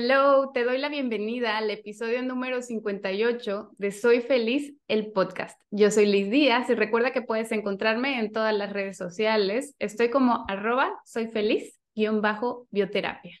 Hello, 0.00 0.52
te 0.54 0.62
doy 0.62 0.78
la 0.78 0.88
bienvenida 0.88 1.58
al 1.58 1.72
episodio 1.72 2.22
número 2.22 2.62
58 2.62 3.70
de 3.78 3.90
Soy 3.90 4.20
Feliz, 4.20 4.72
el 4.86 5.10
podcast. 5.10 5.60
Yo 5.72 5.90
soy 5.90 6.06
Liz 6.06 6.30
Díaz 6.30 6.70
y 6.70 6.76
recuerda 6.76 7.10
que 7.10 7.20
puedes 7.20 7.50
encontrarme 7.50 8.20
en 8.20 8.30
todas 8.30 8.54
las 8.54 8.72
redes 8.72 8.96
sociales. 8.96 9.74
Estoy 9.80 10.08
como 10.08 10.44
arroba 10.46 10.96
soy 11.04 11.26
feliz 11.26 11.80
guion 11.96 12.22
bajo 12.22 12.68
bioterapia. 12.70 13.40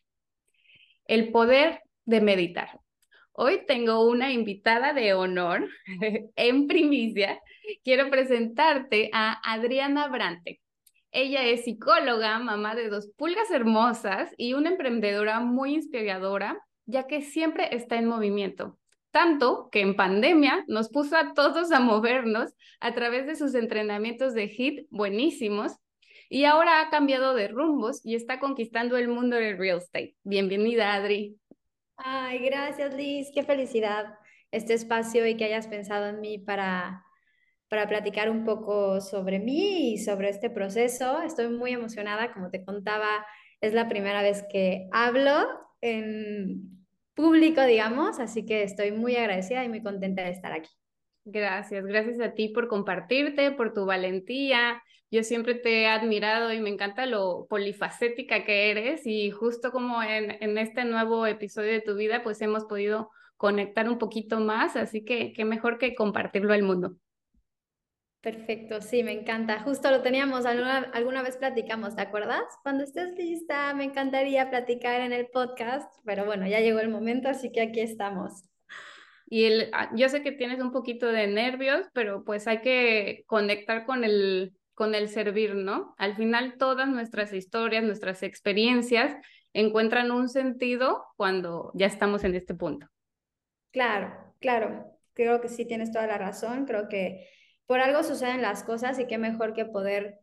El 1.04 1.30
poder 1.30 1.80
de 2.06 2.20
meditar. 2.22 2.80
Hoy 3.30 3.60
tengo 3.64 4.04
una 4.08 4.32
invitada 4.32 4.92
de 4.92 5.14
honor 5.14 5.68
en 6.34 6.66
primicia. 6.66 7.40
Quiero 7.84 8.10
presentarte 8.10 9.10
a 9.12 9.40
Adriana 9.48 10.08
Brante. 10.08 10.60
Ella 11.10 11.44
es 11.44 11.64
psicóloga, 11.64 12.38
mamá 12.38 12.74
de 12.74 12.88
dos 12.88 13.10
pulgas 13.16 13.50
hermosas 13.50 14.32
y 14.36 14.54
una 14.54 14.70
emprendedora 14.70 15.40
muy 15.40 15.74
inspiradora, 15.74 16.62
ya 16.86 17.06
que 17.06 17.22
siempre 17.22 17.74
está 17.74 17.96
en 17.96 18.06
movimiento. 18.06 18.78
Tanto 19.10 19.70
que 19.72 19.80
en 19.80 19.96
pandemia 19.96 20.64
nos 20.68 20.90
puso 20.90 21.16
a 21.16 21.32
todos 21.32 21.72
a 21.72 21.80
movernos 21.80 22.54
a 22.80 22.94
través 22.94 23.26
de 23.26 23.36
sus 23.36 23.54
entrenamientos 23.54 24.34
de 24.34 24.44
HIT 24.44 24.86
buenísimos 24.90 25.72
y 26.28 26.44
ahora 26.44 26.82
ha 26.82 26.90
cambiado 26.90 27.34
de 27.34 27.48
rumbos 27.48 28.04
y 28.04 28.14
está 28.14 28.38
conquistando 28.38 28.98
el 28.98 29.08
mundo 29.08 29.36
del 29.36 29.56
real 29.56 29.78
estate. 29.78 30.14
Bienvenida, 30.24 30.92
Adri. 30.92 31.38
Ay, 31.96 32.38
gracias, 32.40 32.94
Liz. 32.94 33.30
Qué 33.34 33.42
felicidad 33.42 34.14
este 34.50 34.74
espacio 34.74 35.26
y 35.26 35.36
que 35.36 35.44
hayas 35.44 35.68
pensado 35.68 36.06
en 36.06 36.20
mí 36.20 36.38
para 36.38 37.02
para 37.68 37.88
platicar 37.88 38.30
un 38.30 38.44
poco 38.44 39.00
sobre 39.00 39.38
mí 39.38 39.92
y 39.92 39.98
sobre 39.98 40.30
este 40.30 40.50
proceso. 40.50 41.22
Estoy 41.22 41.48
muy 41.48 41.72
emocionada, 41.72 42.32
como 42.32 42.50
te 42.50 42.64
contaba, 42.64 43.26
es 43.60 43.74
la 43.74 43.88
primera 43.88 44.22
vez 44.22 44.44
que 44.50 44.88
hablo 44.92 45.46
en 45.80 46.78
público, 47.14 47.62
digamos, 47.62 48.20
así 48.20 48.46
que 48.46 48.62
estoy 48.62 48.92
muy 48.92 49.16
agradecida 49.16 49.64
y 49.64 49.68
muy 49.68 49.82
contenta 49.82 50.22
de 50.22 50.30
estar 50.30 50.52
aquí. 50.52 50.70
Gracias, 51.24 51.84
gracias 51.84 52.20
a 52.20 52.32
ti 52.32 52.48
por 52.48 52.68
compartirte, 52.68 53.50
por 53.50 53.74
tu 53.74 53.84
valentía. 53.84 54.82
Yo 55.10 55.22
siempre 55.24 55.54
te 55.54 55.82
he 55.82 55.86
admirado 55.86 56.52
y 56.52 56.60
me 56.60 56.70
encanta 56.70 57.06
lo 57.06 57.46
polifacética 57.48 58.44
que 58.44 58.70
eres 58.70 59.06
y 59.06 59.30
justo 59.30 59.72
como 59.72 60.02
en, 60.02 60.58
este 60.58 60.84
nuevo 60.84 61.26
episodio 61.26 61.72
de 61.72 61.80
tu 61.80 61.96
vida, 61.96 62.22
pues 62.22 62.40
hemos 62.40 62.64
podido 62.64 63.10
conectar 63.36 63.88
un 63.88 63.98
poquito 63.98 64.40
más, 64.40 64.76
así 64.76 65.04
que 65.04 65.32
qué 65.32 65.44
mejor 65.44 65.78
que 65.78 65.94
compartirlo 65.94 66.52
al 66.52 66.62
mundo. 66.62 66.96
Perfecto, 68.28 68.82
sí, 68.82 69.02
me 69.02 69.12
encanta. 69.12 69.60
Justo 69.60 69.90
lo 69.90 70.02
teníamos, 70.02 70.44
alguna, 70.44 70.80
alguna 70.92 71.22
vez 71.22 71.38
platicamos, 71.38 71.96
¿te 71.96 72.02
acuerdas? 72.02 72.42
Cuando 72.62 72.84
estés 72.84 73.16
lista, 73.16 73.72
me 73.72 73.84
encantaría 73.84 74.50
platicar 74.50 75.00
en 75.00 75.14
el 75.14 75.28
podcast, 75.28 75.90
pero 76.04 76.26
bueno, 76.26 76.46
ya 76.46 76.60
llegó 76.60 76.78
el 76.80 76.90
momento, 76.90 77.30
así 77.30 77.50
que 77.50 77.62
aquí 77.62 77.80
estamos. 77.80 78.44
Y 79.30 79.44
el, 79.44 79.70
ah, 79.72 79.90
yo 79.94 80.10
sé 80.10 80.22
que 80.22 80.32
tienes 80.32 80.60
un 80.60 80.72
poquito 80.72 81.06
de 81.06 81.26
nervios, 81.26 81.86
pero 81.94 82.22
pues 82.22 82.46
hay 82.46 82.60
que 82.60 83.24
conectar 83.26 83.86
con 83.86 84.04
el, 84.04 84.52
con 84.74 84.94
el 84.94 85.08
servir, 85.08 85.54
¿no? 85.54 85.94
Al 85.96 86.14
final 86.14 86.56
todas 86.58 86.86
nuestras 86.86 87.32
historias, 87.32 87.82
nuestras 87.82 88.22
experiencias 88.22 89.16
encuentran 89.54 90.10
un 90.10 90.28
sentido 90.28 91.06
cuando 91.16 91.70
ya 91.72 91.86
estamos 91.86 92.24
en 92.24 92.34
este 92.34 92.52
punto. 92.52 92.88
Claro, 93.70 94.12
claro, 94.38 94.84
creo 95.14 95.40
que 95.40 95.48
sí 95.48 95.64
tienes 95.64 95.92
toda 95.92 96.06
la 96.06 96.18
razón, 96.18 96.66
creo 96.66 96.90
que 96.90 97.26
por 97.68 97.80
algo 97.80 98.02
suceden 98.02 98.40
las 98.40 98.64
cosas 98.64 98.98
y 98.98 99.06
qué 99.06 99.18
mejor 99.18 99.52
que 99.52 99.66
poder 99.66 100.20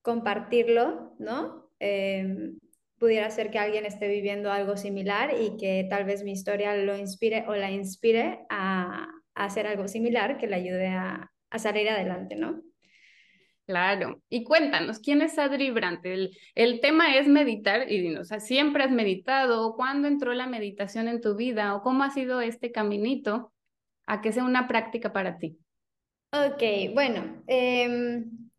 compartirlo, 0.00 1.16
¿no? 1.18 1.68
Em, 1.80 2.56
pudiera 3.00 3.28
ser 3.30 3.50
que 3.50 3.58
alguien 3.58 3.84
esté 3.84 4.06
viviendo 4.06 4.52
algo 4.52 4.76
similar 4.76 5.34
y 5.36 5.56
que 5.56 5.88
tal 5.90 6.04
vez 6.04 6.22
mi 6.22 6.30
historia 6.30 6.76
lo 6.76 6.96
inspire 6.96 7.46
o 7.48 7.56
la 7.56 7.72
inspire 7.72 8.46
a, 8.48 9.08
hacer 9.34 9.66
algo 9.66 9.88
similar 9.88 10.38
que 10.38 10.46
le 10.46 10.54
ayude 10.54 10.86
a, 10.86 11.32
salir 11.58 11.88
adelante, 11.88 12.36
¿no? 12.36 12.62
Claro. 13.66 14.22
Y 14.28 14.44
cuéntanos, 14.44 15.00
¿quién 15.00 15.20
es 15.20 15.36
Adri 15.36 15.72
Brandt? 15.72 16.04
El, 16.04 16.80
tema 16.80 17.16
es 17.16 17.26
meditar 17.26 17.90
y 17.90 18.00
dinos, 18.00 18.28
¿siempre 18.38 18.84
has 18.84 18.92
meditado? 18.92 19.74
¿Cuándo 19.74 20.06
entró 20.06 20.32
la 20.32 20.46
meditación 20.46 21.08
en 21.08 21.20
tu 21.20 21.34
vida? 21.34 21.74
¿O 21.74 21.82
cómo 21.82 22.04
ha 22.04 22.10
sido 22.10 22.40
este 22.40 22.70
caminito 22.70 23.52
a 24.06 24.20
que 24.20 24.32
sea 24.32 24.44
una 24.44 24.68
práctica 24.68 25.12
para 25.12 25.38
ti? 25.38 25.58
Ok, 26.34 26.62
bueno, 26.94 27.44
em, 27.46 28.50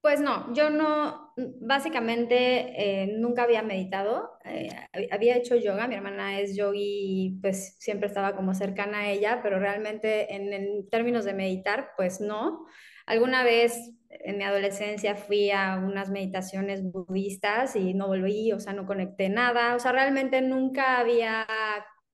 pues 0.00 0.20
no, 0.20 0.52
yo 0.54 0.68
no, 0.70 1.32
básicamente 1.60 3.02
eh, 3.02 3.06
nunca 3.18 3.42
había 3.44 3.62
meditado, 3.62 4.30
eh, 4.44 4.70
había 5.12 5.36
hecho 5.36 5.54
yoga, 5.54 5.86
mi 5.86 5.94
hermana 5.94 6.40
es 6.40 6.56
yogi, 6.56 7.38
pues 7.40 7.76
siempre 7.78 8.08
estaba 8.08 8.34
como 8.34 8.54
cercana 8.54 9.00
a 9.00 9.10
ella, 9.10 9.40
pero 9.44 9.60
realmente 9.60 10.34
en, 10.34 10.52
en 10.52 10.88
términos 10.88 11.24
de 11.24 11.34
meditar, 11.34 11.90
pues 11.96 12.20
no. 12.20 12.66
Alguna 13.06 13.44
vez 13.44 13.78
en 14.08 14.38
mi 14.38 14.44
adolescencia 14.44 15.14
fui 15.14 15.50
a 15.52 15.76
unas 15.78 16.10
meditaciones 16.10 16.82
budistas 16.82 17.76
y 17.76 17.94
no 17.94 18.08
volví, 18.08 18.52
o 18.52 18.58
sea, 18.58 18.72
no 18.72 18.86
conecté 18.86 19.28
nada, 19.28 19.76
o 19.76 19.78
sea, 19.78 19.92
realmente 19.92 20.40
nunca 20.40 20.98
había 20.98 21.46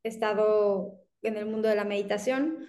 estado 0.03 1.00
en 1.22 1.36
el 1.38 1.47
mundo 1.47 1.68
de 1.68 1.76
la 1.76 1.84
meditación 1.84 2.66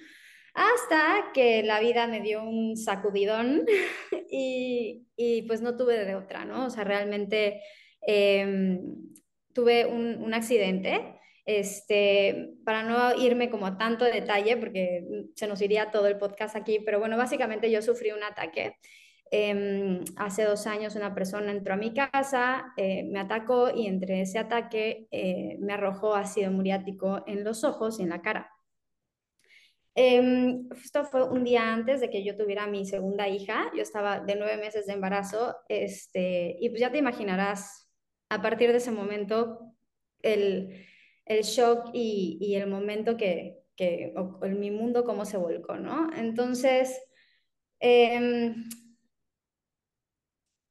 hasta 0.57 1.31
que 1.35 1.61
la 1.61 1.79
vida 1.79 2.07
me 2.07 2.19
dio 2.19 2.41
un 2.41 2.75
sacudidón 2.75 3.63
y, 4.31 5.05
pues 5.47 5.61
no 5.61 5.77
tuve 5.77 6.03
de 6.03 6.15
otra, 6.15 6.45
¿no? 6.45 6.65
O 6.65 6.69
sea, 6.71 6.83
realmente 6.83 7.61
em, 8.01 8.81
tuve 9.53 9.85
un, 9.85 10.33
accidente. 10.33 11.13
Este, 11.45 12.55
para 12.65 12.83
no 12.83 13.15
irme 13.15 13.49
como 13.49 13.67
a 13.67 13.77
tanto 13.77 14.03
detalle, 14.03 14.57
porque 14.57 15.05
se 15.35 15.47
nos 15.47 15.61
iría 15.61 15.91
todo 15.91 16.07
el 16.07 16.17
podcast 16.17 16.55
aquí, 16.57 16.79
pero 16.83 16.99
bueno, 16.99 17.17
básicamente 17.17 17.71
yo 17.71 17.81
sufrí 17.81 18.11
un 18.11 18.23
ataque. 18.23 18.77
Em, 19.29 20.03
hace 20.15 20.43
dos 20.43 20.65
años 20.67 20.95
una 20.95 21.13
persona 21.13 21.51
entró 21.51 21.75
a 21.75 21.77
mi 21.77 21.93
casa, 21.93 22.73
eh, 22.77 23.03
me 23.03 23.19
atacó 23.19 23.69
y 23.73 23.87
entre 23.87 24.21
ese 24.21 24.39
ataque 24.39 25.07
eh, 25.11 25.57
me 25.59 25.73
arrojó 25.73 26.15
ácido 26.15 26.51
muriático 26.51 27.23
en 27.27 27.43
los 27.43 27.63
ojos 27.63 27.99
y 27.99 28.03
en 28.03 28.09
la 28.09 28.21
cara. 28.21 28.56
Em, 29.99 30.69
esto 30.75 31.05
fue 31.05 31.27
un 31.27 31.43
día 31.43 31.73
antes 31.73 32.01
de 32.01 32.11
que 32.11 32.23
yo 32.23 32.35
tuviera 32.37 32.67
mi 32.67 32.85
segunda 32.85 33.27
hija. 33.27 33.71
Yo 33.75 33.81
estaba 33.81 34.19
de 34.19 34.35
nueve 34.35 34.57
meses 34.57 34.85
de 34.85 34.93
embarazo. 34.93 35.55
Este, 35.69 36.55
y 36.61 36.69
pues 36.69 36.79
ya 36.81 36.91
te 36.91 36.99
imaginarás, 36.99 37.91
a 38.29 38.39
partir 38.39 38.71
de 38.71 38.77
ese 38.77 38.91
momento, 38.91 39.73
el, 40.21 40.85
el 41.25 41.41
shock 41.41 41.89
y, 41.93 42.37
y, 42.39 42.53
el 42.55 42.67
momento 42.69 43.17
que, 43.17 43.63
que 43.75 44.13
en 44.43 44.59
mi 44.59 44.69
mundo, 44.69 45.03
cómo 45.03 45.25
se 45.25 45.37
volcó, 45.37 45.77
¿no? 45.77 46.09
Entonces, 46.15 47.01
em, 47.79 48.69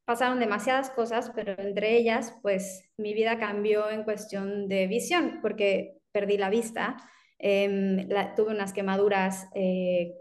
pasaron 0.05 0.39
demasiadas 0.39 0.91
cosas, 0.91 1.33
pero 1.35 1.61
entre 1.61 1.97
ellas, 1.97 2.33
pues 2.43 2.93
mi 2.97 3.13
vida 3.13 3.41
cambió 3.41 3.91
en 3.91 4.05
cuestión 4.05 4.69
de 4.69 4.87
visión, 4.87 5.41
porque 5.43 5.99
perdí 6.13 6.39
la 6.39 6.49
vista 6.49 6.97
Em, 7.39 8.09
tuve 8.35 8.53
unas 8.53 8.73
quemaduras 8.73 9.49
eh, 9.55 10.15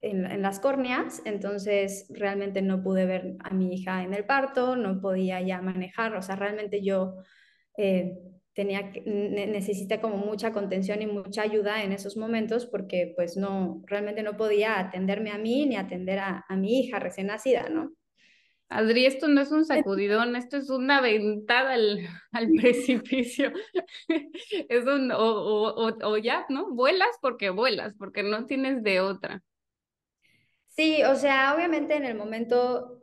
en, 0.00 0.42
las 0.42 0.58
córneas, 0.60 1.22
entonces 1.24 2.06
realmente 2.10 2.62
no 2.62 2.82
pude 2.82 3.06
ver 3.06 3.36
a 3.40 3.54
mi 3.54 3.74
hija 3.74 4.02
en 4.02 4.14
el 4.14 4.24
parto, 4.24 4.76
no 4.76 5.00
podía 5.00 5.40
ya 5.40 5.60
manejar, 5.62 6.16
o 6.16 6.22
sea, 6.22 6.36
realmente 6.36 6.82
yo 6.82 7.16
eh, 7.76 8.18
tenía 8.54 8.92
necesité 9.04 10.00
como 10.00 10.16
mucha 10.16 10.52
contención 10.52 11.02
y 11.02 11.06
mucha 11.06 11.42
ayuda 11.42 11.84
en 11.84 11.92
esos 11.92 12.16
momentos 12.16 12.66
porque 12.66 13.12
pues 13.14 13.36
no, 13.36 13.82
realmente 13.86 14.22
no 14.22 14.36
podía 14.36 14.78
atenderme 14.80 15.30
a 15.30 15.38
mí 15.38 15.66
ni 15.66 15.76
atender 15.76 16.18
a, 16.18 16.44
a 16.48 16.56
mi 16.56 16.80
hija 16.80 16.98
recién 16.98 17.28
nacida, 17.28 17.68
¿no? 17.68 17.92
Adri, 18.70 19.04
esto 19.04 19.26
no 19.26 19.40
es 19.40 19.50
un 19.50 19.64
sacudidón, 19.64 20.36
esto 20.36 20.56
es 20.56 20.70
una 20.70 21.00
ventada 21.00 21.72
al, 21.72 22.06
al 22.32 22.48
precipicio. 22.52 23.52
es 24.68 24.86
un, 24.86 25.10
o, 25.10 25.18
o, 25.18 25.96
o, 26.08 26.16
ya, 26.18 26.46
¿no? 26.48 26.70
Vuelas 26.70 27.10
porque 27.20 27.50
vuelas, 27.50 27.94
porque 27.98 28.22
no 28.22 28.46
tienes 28.46 28.82
de 28.84 29.00
otra. 29.00 29.42
Sí, 30.68 31.02
o 31.02 31.16
sea, 31.16 31.54
obviamente 31.54 31.96
en 31.96 32.04
el 32.04 32.14
momento, 32.16 33.02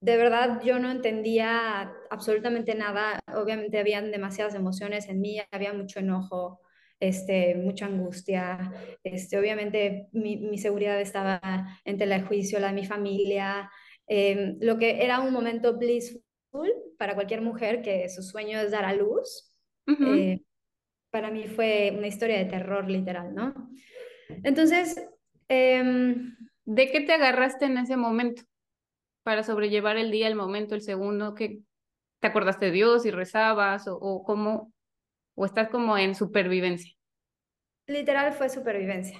de 0.00 0.16
verdad, 0.16 0.62
yo 0.64 0.78
no 0.78 0.90
entendía 0.90 1.92
absolutamente 2.10 2.74
nada. 2.74 3.20
Obviamente 3.34 3.78
habían 3.78 4.10
demasiadas 4.10 4.54
emociones 4.54 5.08
en 5.08 5.20
mí, 5.20 5.38
había 5.50 5.74
mucho 5.74 6.00
enojo, 6.00 6.60
este, 6.98 7.54
mucha 7.56 7.86
angustia. 7.86 8.72
Este, 9.04 9.38
obviamente 9.38 10.08
mi, 10.12 10.36
mi 10.38 10.56
seguridad 10.58 11.00
estaba 11.00 11.40
en 11.84 11.98
tela 11.98 12.18
de 12.18 12.24
juicio, 12.24 12.58
la 12.60 12.68
de 12.68 12.74
mi 12.74 12.86
familia. 12.86 13.70
Em, 14.12 14.58
lo 14.60 14.76
que 14.76 15.04
era 15.04 15.20
un 15.20 15.32
momento 15.32 15.78
blissful 15.78 16.20
para 16.98 17.14
cualquier 17.14 17.42
mujer 17.42 17.80
que 17.80 18.08
su 18.08 18.24
sueño 18.24 18.58
es 18.58 18.72
dar 18.72 18.84
a 18.84 18.92
luz, 18.92 19.54
eh, 19.86 20.40
para 21.10 21.30
mí 21.30 21.46
fue 21.46 21.94
una 21.96 22.08
historia 22.08 22.38
de 22.38 22.46
terror 22.46 22.90
literal, 22.90 23.32
¿no? 23.34 23.54
Entonces... 24.42 25.08
Em, 25.48 26.36
¿De 26.64 26.88
qué 26.92 27.00
te 27.00 27.12
agarraste 27.12 27.64
en 27.64 27.78
ese 27.78 27.96
momento 27.96 28.42
para 29.24 29.42
sobrellevar 29.42 29.96
el 29.96 30.12
día, 30.12 30.28
el 30.28 30.36
momento, 30.36 30.76
el 30.76 30.82
segundo? 30.82 31.34
que 31.34 31.62
¿Te 32.20 32.28
acordaste 32.28 32.66
de 32.66 32.70
Dios 32.70 33.06
y 33.06 33.10
rezabas 33.10 33.88
o, 33.88 33.96
o 33.96 34.22
cómo? 34.22 34.72
¿O 35.34 35.46
estás 35.46 35.68
como 35.68 35.98
en 35.98 36.14
supervivencia? 36.14 36.94
Literal 37.88 38.32
fue 38.34 38.48
supervivencia. 38.48 39.18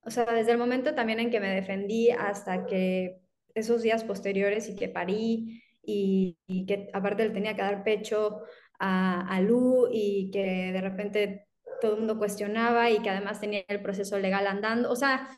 O 0.00 0.10
sea, 0.10 0.26
desde 0.26 0.52
el 0.52 0.58
momento 0.58 0.94
también 0.94 1.20
en 1.20 1.30
que 1.30 1.40
me 1.40 1.54
defendí 1.54 2.10
hasta 2.10 2.66
que 2.66 3.22
esos 3.56 3.82
días 3.82 4.04
posteriores 4.04 4.68
y 4.68 4.76
que 4.76 4.88
parí 4.88 5.62
y, 5.82 6.36
que 6.66 6.88
aparte 6.92 7.24
le 7.24 7.30
tenía 7.30 7.56
que 7.56 7.62
dar 7.62 7.82
pecho 7.82 8.42
a, 8.78 9.26
a 9.28 9.40
Lu 9.40 9.88
y 9.90 10.30
que 10.30 10.72
de 10.72 10.80
repente 10.80 11.46
todo 11.80 11.92
el 11.92 11.98
mundo 11.98 12.18
cuestionaba 12.18 12.90
y 12.90 13.00
que 13.00 13.10
además 13.10 13.40
tenía 13.40 13.64
el 13.68 13.82
proceso 13.82 14.18
legal 14.18 14.46
andando. 14.46 14.90
O 14.90 14.96
sea, 14.96 15.28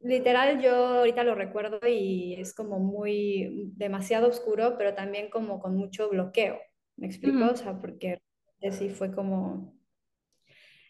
literal 0.00 0.60
yo 0.60 0.74
ahorita 0.74 1.24
lo 1.24 1.34
recuerdo 1.34 1.80
y 1.86 2.34
es 2.34 2.54
como 2.54 2.78
muy 2.78 3.72
demasiado 3.76 4.28
oscuro, 4.28 4.76
pero 4.78 4.94
también 4.94 5.30
como 5.30 5.60
con 5.60 5.76
mucho 5.76 6.08
bloqueo. 6.08 6.58
¿Me 6.96 7.06
explico? 7.06 7.44
O 7.50 7.56
sea, 7.56 7.78
porque 7.80 8.20
así 8.66 8.88
fue 8.88 9.12
como... 9.12 9.74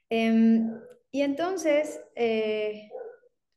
Em, 0.09 0.81
y 1.11 1.23
entonces 1.23 2.01
eh, 2.15 2.89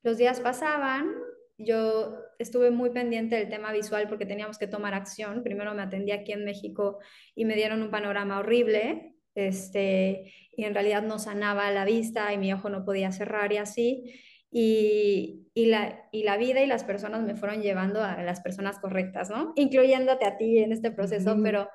los 0.01 0.17
días 0.17 0.39
pasaban, 0.39 1.13
yo 1.59 2.15
estuve 2.39 2.71
muy 2.71 2.89
pendiente 2.89 3.35
del 3.35 3.49
tema 3.49 3.71
visual 3.73 4.07
porque 4.07 4.25
teníamos 4.25 4.57
que 4.57 4.67
tomar 4.67 4.93
acción. 4.93 5.43
Primero 5.43 5.73
me 5.73 5.81
atendí 5.81 6.11
aquí 6.11 6.31
en 6.31 6.45
México 6.45 6.99
y 7.35 7.45
me 7.45 7.55
dieron 7.55 7.81
un 7.81 7.91
panorama 7.91 8.39
horrible, 8.39 9.13
este, 9.35 10.33
y 10.55 10.63
en 10.63 10.73
realidad 10.73 11.03
no 11.03 11.19
sanaba 11.19 11.69
la 11.71 11.85
vista 11.85 12.33
y 12.33 12.37
mi 12.37 12.51
ojo 12.53 12.69
no 12.69 12.85
podía 12.85 13.11
cerrar 13.11 13.51
y 13.51 13.57
así. 13.57 14.21
Y, 14.51 15.47
y, 15.53 15.67
la, 15.67 16.07
y 16.11 16.23
la 16.23 16.37
vida 16.37 16.61
y 16.61 16.65
las 16.65 16.83
personas 16.83 17.21
me 17.23 17.35
fueron 17.35 17.61
llevando 17.61 18.01
a 18.03 18.23
las 18.23 18.41
personas 18.41 18.79
correctas, 18.79 19.29
¿no? 19.29 19.53
Incluyéndote 19.55 20.25
a 20.25 20.37
ti 20.37 20.59
en 20.59 20.71
este 20.71 20.91
proceso, 20.91 21.37
pero 21.43 21.69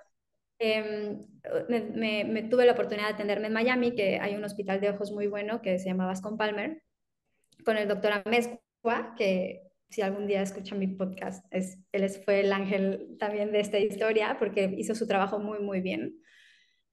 em, 0.59 1.25
me, 1.69 2.25
me, 2.25 2.43
tuve 2.43 2.67
la 2.67 2.73
oportunidad 2.73 3.09
de 3.09 3.15
atenderme 3.15 3.47
en 3.47 3.53
Miami, 3.53 3.95
que 3.95 4.19
hay 4.19 4.35
un 4.35 4.45
hospital 4.45 4.81
de 4.81 4.91
ojos 4.91 5.13
muy 5.13 5.27
bueno 5.29 5.63
que 5.63 5.79
se 5.79 5.87
llama 5.87 6.07
Vascon 6.07 6.37
Palmer, 6.37 6.83
con 7.65 7.77
el 7.77 7.87
doctor 7.87 8.13
Amezcua, 8.25 9.15
que 9.17 9.63
si 9.95 10.03
algún 10.03 10.27
día 10.27 10.43
escucha 10.43 10.75
mi 10.75 10.89
podcast, 10.89 11.47
es, 11.53 11.79
él 11.93 12.09
fue 12.11 12.41
el 12.41 12.53
ángel 12.53 13.17
también 13.21 13.53
de 13.53 13.61
esta 13.61 13.79
historia 13.79 14.37
porque 14.41 14.75
hizo 14.77 14.97
su 14.97 15.07
trabajo 15.07 15.39
muy, 15.39 15.61
muy 15.61 15.81
bien. 15.81 16.21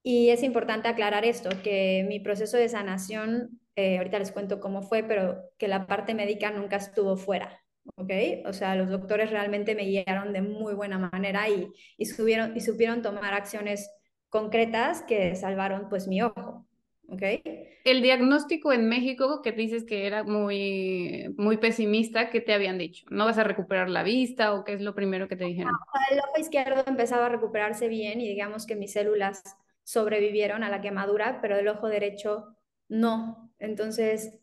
Y 0.03 0.29
es 0.29 0.43
importante 0.43 0.87
aclarar 0.87 1.25
esto, 1.25 1.49
que 1.63 2.05
mi 2.07 2.19
proceso 2.19 2.57
de 2.57 2.69
sanación, 2.69 3.59
eh, 3.75 3.97
ahorita 3.97 4.19
les 4.19 4.31
cuento 4.31 4.59
cómo 4.59 4.83
fue, 4.83 5.01
pero 5.01 5.41
que 5.57 5.67
la 5.67 5.87
parte 5.87 6.13
médica 6.13 6.51
nunca 6.51 6.75
estuvo 6.75 7.17
fuera, 7.17 7.59
¿ok? 7.95 8.11
O 8.45 8.53
sea, 8.53 8.75
los 8.75 8.89
doctores 8.89 9.31
realmente 9.31 9.73
me 9.73 9.85
guiaron 9.85 10.31
de 10.31 10.43
muy 10.43 10.75
buena 10.75 10.99
manera 10.99 11.49
y, 11.49 11.71
y, 11.97 12.05
subieron, 12.05 12.55
y 12.55 12.61
supieron 12.61 13.01
tomar 13.01 13.33
acciones 13.33 13.89
concretas 14.29 15.01
que 15.01 15.35
salvaron 15.35 15.89
pues 15.89 16.07
mi 16.07 16.21
ojo. 16.21 16.67
El 17.83 18.01
diagnóstico 18.01 18.71
en 18.71 18.87
México 18.87 19.41
que 19.41 19.51
dices 19.51 19.83
que 19.83 20.07
era 20.07 20.23
muy, 20.23 21.33
muy 21.37 21.57
pesimista, 21.57 22.29
¿qué 22.29 22.41
te 22.41 22.53
habían 22.53 22.77
dicho? 22.77 23.05
¿No 23.09 23.25
vas 23.25 23.37
a 23.37 23.43
recuperar 23.43 23.89
la 23.89 24.03
vista 24.03 24.53
o 24.53 24.63
qué 24.63 24.73
es 24.73 24.81
lo 24.81 24.95
primero 24.95 25.27
que 25.27 25.35
te 25.35 25.45
dijeron? 25.45 25.73
el 26.11 26.19
ojo 26.19 26.39
izquierdo 26.39 26.83
empezaba 26.85 27.25
a 27.25 27.29
recuperarse 27.29 27.87
bien 27.87 28.21
y 28.21 28.27
digamos 28.27 28.65
que 28.65 28.75
mis 28.75 28.93
células 28.93 29.41
sobrevivieron 29.83 30.63
a 30.63 30.69
la 30.69 30.81
quemadura, 30.81 31.39
pero 31.41 31.57
el 31.57 31.67
ojo 31.67 31.87
derecho 31.87 32.55
no. 32.87 33.51
Entonces 33.59 34.39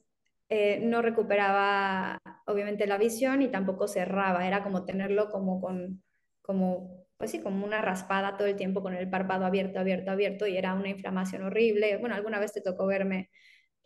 eh, 0.49 0.81
no 0.83 1.03
recuperaba 1.03 2.19
obviamente 2.47 2.87
la 2.87 2.99
visión 2.99 3.43
y 3.43 3.49
tampoco 3.49 3.87
cerraba, 3.87 4.47
era 4.47 4.63
como 4.63 4.85
tenerlo 4.85 5.31
como 5.31 5.61
con, 5.61 6.03
como 6.43 6.98
pues 7.19 7.33
sí, 7.33 7.41
como 7.41 7.67
una 7.67 7.83
raspada 7.83 8.37
todo 8.37 8.47
el 8.47 8.57
tiempo 8.57 8.83
con 8.83 8.95
el 8.95 9.11
párpado 9.11 9.45
abierto, 9.45 9.81
abierto, 9.81 10.11
abierto 10.13 10.47
y 10.47 10.57
era 10.57 10.75
una 10.75 10.89
inflamación 10.89 11.43
horrible. 11.43 11.97
Bueno, 11.99 12.15
alguna 12.15 12.39
vez 12.39 12.53
te 12.53 12.61
tocó 12.61 12.87
verme, 12.87 13.31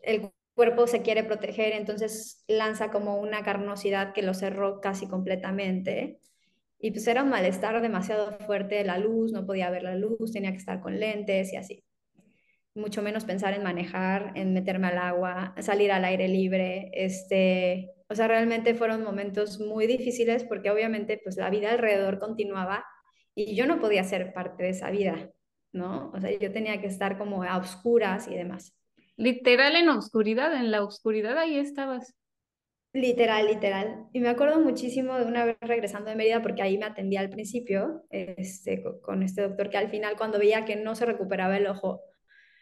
el 0.03 0.31
cuerpo 0.55 0.87
se 0.87 1.03
quiere 1.03 1.25
proteger, 1.25 1.73
entonces 1.73 2.45
lanza 2.49 2.91
como 2.91 3.19
una 3.21 3.43
carnosidad 3.43 4.13
que 4.13 4.23
lo 4.23 4.35
cerró 4.35 4.81
casi 4.81 5.09
completamente. 5.09 6.21
Y 6.79 6.91
pues 6.93 7.07
era 7.07 7.23
un 7.23 7.31
malestar 7.31 7.81
demasiado 7.81 8.39
fuerte, 8.41 8.85
la 8.85 8.99
luz, 8.99 9.33
no 9.33 9.47
podía 9.47 9.71
ver 9.71 9.85
la 9.85 9.95
luz, 9.97 10.33
tenía 10.33 10.51
que 10.53 10.59
estar 10.59 10.81
con 10.81 10.99
lentes 11.01 11.53
y 11.53 11.57
así. 11.57 11.85
Mucho 12.75 13.03
menos 13.03 13.25
pensar 13.25 13.55
en 13.55 13.63
manejar, 13.63 14.33
en 14.35 14.55
meterme 14.55 14.89
al 14.89 14.99
agua, 14.99 15.55
salir 15.61 15.93
al 15.93 16.05
aire 16.05 16.29
libre, 16.29 16.91
este, 16.95 17.91
o 18.09 18.15
sea, 18.15 18.29
realmente 18.29 18.75
fueron 18.75 19.03
momentos 19.05 19.61
muy 19.61 19.87
difíciles 19.87 20.45
porque 20.45 20.71
obviamente 20.71 21.21
pues 21.23 21.37
la 21.37 21.51
vida 21.51 21.71
alrededor 21.71 22.19
continuaba 22.19 22.85
y 23.35 23.55
yo 23.55 23.67
no 23.67 23.81
podía 23.81 24.05
ser 24.05 24.33
parte 24.33 24.65
de 24.65 24.71
esa 24.71 24.91
vida, 24.91 25.31
¿no? 25.73 26.11
O 26.15 26.21
sea, 26.21 26.31
yo 26.31 26.53
tenía 26.53 26.81
que 26.81 26.87
estar 26.87 27.19
como 27.19 27.43
a 27.43 27.57
oscuras 27.57 28.29
y 28.29 28.35
demás. 28.35 28.77
Literal 29.17 29.77
en 29.77 29.89
oscuridad, 29.89 30.55
en 30.55 30.71
la 30.71 30.83
oscuridad 30.83 31.39
ahí 31.39 31.59
estabas. 31.59 32.15
Literal, 32.95 33.47
literal. 33.47 34.07
Y 34.13 34.21
me 34.21 34.29
acuerdo 34.29 34.61
muchísimo 34.61 35.17
de 35.19 35.25
una 35.25 35.47
vez 35.47 35.57
regresando 35.61 36.11
de 36.11 36.17
Mérida, 36.17 36.43
porque 36.43 36.63
ahí 36.63 36.77
me 36.77 36.85
atendía 36.85 37.21
al 37.21 37.31
principio 37.31 38.05
este, 38.11 38.83
con 39.01 39.23
este 39.23 39.43
doctor, 39.43 39.71
que 39.71 39.79
al 39.79 39.89
final 39.89 40.17
cuando 40.17 40.39
veía 40.39 40.67
que 40.67 40.77
no 40.77 40.95
se 40.95 41.07
recuperaba 41.07 41.57
el 41.57 41.67
ojo, 41.67 42.03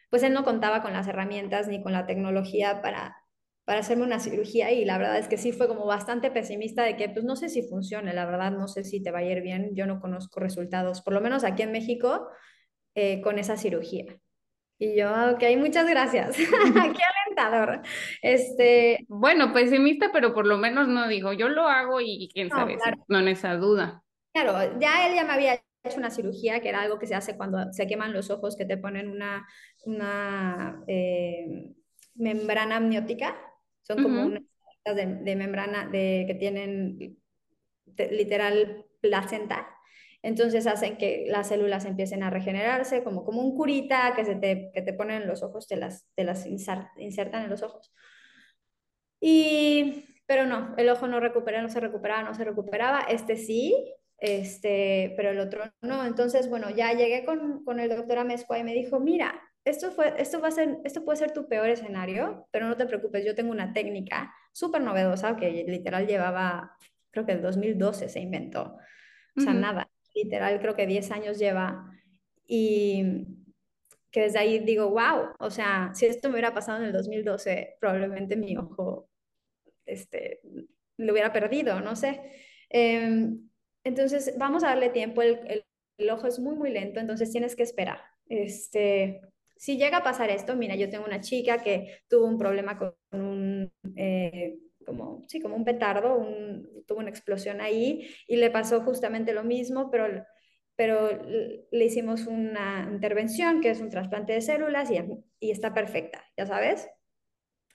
pues 0.09 0.23
él 0.23 0.33
no 0.33 0.45
contaba 0.45 0.83
con 0.83 0.93
las 0.93 1.09
herramientas 1.09 1.67
ni 1.67 1.83
con 1.83 1.93
la 1.93 2.07
tecnología 2.07 2.81
para 2.81 3.17
para 3.65 3.81
hacerme 3.81 4.05
una 4.05 4.21
cirugía 4.21 4.73
y 4.73 4.85
la 4.85 4.99
verdad 4.99 5.19
es 5.19 5.29
que 5.29 5.37
sí 5.37 5.53
fue 5.53 5.69
como 5.69 5.87
bastante 5.87 6.31
pesimista 6.31 6.83
de 6.83 6.97
que 6.97 7.09
pues 7.09 7.25
no 7.25 7.37
sé 7.37 7.49
si 7.49 7.63
funcione, 7.63 8.13
la 8.15 8.27
verdad 8.27 8.51
no 8.53 8.69
sé 8.69 8.85
si 8.85 9.03
te 9.03 9.11
va 9.11 9.19
a 9.21 9.25
ir 9.25 9.43
bien, 9.43 9.71
yo 9.75 9.87
no 9.87 10.01
conozco 10.01 10.41
resultados, 10.41 11.03
por 11.03 11.15
lo 11.15 11.21
menos 11.21 11.45
aquí 11.45 11.63
en 11.63 11.73
México, 11.73 12.29
eh, 12.95 13.21
con 13.21 13.39
esa 13.39 13.57
cirugía. 13.57 14.19
Y 14.79 14.97
yo, 14.97 15.11
ok, 15.33 15.43
muchas 15.59 15.89
gracias. 15.89 16.37
Qué 16.37 17.03
alentador. 17.37 17.83
Este... 18.23 19.05
Bueno, 19.09 19.53
pesimista, 19.53 20.11
pero 20.13 20.33
por 20.33 20.47
lo 20.47 20.57
menos 20.57 20.89
no 20.89 21.07
digo, 21.07 21.33
yo 21.33 21.49
lo 21.49 21.69
hago 21.69 22.01
y, 22.01 22.31
quién 22.33 22.49
sabe, 22.49 22.79
no 23.07 23.19
en 23.19 23.29
esa 23.29 23.57
duda. 23.57 24.03
Claro, 24.33 24.79
ya 24.81 25.07
él 25.07 25.15
ya 25.15 25.25
me 25.25 25.33
había 25.33 25.63
hecho 25.85 25.99
una 25.99 26.11
cirugía, 26.11 26.61
que 26.61 26.71
era 26.71 26.81
algo 26.81 26.99
que 26.99 27.07
se 27.07 27.15
hace 27.15 27.37
cuando 27.37 27.73
se 27.73 27.87
queman 27.87 28.13
los 28.13 28.31
ojos, 28.31 28.57
que 28.57 28.65
te 28.65 28.79
ponen 28.79 29.11
una, 29.11 29.47
una 29.85 30.83
eh, 30.87 31.75
membrana 32.15 32.77
amniótica 32.77 33.37
son 33.95 34.03
como 34.03 34.25
unas 34.27 34.43
de, 34.95 35.37
membrana 35.37 35.89
de, 35.89 36.25
que 36.27 36.35
tienen 36.35 37.19
literal 38.11 38.87
placenta. 39.01 39.69
Entonces 40.23 40.67
hacen 40.67 40.97
que 40.97 41.25
las 41.29 41.49
células 41.49 41.87
empiecen 41.87 42.23
a 42.23 42.31
regenerarse, 42.31 43.03
como, 43.03 43.25
como 43.25 43.43
un 43.43 43.57
curita 43.57 44.13
que, 44.15 44.25
se 44.25 44.37
te, 44.37 44.71
que 44.75 44.83
te 44.83 44.93
ponen 44.93 45.23
en 45.23 45.29
los 45.29 45.43
ojos, 45.43 45.67
te 45.67 45.77
las, 45.77 46.07
te 46.15 46.25
las 46.25 46.47
insertan 46.47 47.45
en 47.45 47.51
los 47.51 47.63
ojos. 47.63 47.93
Y, 49.19 50.05
pero 50.27 50.47
no, 50.47 50.75
el 50.77 50.89
ojo 50.91 51.07
no 51.07 51.21
recupera, 51.21 51.63
no 51.63 51.69
se 51.69 51.81
recuperaba, 51.81 52.23
no 52.23 52.35
se 52.35 52.45
recuperaba. 52.45 53.01
Este 53.01 53.37
sí, 53.37 53.95
este, 54.19 55.15
pero 55.17 55.31
el 55.31 55.41
otro 55.41 55.65
no. 55.81 56.05
Entonces, 56.05 56.49
bueno, 56.51 56.71
ya 56.71 56.93
llegué 56.93 57.25
con, 57.25 57.65
con 57.65 57.81
el 57.81 57.89
doctor 57.89 58.19
Amezcua 58.19 58.59
y 58.59 58.65
me 58.65 58.75
dijo, 58.75 59.01
mira, 59.01 59.43
esto, 59.65 59.91
fue, 59.93 60.15
esto, 60.19 60.41
va 60.41 60.49
a 60.49 60.53
ser, 60.53 60.79
esto 60.85 61.05
puede 61.05 61.19
ser 61.19 61.33
tu 61.33 61.49
peor 61.49 61.69
escenario, 61.69 62.49
pero 62.51 62.67
no 62.67 62.77
te 62.77 62.87
preocupes, 62.87 63.25
yo 63.25 63.35
tengo 63.35 63.51
una 63.51 63.73
técnica 63.73 64.35
súper 64.53 64.83
novedosa 64.83 65.37
que 65.37 65.65
literal 65.67 66.07
llevaba, 66.07 66.77
creo 67.11 67.27
que 67.27 67.33
el 67.33 67.43
2012 67.43 68.09
se 68.09 68.21
inventó. 68.21 68.77
O 69.37 69.41
sea, 69.41 69.55
nada, 69.55 69.89
literal 70.15 70.61
creo 70.61 70.75
que 70.75 70.87
10 70.87 71.11
años 71.13 71.39
lleva. 71.39 71.91
Y 72.47 73.27
que 74.11 74.23
desde 74.23 74.41
ahí 74.41 74.59
digo, 74.59 74.91
wow, 74.91 75.35
o 75.39 75.51
sea, 75.51 75.93
si 75.95 76.07
esto 76.07 76.29
me 76.29 76.35
hubiera 76.35 76.53
pasado 76.53 76.79
en 76.79 76.87
el 76.87 76.93
2012, 76.93 77.77
probablemente 77.81 78.37
mi 78.37 78.57
ojo 78.57 79.09
este, 79.87 80.41
lo 80.97 81.13
hubiera 81.13 81.33
perdido, 81.33 81.81
no 81.81 81.95
sé. 81.97 82.21
Em, 82.69 83.49
entonces, 83.85 84.35
vamos 84.37 84.65
a 84.65 84.69
darle 84.69 84.91
tiempo, 84.91 85.23
el, 85.23 85.41
el, 85.47 85.65
el, 85.99 86.11
ojo 86.11 86.27
es 86.27 86.39
muy, 86.39 86.57
muy 86.57 86.71
lento, 86.71 87.01
entonces 87.01 87.31
tienes 87.31 87.55
que 87.55 87.63
esperar. 87.63 88.01
Este, 88.29 89.21
si 89.61 89.77
llega 89.77 89.99
a 89.99 90.03
pasar 90.03 90.31
esto, 90.31 90.57
mira, 90.57 90.75
yo 90.75 90.89
tengo 90.89 91.05
una 91.05 91.21
chica 91.21 91.59
que 91.63 92.01
tuvo 92.09 92.25
un 92.27 92.39
problema 92.39 92.79
con 92.79 92.95
un, 93.13 93.71
eh, 93.95 94.59
como, 94.87 95.25
sí, 95.29 95.39
como 95.41 95.55
un 95.55 95.65
petardo, 95.67 96.27
tuvo 96.87 96.99
una 97.01 97.11
explosión 97.11 97.61
ahí 97.61 98.09
y 98.27 98.37
le 98.37 98.51
pasó 98.51 98.81
justamente 98.81 99.35
lo 99.35 99.45
mismo, 99.45 99.91
pero, 99.91 100.25
pero 100.77 101.11
le 101.71 101.85
hicimos 101.85 102.27
una 102.27 102.89
intervención 102.91 103.61
que 103.61 103.71
es 103.71 103.81
un 103.83 103.91
trasplante 103.91 104.33
de 104.33 104.41
células 104.41 104.91
y, 104.91 104.99
y 105.41 105.51
está 105.51 105.75
perfecta, 105.75 106.25
ya 106.39 106.47
sabes. 106.47 106.89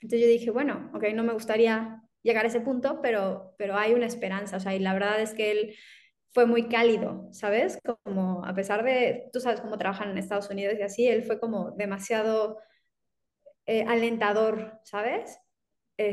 Entonces 0.02 0.22
yo 0.22 0.28
dije, 0.28 0.52
bueno, 0.52 0.92
ok, 0.94 1.06
no 1.14 1.24
me 1.24 1.34
gustaría 1.34 2.02
llegar 2.24 2.46
a 2.46 2.48
ese 2.48 2.62
punto, 2.62 3.02
pero, 3.02 3.56
pero 3.58 3.78
hay 3.78 3.94
una 3.94 4.06
esperanza, 4.08 4.58
o 4.58 4.60
sea, 4.60 4.76
y 4.76 4.80
la 4.80 4.94
verdad 4.94 5.22
es 5.22 5.34
que 5.34 5.52
él 5.52 5.76
fue 6.36 6.46
muy 6.46 6.68
cálido, 6.68 7.30
¿sabes? 7.32 7.80
Como 8.04 8.44
a 8.44 8.54
pesar 8.54 8.84
de, 8.84 9.30
tú 9.32 9.40
sabes 9.40 9.62
cómo 9.62 9.78
trabajan 9.78 10.12
en 10.12 10.18
Estados 10.18 10.50
Unidos 10.50 10.76
y 10.78 10.82
así, 10.82 11.08
él 11.08 11.24
fue 11.24 11.40
como 11.40 11.72
demasiado 11.72 12.60
eh, 13.66 13.86
alentador, 13.88 14.82
¿sabes? 14.84 15.40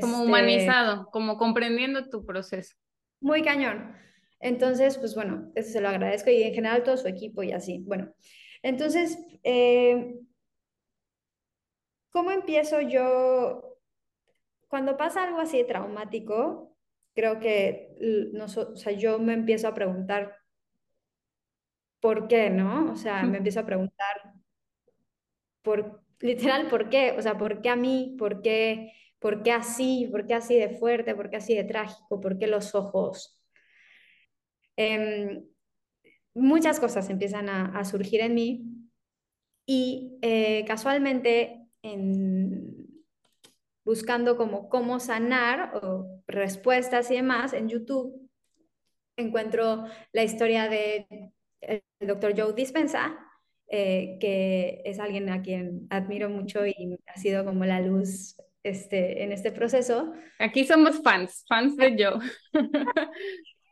Como 0.00 0.18
este, 0.18 0.28
humanizado, 0.28 1.10
como 1.10 1.36
comprendiendo 1.36 2.08
tu 2.08 2.24
proceso. 2.24 2.76
Muy 3.20 3.42
cañón. 3.42 3.96
Entonces, 4.38 4.96
pues 4.96 5.16
bueno, 5.16 5.50
eso 5.56 5.72
se 5.72 5.80
lo 5.80 5.88
agradezco 5.88 6.30
y 6.30 6.44
en 6.44 6.54
general 6.54 6.84
todo 6.84 6.96
su 6.96 7.08
equipo 7.08 7.42
y 7.42 7.50
así. 7.50 7.82
Bueno, 7.84 8.14
entonces, 8.62 9.18
eh, 9.42 10.20
¿cómo 12.10 12.30
empiezo 12.30 12.80
yo? 12.80 13.76
Cuando 14.68 14.96
pasa 14.96 15.24
algo 15.24 15.40
así 15.40 15.64
traumático, 15.64 16.71
creo 17.14 17.40
que 17.40 17.96
no, 18.32 18.44
o 18.44 18.76
sea, 18.76 18.92
yo 18.92 19.18
me 19.18 19.34
empiezo 19.34 19.68
a 19.68 19.74
preguntar 19.74 20.36
por 22.00 22.28
qué, 22.28 22.50
¿no? 22.50 22.92
O 22.92 22.96
sea, 22.96 23.22
me 23.22 23.38
empiezo 23.38 23.60
a 23.60 23.66
preguntar 23.66 24.34
por, 25.62 26.02
literal, 26.20 26.68
¿por 26.68 26.90
qué? 26.90 27.12
O 27.12 27.22
sea, 27.22 27.38
¿por 27.38 27.62
qué 27.62 27.68
a 27.68 27.76
mí? 27.76 28.16
¿Por 28.18 28.42
qué, 28.42 28.92
por 29.18 29.42
qué 29.42 29.52
así? 29.52 30.08
¿Por 30.10 30.26
qué 30.26 30.34
así 30.34 30.56
de 30.56 30.70
fuerte? 30.70 31.14
¿Por 31.14 31.30
qué 31.30 31.36
así 31.36 31.54
de 31.54 31.64
trágico? 31.64 32.20
¿Por 32.20 32.38
qué 32.38 32.46
los 32.48 32.74
ojos? 32.74 33.40
Em, 34.76 35.44
muchas 36.34 36.80
cosas 36.80 37.08
empiezan 37.10 37.48
a, 37.48 37.84
surgir 37.84 38.20
en 38.20 38.34
mí 38.34 38.64
y 39.66 40.18
eh, 40.22 40.64
casualmente 40.66 41.68
en, 41.82 42.71
buscando 43.84 44.36
como 44.36 44.68
cómo 44.68 45.00
sanar 45.00 45.74
o 45.82 46.22
respuestas 46.26 47.10
y 47.10 47.16
demás 47.16 47.52
en 47.52 47.68
YouTube 47.68 48.30
encuentro 49.16 49.84
la 50.12 50.22
historia 50.22 50.68
de 50.68 51.06
el 51.60 51.82
doctor 52.00 52.34
Joe 52.36 52.54
Dispensa 52.54 53.18
eh, 53.74 54.18
que 54.20 54.82
es 54.84 55.00
alguien 55.00 55.30
a 55.30 55.40
quien 55.40 55.86
admiro 55.88 56.28
mucho 56.28 56.66
y 56.66 56.98
ha 57.06 57.16
sido 57.16 57.42
como 57.42 57.64
la 57.64 57.80
luz 57.80 58.36
este, 58.62 59.22
en 59.22 59.32
este 59.32 59.50
proceso. 59.50 60.12
Aquí 60.38 60.66
somos 60.66 61.00
fans, 61.02 61.46
fans 61.48 61.74
de 61.78 61.96
Joe. 61.98 62.20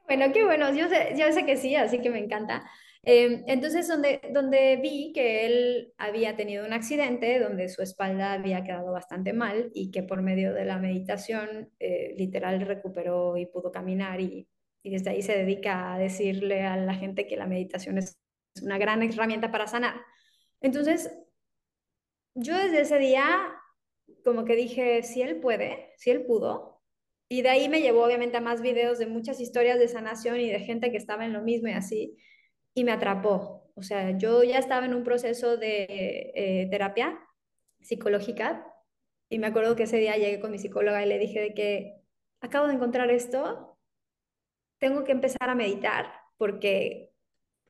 bueno, 0.08 0.32
qué 0.32 0.42
bueno, 0.42 0.74
yo 0.74 0.88
sé, 0.88 1.14
yo 1.18 1.30
sé 1.32 1.44
que 1.44 1.58
sí, 1.58 1.76
así 1.76 2.00
que 2.00 2.08
me 2.08 2.18
encanta. 2.18 2.64
Em, 3.02 3.44
entonces, 3.46 3.88
donde, 3.88 4.20
donde 4.32 4.76
vi 4.76 5.12
que 5.14 5.46
él 5.46 5.94
había 5.96 6.36
tenido 6.36 6.66
un 6.66 6.72
accidente, 6.72 7.38
donde 7.38 7.68
su 7.68 7.82
espalda 7.82 8.34
había 8.34 8.62
quedado 8.62 8.92
bastante 8.92 9.32
mal 9.32 9.70
y 9.74 9.90
que 9.90 10.02
por 10.02 10.22
medio 10.22 10.52
de 10.52 10.66
la 10.66 10.78
meditación 10.78 11.70
eh, 11.78 12.14
literal 12.16 12.60
recuperó 12.60 13.36
y 13.36 13.46
pudo 13.46 13.72
caminar 13.72 14.20
y, 14.20 14.48
y 14.82 14.90
desde 14.90 15.10
ahí 15.10 15.22
se 15.22 15.36
dedica 15.36 15.94
a 15.94 15.98
decirle 15.98 16.62
a 16.62 16.76
la 16.76 16.94
gente 16.94 17.26
que 17.26 17.36
la 17.36 17.46
meditación 17.46 17.98
es 17.98 18.18
una 18.62 18.78
gran 18.78 19.02
herramienta 19.02 19.50
para 19.50 19.66
sanar. 19.66 19.94
Entonces, 20.60 21.10
yo 22.34 22.56
desde 22.56 22.82
ese 22.82 22.98
día 22.98 23.60
como 24.24 24.44
que 24.44 24.56
dije, 24.56 25.02
si 25.02 25.22
él 25.22 25.40
puede, 25.40 25.92
si 25.96 26.10
él 26.10 26.24
pudo, 26.26 26.82
y 27.28 27.42
de 27.42 27.48
ahí 27.48 27.68
me 27.68 27.80
llevó 27.80 28.04
obviamente 28.04 28.36
a 28.36 28.40
más 28.40 28.60
videos 28.60 28.98
de 28.98 29.06
muchas 29.06 29.40
historias 29.40 29.78
de 29.78 29.88
sanación 29.88 30.40
y 30.40 30.50
de 30.50 30.60
gente 30.60 30.90
que 30.90 30.96
estaba 30.96 31.24
en 31.24 31.32
lo 31.32 31.42
mismo 31.42 31.68
y 31.68 31.72
así, 31.72 32.16
y 32.74 32.84
me 32.84 32.92
atrapó. 32.92 33.70
O 33.74 33.82
sea, 33.82 34.16
yo 34.18 34.42
ya 34.42 34.58
estaba 34.58 34.86
en 34.86 34.94
un 34.94 35.04
proceso 35.04 35.56
de 35.56 36.32
eh, 36.34 36.68
terapia 36.70 37.18
psicológica 37.80 38.66
y 39.28 39.38
me 39.38 39.46
acuerdo 39.46 39.76
que 39.76 39.84
ese 39.84 39.98
día 39.98 40.16
llegué 40.16 40.40
con 40.40 40.50
mi 40.50 40.58
psicóloga 40.58 41.04
y 41.04 41.08
le 41.08 41.18
dije 41.18 41.40
de 41.40 41.54
que 41.54 42.02
acabo 42.40 42.66
de 42.66 42.74
encontrar 42.74 43.10
esto, 43.10 43.78
tengo 44.78 45.04
que 45.04 45.12
empezar 45.12 45.48
a 45.48 45.54
meditar 45.54 46.12
porque 46.36 47.10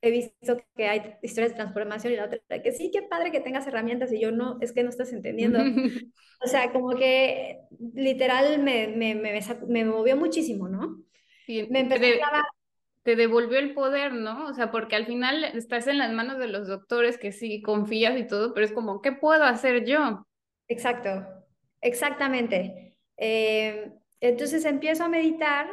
he 0.03 0.11
visto 0.11 0.57
que 0.77 0.89
hay 0.89 1.17
historias 1.23 1.53
de 1.53 1.57
transformación 1.57 2.13
y 2.13 2.17
la 2.17 2.25
otra, 2.25 2.63
que 2.63 2.73
sí, 2.73 2.91
qué 2.91 3.03
padre 3.03 3.31
que 3.31 3.41
tengas 3.41 3.67
herramientas 3.67 4.13
y 4.13 4.21
yo 4.21 4.33
no, 4.33 4.59
es 4.61 4.73
que 4.73 4.83
no 4.83 4.89
estás 4.89 5.13
entendiendo. 5.13 5.59
o 6.43 6.47
sea, 6.47 6.73
como 6.73 6.97
que 6.97 7.61
literal 7.95 8.63
me, 8.63 8.89
me, 8.89 9.15
me, 9.15 9.41
me 9.69 9.85
movió 9.85 10.17
muchísimo, 10.17 10.69
¿no? 10.69 11.05
Sí, 11.47 11.67
me 11.71 11.81
empecé 11.81 12.23
a... 12.23 12.43
Te 13.11 13.17
devolvió 13.17 13.59
el 13.59 13.75
poder, 13.75 14.13
¿no? 14.13 14.47
O 14.47 14.55
sea, 14.55 14.71
porque 14.71 14.95
al 14.95 15.05
final 15.05 15.43
estás 15.43 15.89
en 15.89 15.99
las 15.99 16.13
manos 16.13 16.39
de 16.39 16.47
los 16.47 16.69
doctores 16.69 17.19
que 17.19 17.33
sí 17.33 17.61
confías 17.61 18.17
y 18.17 18.25
todo, 18.25 18.55
pero 18.55 18.65
es 18.65 18.71
como, 18.71 19.03
¿qué 19.03 19.11
puedo 19.11 19.43
hacer 19.43 19.85
yo? 19.85 20.29
Exacto, 20.69 21.27
exactamente. 21.81 22.97
Eh, 23.17 23.93
entonces 24.21 24.65
empiezo 24.65 25.03
a 25.03 25.09
meditar 25.09 25.67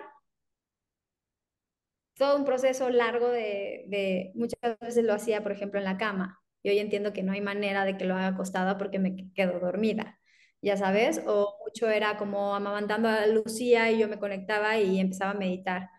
todo 2.15 2.37
un 2.37 2.43
proceso 2.43 2.89
largo 2.89 3.29
de, 3.29 4.31
muchas 4.33 4.79
veces 4.79 5.05
lo 5.05 5.13
hacía, 5.13 5.43
por 5.43 5.51
ejemplo, 5.51 5.77
en 5.77 5.85
la 5.85 5.99
cama. 5.99 6.41
Y 6.63 6.71
hoy 6.71 6.79
entiendo 6.79 7.13
que 7.13 7.21
no 7.21 7.33
hay 7.33 7.41
manera 7.41 7.85
de 7.85 7.97
que 7.97 8.05
lo 8.05 8.15
haga 8.15 8.29
acostada 8.29 8.79
porque 8.79 8.97
me 8.97 9.31
quedo 9.35 9.59
dormida, 9.59 10.19
ya 10.59 10.75
sabes, 10.75 11.21
o 11.27 11.55
mucho 11.63 11.87
era 11.87 12.17
como 12.17 12.55
amamantando 12.55 13.09
a 13.09 13.27
Lucía 13.27 13.91
y 13.91 13.99
yo 13.99 14.07
me 14.07 14.17
conectaba 14.17 14.79
y 14.79 14.99
empezaba 14.99 15.33
a 15.33 15.35
meditar. 15.35 15.91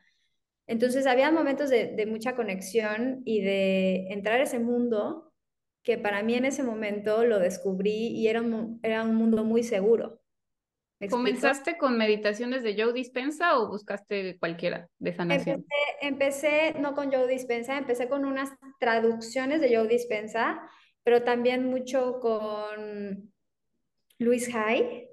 Entonces 0.69 1.07
había 1.07 1.33
momentos 1.33 1.71
de, 1.71 2.07
mucha 2.07 2.37
conexión 2.37 3.23
y 3.25 3.41
de 3.41 4.13
entrar 4.13 4.39
a 4.39 4.45
ese 4.45 4.59
mundo 4.59 5.33
que 5.83 5.97
para 5.97 6.23
mí 6.23 6.35
en 6.35 6.45
ese 6.45 6.63
momento 6.63 7.25
lo 7.25 7.39
descubrí 7.39 8.09
y 8.09 8.29
era 8.29 8.45
era 8.83 9.03
un 9.03 9.15
mundo 9.15 9.45
muy 9.45 9.63
seguro. 9.63 10.21
¿Comenzaste 11.11 11.79
con 11.79 11.97
meditaciones 11.97 12.63
de 12.63 12.75
Joe 12.77 12.93
Dispensa 12.93 13.59
o 13.59 13.69
buscaste 13.69 14.37
cualquiera 14.39 14.89
de 14.99 15.15
sanación? 15.15 15.65
Empecé, 16.03 16.75
no 16.79 16.95
con 16.95 17.11
Joe 17.11 17.27
Dispensa, 17.27 17.79
empecé 17.79 18.09
con 18.09 18.27
unas 18.27 18.51
traducciones 18.79 19.61
de 19.63 19.75
Joe 19.75 19.89
Dispensa, 19.89 20.61
pero 21.03 21.23
también 21.23 21.71
mucho 21.71 22.21
con 22.21 23.33
Luis 24.19 24.55
Hay. 24.55 25.09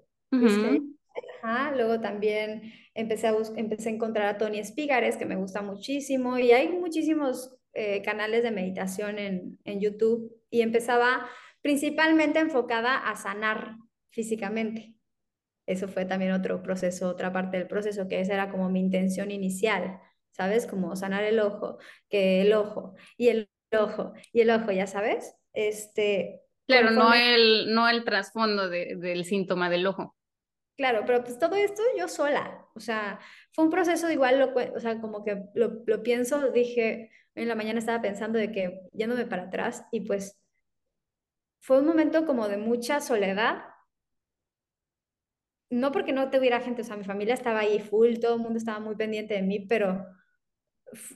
Luego 1.75 1.99
también 1.99 2.73
empecé 2.93 3.27
a, 3.27 3.35
empecé 3.55 3.89
a 3.89 3.93
encontrar 3.93 4.27
a 4.27 4.37
Tony 4.37 4.59
Espigares, 4.59 5.17
que 5.17 5.25
me 5.25 5.35
gusta 5.35 5.61
muchísimo, 5.61 6.37
y 6.37 6.51
hay 6.51 6.69
muchísimos 6.69 7.55
eh, 7.73 8.01
canales 8.01 8.43
de 8.43 8.51
meditación 8.51 9.19
en, 9.19 9.59
en 9.63 9.79
YouTube, 9.79 10.31
y 10.49 10.61
empezaba 10.61 11.27
principalmente 11.61 12.39
enfocada 12.39 12.97
a 12.97 13.15
sanar 13.15 13.75
físicamente 14.09 14.95
eso 15.65 15.87
fue 15.87 16.05
también 16.05 16.31
otro 16.31 16.61
proceso, 16.61 17.09
otra 17.09 17.31
parte 17.31 17.57
del 17.57 17.67
proceso, 17.67 18.07
que 18.07 18.19
esa 18.19 18.33
era 18.33 18.51
como 18.51 18.69
mi 18.69 18.79
intención 18.79 19.31
inicial, 19.31 19.99
¿sabes? 20.31 20.67
Como 20.67 20.95
sanar 20.95 21.23
el 21.23 21.39
ojo, 21.39 21.79
que 22.09 22.41
el 22.41 22.53
ojo, 22.53 22.95
y 23.17 23.29
el 23.29 23.49
ojo, 23.71 24.13
y 24.31 24.41
el 24.41 24.51
ojo, 24.51 24.71
ya 24.71 24.85
sabes. 24.85 25.35
Este, 25.53 26.41
claro, 26.67 26.91
no 26.91 27.13
el, 27.13 27.73
no 27.73 27.89
el 27.89 28.03
trasfondo 28.03 28.69
del 28.69 29.25
síntoma 29.25 29.69
del 29.69 29.87
ojo. 29.87 30.15
Claro, 30.77 31.03
pero 31.05 31.23
pues 31.23 31.39
todo 31.39 31.55
esto 31.55 31.81
yo 31.97 32.07
sola, 32.09 32.67
o 32.75 32.79
sea, 32.81 33.19
fue 33.53 33.63
un 33.63 33.71
proceso 33.71 34.11
igual, 34.11 34.39
lo, 34.39 34.53
o 34.75 34.79
sea, 34.81 34.99
como 34.99 35.23
que 35.23 35.43
lo, 35.53 36.03
pienso, 36.03 36.51
dije, 36.51 37.11
en 37.33 37.47
la 37.47 37.55
mañana 37.55 37.79
estaba 37.79 38.01
pensando 38.01 38.37
de 38.39 38.51
que 38.51 38.81
yéndome 38.91 39.25
para 39.25 39.43
atrás 39.43 39.85
y 39.91 40.01
pues 40.01 40.37
fue 41.59 41.79
un 41.79 41.85
momento 41.85 42.25
como 42.25 42.47
de 42.47 42.55
mucha 42.57 43.01
soledad, 43.01 43.63
no 45.69 45.91
porque 45.91 46.13
no 46.13 46.29
tuviera 46.31 46.59
gente, 46.61 46.81
o 46.81 46.85
sea, 46.85 46.97
mi 46.97 47.03
familia 47.03 47.33
estaba 47.33 47.59
ahí 47.59 47.79
full, 47.79 48.15
todo 48.19 48.35
el 48.35 48.41
mundo 48.41 48.57
estaba 48.57 48.79
muy 48.79 48.95
pendiente 48.95 49.33
de 49.35 49.41
mí, 49.41 49.59
pero 49.67 50.05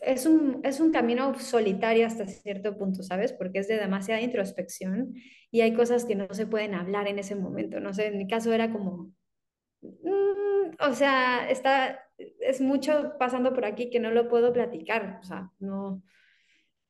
es 0.02 0.26
un, 0.26 0.62
es 0.64 0.80
un 0.80 0.92
camino 0.92 1.38
solitario 1.40 2.06
hasta 2.08 2.28
cierto 2.28 2.78
punto, 2.78 3.04
¿sabes? 3.04 3.34
Porque 3.34 3.60
es 3.60 3.68
de 3.68 3.78
demasiada 3.78 4.22
introspección 4.22 5.14
y 5.52 5.62
hay 5.62 5.74
cosas 5.74 6.06
que 6.06 6.16
no 6.16 6.28
se 6.34 6.48
pueden 6.48 6.74
hablar 6.76 7.08
en 7.08 7.20
ese 7.20 7.36
momento, 7.36 7.80
no 7.80 7.94
sé, 7.94 8.08
en 8.08 8.18
mi 8.18 8.28
caso 8.28 8.54
era 8.54 8.72
como, 8.72 9.14
mm, 9.82 10.76
o 10.80 10.94
sea, 10.94 11.50
está, 11.50 12.06
es 12.18 12.62
mucho 12.62 13.16
pasando 13.18 13.54
por 13.54 13.66
aquí 13.66 13.90
que 13.90 14.00
no 14.00 14.12
lo 14.12 14.28
puedo 14.30 14.54
platicar, 14.54 15.20
o 15.22 15.24
sea, 15.24 15.52
no. 15.60 16.02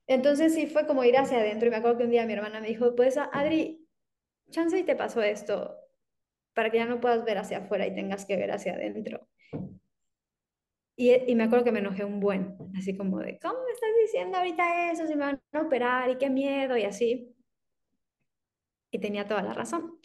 Entonces 0.07 0.55
sí 0.55 0.67
fue 0.67 0.87
como 0.87 1.03
ir 1.03 1.17
hacia 1.17 1.39
adentro 1.39 1.67
y 1.67 1.71
me 1.71 1.77
acuerdo 1.77 1.99
que 1.99 2.03
un 2.05 2.11
día 2.11 2.25
mi 2.25 2.33
hermana 2.33 2.61
me 2.61 2.67
dijo, 2.67 2.95
pues 2.95 3.17
Adri, 3.17 3.87
chance 4.49 4.77
y 4.77 4.83
te 4.83 4.95
pasó 4.95 5.21
esto, 5.21 5.75
para 6.53 6.69
que 6.71 6.77
ya 6.77 6.85
no 6.85 6.99
puedas 6.99 7.23
ver 7.25 7.37
hacia 7.37 7.59
afuera 7.59 7.85
y 7.87 7.93
tengas 7.95 8.25
que 8.25 8.37
ver 8.37 8.51
hacia 8.51 8.73
adentro. 8.73 9.27
Y, 10.95 11.13
y, 11.31 11.35
me 11.35 11.43
acuerdo 11.45 11.63
que 11.63 11.71
me 11.71 11.79
enojé 11.79 12.03
un 12.03 12.19
buen, 12.19 12.57
así 12.77 12.97
como 12.97 13.19
de, 13.19 13.39
¿cómo 13.39 13.63
me 13.65 13.71
estás 13.71 13.89
diciendo 14.01 14.37
ahorita 14.37 14.91
eso? 14.91 15.07
Si 15.07 15.15
me 15.15 15.25
van 15.25 15.41
a 15.53 15.61
operar 15.61 16.09
y 16.09 16.17
qué 16.17 16.29
miedo 16.29 16.75
y 16.75 16.83
así. 16.83 17.33
Y 18.91 18.99
tenía 18.99 19.25
toda 19.25 19.41
la 19.43 19.53
razón. 19.53 19.98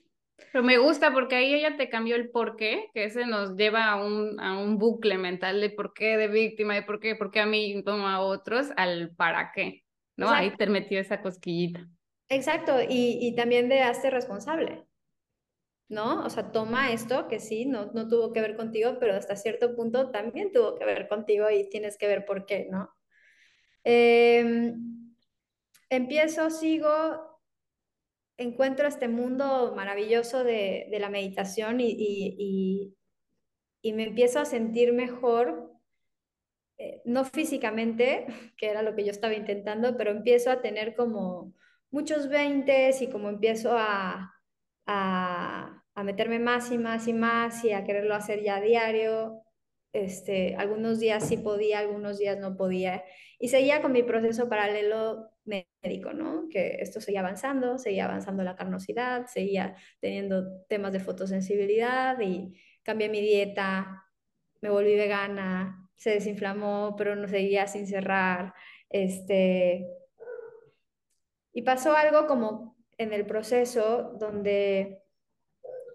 Pero 0.53 0.65
me 0.65 0.79
gusta 0.79 1.13
porque 1.13 1.37
ahí 1.37 1.55
ella 1.55 1.77
te 1.77 1.89
cambió 1.89 2.17
el 2.17 2.31
por 2.31 2.57
qué, 2.57 2.89
que 2.93 3.05
ese 3.05 3.27
nos 3.27 3.57
lleva 3.57 3.87
a 3.87 4.05
un, 4.05 4.41
a 4.41 4.59
un 4.59 4.79
bucle 4.79 5.19
mental 5.19 5.61
de 5.61 5.71
por 5.71 5.95
qué 5.95 6.17
de 6.17 6.29
víctima, 6.29 6.75
de 6.75 6.83
por 6.83 7.01
qué, 7.01 7.15
por 7.15 7.31
qué 7.31 7.41
a 7.41 7.47
mí, 7.47 7.83
como 7.85 8.09
a 8.09 8.21
otros, 8.21 8.69
al 8.77 9.15
para 9.15 9.53
qué. 9.53 9.85
¿no? 10.17 10.31
Ahí 10.31 10.55
te 10.57 10.67
metió 10.67 11.01
esa 11.01 11.21
cosquillita. 11.21 11.89
Exacto, 12.29 12.81
y, 12.81 13.19
y 13.21 13.35
también 13.35 13.69
de 13.69 13.83
hazte 13.83 14.11
responsable, 14.11 14.87
¿no? 15.89 16.25
O 16.25 16.31
sea, 16.31 16.53
toma 16.53 16.93
esto 16.93 17.29
que 17.29 17.39
sí, 17.39 17.67
no, 17.67 17.91
no 17.93 18.09
tuvo 18.09 18.33
que 18.33 18.41
ver 18.41 18.57
contigo, 18.57 18.97
pero 18.99 19.15
hasta 19.15 19.37
cierto 19.37 19.75
punto 19.77 20.11
también 20.11 20.53
tuvo 20.53 20.75
que 20.75 20.85
ver 20.85 21.09
contigo 21.09 21.51
y 21.51 21.69
tienes 21.69 21.99
que 21.99 22.07
ver 22.07 22.25
por 22.25 22.47
qué, 22.47 22.67
¿no? 22.71 22.91
Em, 23.85 25.15
empiezo, 25.91 26.49
sigo, 26.51 27.34
encuentro 28.37 28.87
este 28.89 29.09
mundo 29.09 29.73
maravilloso 29.77 30.45
de, 30.45 30.89
de 30.91 30.99
la 30.99 31.11
meditación 31.11 31.81
y, 31.81 31.95
y, 31.97 32.97
y, 33.83 33.93
me 33.93 34.05
empiezo 34.05 34.41
a 34.41 34.45
sentir 34.45 34.93
mejor, 34.93 35.73
eh, 36.79 37.03
no 37.05 37.25
físicamente, 37.25 38.27
que 38.57 38.69
era 38.69 38.83
lo 38.83 38.95
que 38.95 39.05
yo 39.05 39.11
estaba 39.11 39.35
intentando, 39.35 39.97
pero 39.97 40.11
empiezo 40.11 40.51
a 40.51 40.63
tener 40.63 40.97
como 40.97 41.55
muchos 41.91 42.29
veintes 42.29 43.03
y 43.03 43.09
como 43.09 43.29
empiezo 43.29 43.77
a, 43.79 44.35
a, 44.87 45.83
a, 45.95 46.05
meterme 46.05 46.41
más 46.41 46.73
y 46.73 46.79
más 46.79 47.07
y 47.07 47.13
más 47.13 47.65
y 47.65 47.73
a 47.73 47.85
quererlo 47.85 48.15
hacer 48.15 48.43
ya 48.43 48.57
a 48.57 48.61
diario. 48.61 49.44
Este, 49.95 50.57
algunos 50.57 50.99
días 50.99 51.27
sí 51.27 51.37
podía, 51.37 51.79
algunos 51.79 52.19
días 52.19 52.37
no 52.39 52.57
podía. 52.57 53.05
Y 53.39 53.49
seguía 53.49 53.81
con 53.81 53.93
mi 53.93 54.03
proceso 54.03 54.49
paralelo 54.49 55.31
médico, 55.45 56.13
¿no? 56.13 56.49
Que 56.51 56.79
esto 56.81 57.01
seguía 57.01 57.21
avanzando, 57.21 57.79
seguía 57.79 58.07
avanzando 58.07 58.43
la 58.43 58.57
carnosidad, 58.57 59.27
seguía 59.27 59.77
teniendo 60.01 60.65
temas 60.69 60.93
de 60.93 60.99
fotosensibilidad 60.99 62.19
y 62.21 62.61
cambié 62.83 63.09
mi 63.09 63.21
dieta, 63.21 64.05
me 64.61 64.71
volví 64.71 64.97
vegana, 64.97 65.89
se 65.95 66.11
desinflamó, 66.11 66.97
pero 66.99 67.15
no 67.15 67.29
seguía 67.29 67.69
sin 67.69 67.87
cerrar. 67.87 68.53
Este, 68.91 69.87
y 71.53 71.63
pasó 71.63 71.97
algo 71.97 72.27
como 72.27 72.77
en 72.99 73.13
el 73.13 73.27
proceso 73.27 74.17
donde 74.19 75.05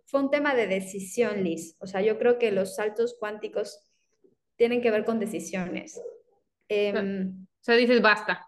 fue 0.05 0.21
un 0.21 0.31
tema 0.31 0.55
de 0.55 0.67
decisión, 0.67 1.43
Liz. 1.43 1.75
O 1.81 1.85
sea, 1.85 2.01
yo 2.01 2.17
creo 2.17 2.39
que 2.39 2.51
los 2.51 2.75
saltos 2.75 3.17
cuánticos 3.19 3.88
tienen 4.59 4.81
que 4.81 4.91
ver 4.91 5.05
con 5.05 5.19
decisiones. 5.19 5.99
Em, 6.67 7.43
o 7.43 7.63
sea, 7.63 7.75
dices, 7.75 8.01
basta, 8.01 8.47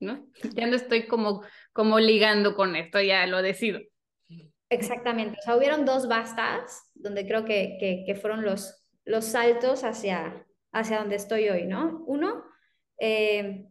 ¿no? 0.00 0.26
Ya 0.54 0.66
no 0.66 0.74
estoy 0.74 1.06
como, 1.06 1.42
como 1.72 2.00
ligando 2.00 2.56
con 2.56 2.74
esto, 2.74 3.00
ya 3.00 3.24
lo 3.26 3.40
decido. 3.40 3.80
Exactamente. 4.68 5.38
O 5.38 5.42
sea, 5.42 5.56
hubieron 5.56 5.84
dos 5.84 6.08
bastas 6.08 6.90
donde 6.94 7.24
creo 7.24 7.44
que, 7.44 7.78
que, 8.04 8.14
fueron 8.16 8.44
los, 8.44 8.84
los 9.04 9.26
saltos 9.26 9.84
hacia, 9.84 10.44
hacia 10.72 10.98
donde 10.98 11.14
estoy 11.14 11.48
hoy, 11.48 11.66
¿no? 11.66 12.02
Uno, 12.08 12.44
eh, 12.98 13.68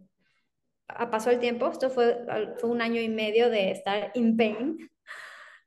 pasó 1.12 1.32
el 1.32 1.40
tiempo, 1.40 1.70
esto 1.70 1.90
fue, 1.90 2.26
fue 2.62 2.70
un 2.70 2.82
año 2.82 3.02
y 3.02 3.10
medio 3.10 3.50
de 3.50 3.72
estar 3.72 4.12
in 4.14 4.38
pain, 4.38 4.78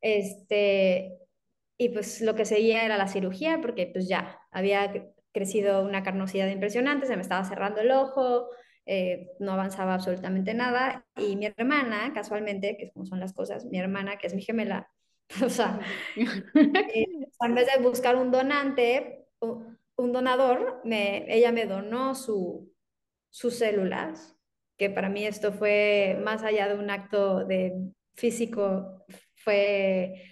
este, 0.01 1.19
y 1.77 1.91
pues 1.91 2.23
lo 2.23 2.35
que 2.35 2.47
seguía 2.47 2.87
era 2.87 2.97
la 2.97 3.09
cirugía, 3.09 3.61
porque 3.61 3.91
pues 3.93 4.09
ya 4.09 4.41
había 4.51 4.91
crecido 5.37 5.83
una 5.83 6.03
carnosidad 6.03 6.49
impresionante, 6.49 7.07
se 7.07 7.15
me 7.15 7.23
estaba 7.23 7.45
cerrando 7.45 7.83
el 7.83 7.91
ojo, 7.91 8.49
eh, 8.87 9.29
no 9.39 9.53
avanzaba 9.53 9.93
absolutamente 9.93 10.55
nada, 10.55 11.05
y 11.15 11.37
mi 11.37 11.45
hermana, 11.47 12.13
casualmente, 12.15 12.79
que 12.79 12.87
es 12.87 12.93
como 12.95 13.05
son 13.05 13.21
las 13.21 13.35
cosas, 13.35 13.67
mi 13.67 13.79
hermana, 13.79 14.17
que 14.17 14.29
es 14.29 14.35
mi 14.35 14.43
gemela, 14.43 14.91
o 15.45 15.51
sea, 15.51 15.79
eh, 16.17 17.07
en 17.41 17.55
vez 17.55 17.69
de 17.75 17.83
buscar 17.83 18.17
un 18.17 18.31
donante, 18.31 19.27
un 19.41 20.13
donador, 20.13 20.81
me, 20.85 21.27
ella 21.29 21.53
me 21.53 21.67
donó 21.67 22.15
su, 22.15 22.73
sus 23.29 23.59
células 23.59 24.37
que 24.77 24.91
para 24.91 25.09
mí 25.09 25.25
esto 25.25 25.53
fue 25.53 26.21
más 26.23 26.43
allá 26.43 26.69
de 26.69 26.79
un 26.79 26.91
acto 26.91 27.45
de 27.45 27.73
físico, 28.15 29.05
fue 29.35 30.23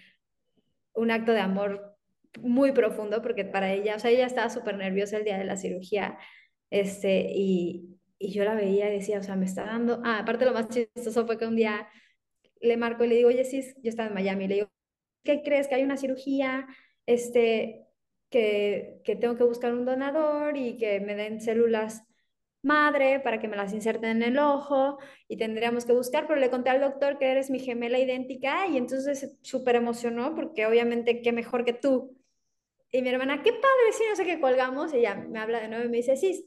un 0.94 1.11
acto 1.11 1.32
de 1.32 1.40
amor 1.40 1.93
muy 2.40 2.72
profundo, 2.72 3.23
porque 3.23 3.44
para 3.44 3.73
ella, 3.73 3.97
o 3.97 3.99
sea, 3.99 4.10
ella 4.10 4.26
estaba 4.26 4.50
súper 4.50 4.76
nerviosa 4.76 5.16
el 5.18 5.25
día 5.25 5.38
de 5.38 5.44
la 5.44 5.56
cirugía, 5.56 6.18
este, 6.70 7.26
y, 7.34 7.99
y 8.18 8.32
yo 8.32 8.44
la 8.44 8.54
veía 8.54 8.88
y 8.90 8.99
decía, 8.99 9.18
o 9.20 9.23
sea, 9.23 9.36
me 9.36 9.47
está 9.47 9.64
dando, 9.64 10.00
ah, 10.04 10.20
aparte 10.20 10.44
lo 10.44 10.52
más 10.52 10.68
chistoso 10.68 11.26
fue 11.26 11.38
que 11.38 11.47
un 11.47 11.56
día 11.56 11.88
le 12.60 12.76
marco 12.76 13.04
y 13.04 13.08
le 13.08 13.16
digo, 13.16 13.28
oye, 13.28 13.44
sí, 13.44 13.62
yo 13.82 13.90
estaba 13.90 14.08
en 14.08 14.14
Miami, 14.14 14.49
le 14.49 14.54
digo, 14.56 14.70
¿qué 15.25 15.42
crees? 15.42 15.68
Que 15.68 15.76
hay 15.76 15.84
una 15.84 15.97
cirugía, 15.97 16.66
este, 17.06 17.86
que, 18.30 19.00
que 19.04 19.16
tengo 19.16 19.36
que 19.36 19.44
buscar 19.44 19.73
un 19.73 19.84
donador 19.84 20.56
y 20.56 20.76
que 20.78 21.00
me 21.00 21.14
den 21.14 21.40
células 21.40 22.04
madre 22.62 23.20
para 23.20 23.38
que 23.40 23.49
me 23.49 23.56
las 23.56 23.73
inserten 23.75 24.10
en 24.10 24.23
el 24.23 24.38
ojo 24.38 24.99
y 25.28 25.36
tendríamos 25.36 25.84
que 25.84 25.92
buscar, 25.92 26.26
pero 26.26 26.40
le 26.40 26.50
conté 26.50 26.70
al 26.70 26.80
doctor 26.80 27.18
que 27.18 27.30
eres 27.30 27.50
mi 27.50 27.60
gemela 27.60 27.99
idéntica 27.99 28.66
y 28.66 28.78
entonces 28.78 29.36
súper 29.42 29.76
emocionó 29.76 30.34
porque 30.34 30.66
obviamente 30.66 31.20
qué 31.23 31.32
mejor 31.32 31.64
que 31.64 31.75
tú. 31.75 32.16
Y 32.95 33.02
mi 33.02 33.09
hermana, 33.09 33.43
qué 33.43 33.52
padre, 33.52 33.93
sí, 33.93 34.04
no 34.09 34.15
sé 34.15 34.25
qué 34.25 34.41
colgamos 34.41 34.95
y 34.95 34.99
ella 34.99 35.17
me 35.17 35.41
habla 35.41 35.61
de 35.61 35.69
nuevo 35.69 35.85
y 35.85 35.89
me 35.89 35.97
dice, 35.97 36.17
sí, 36.17 36.47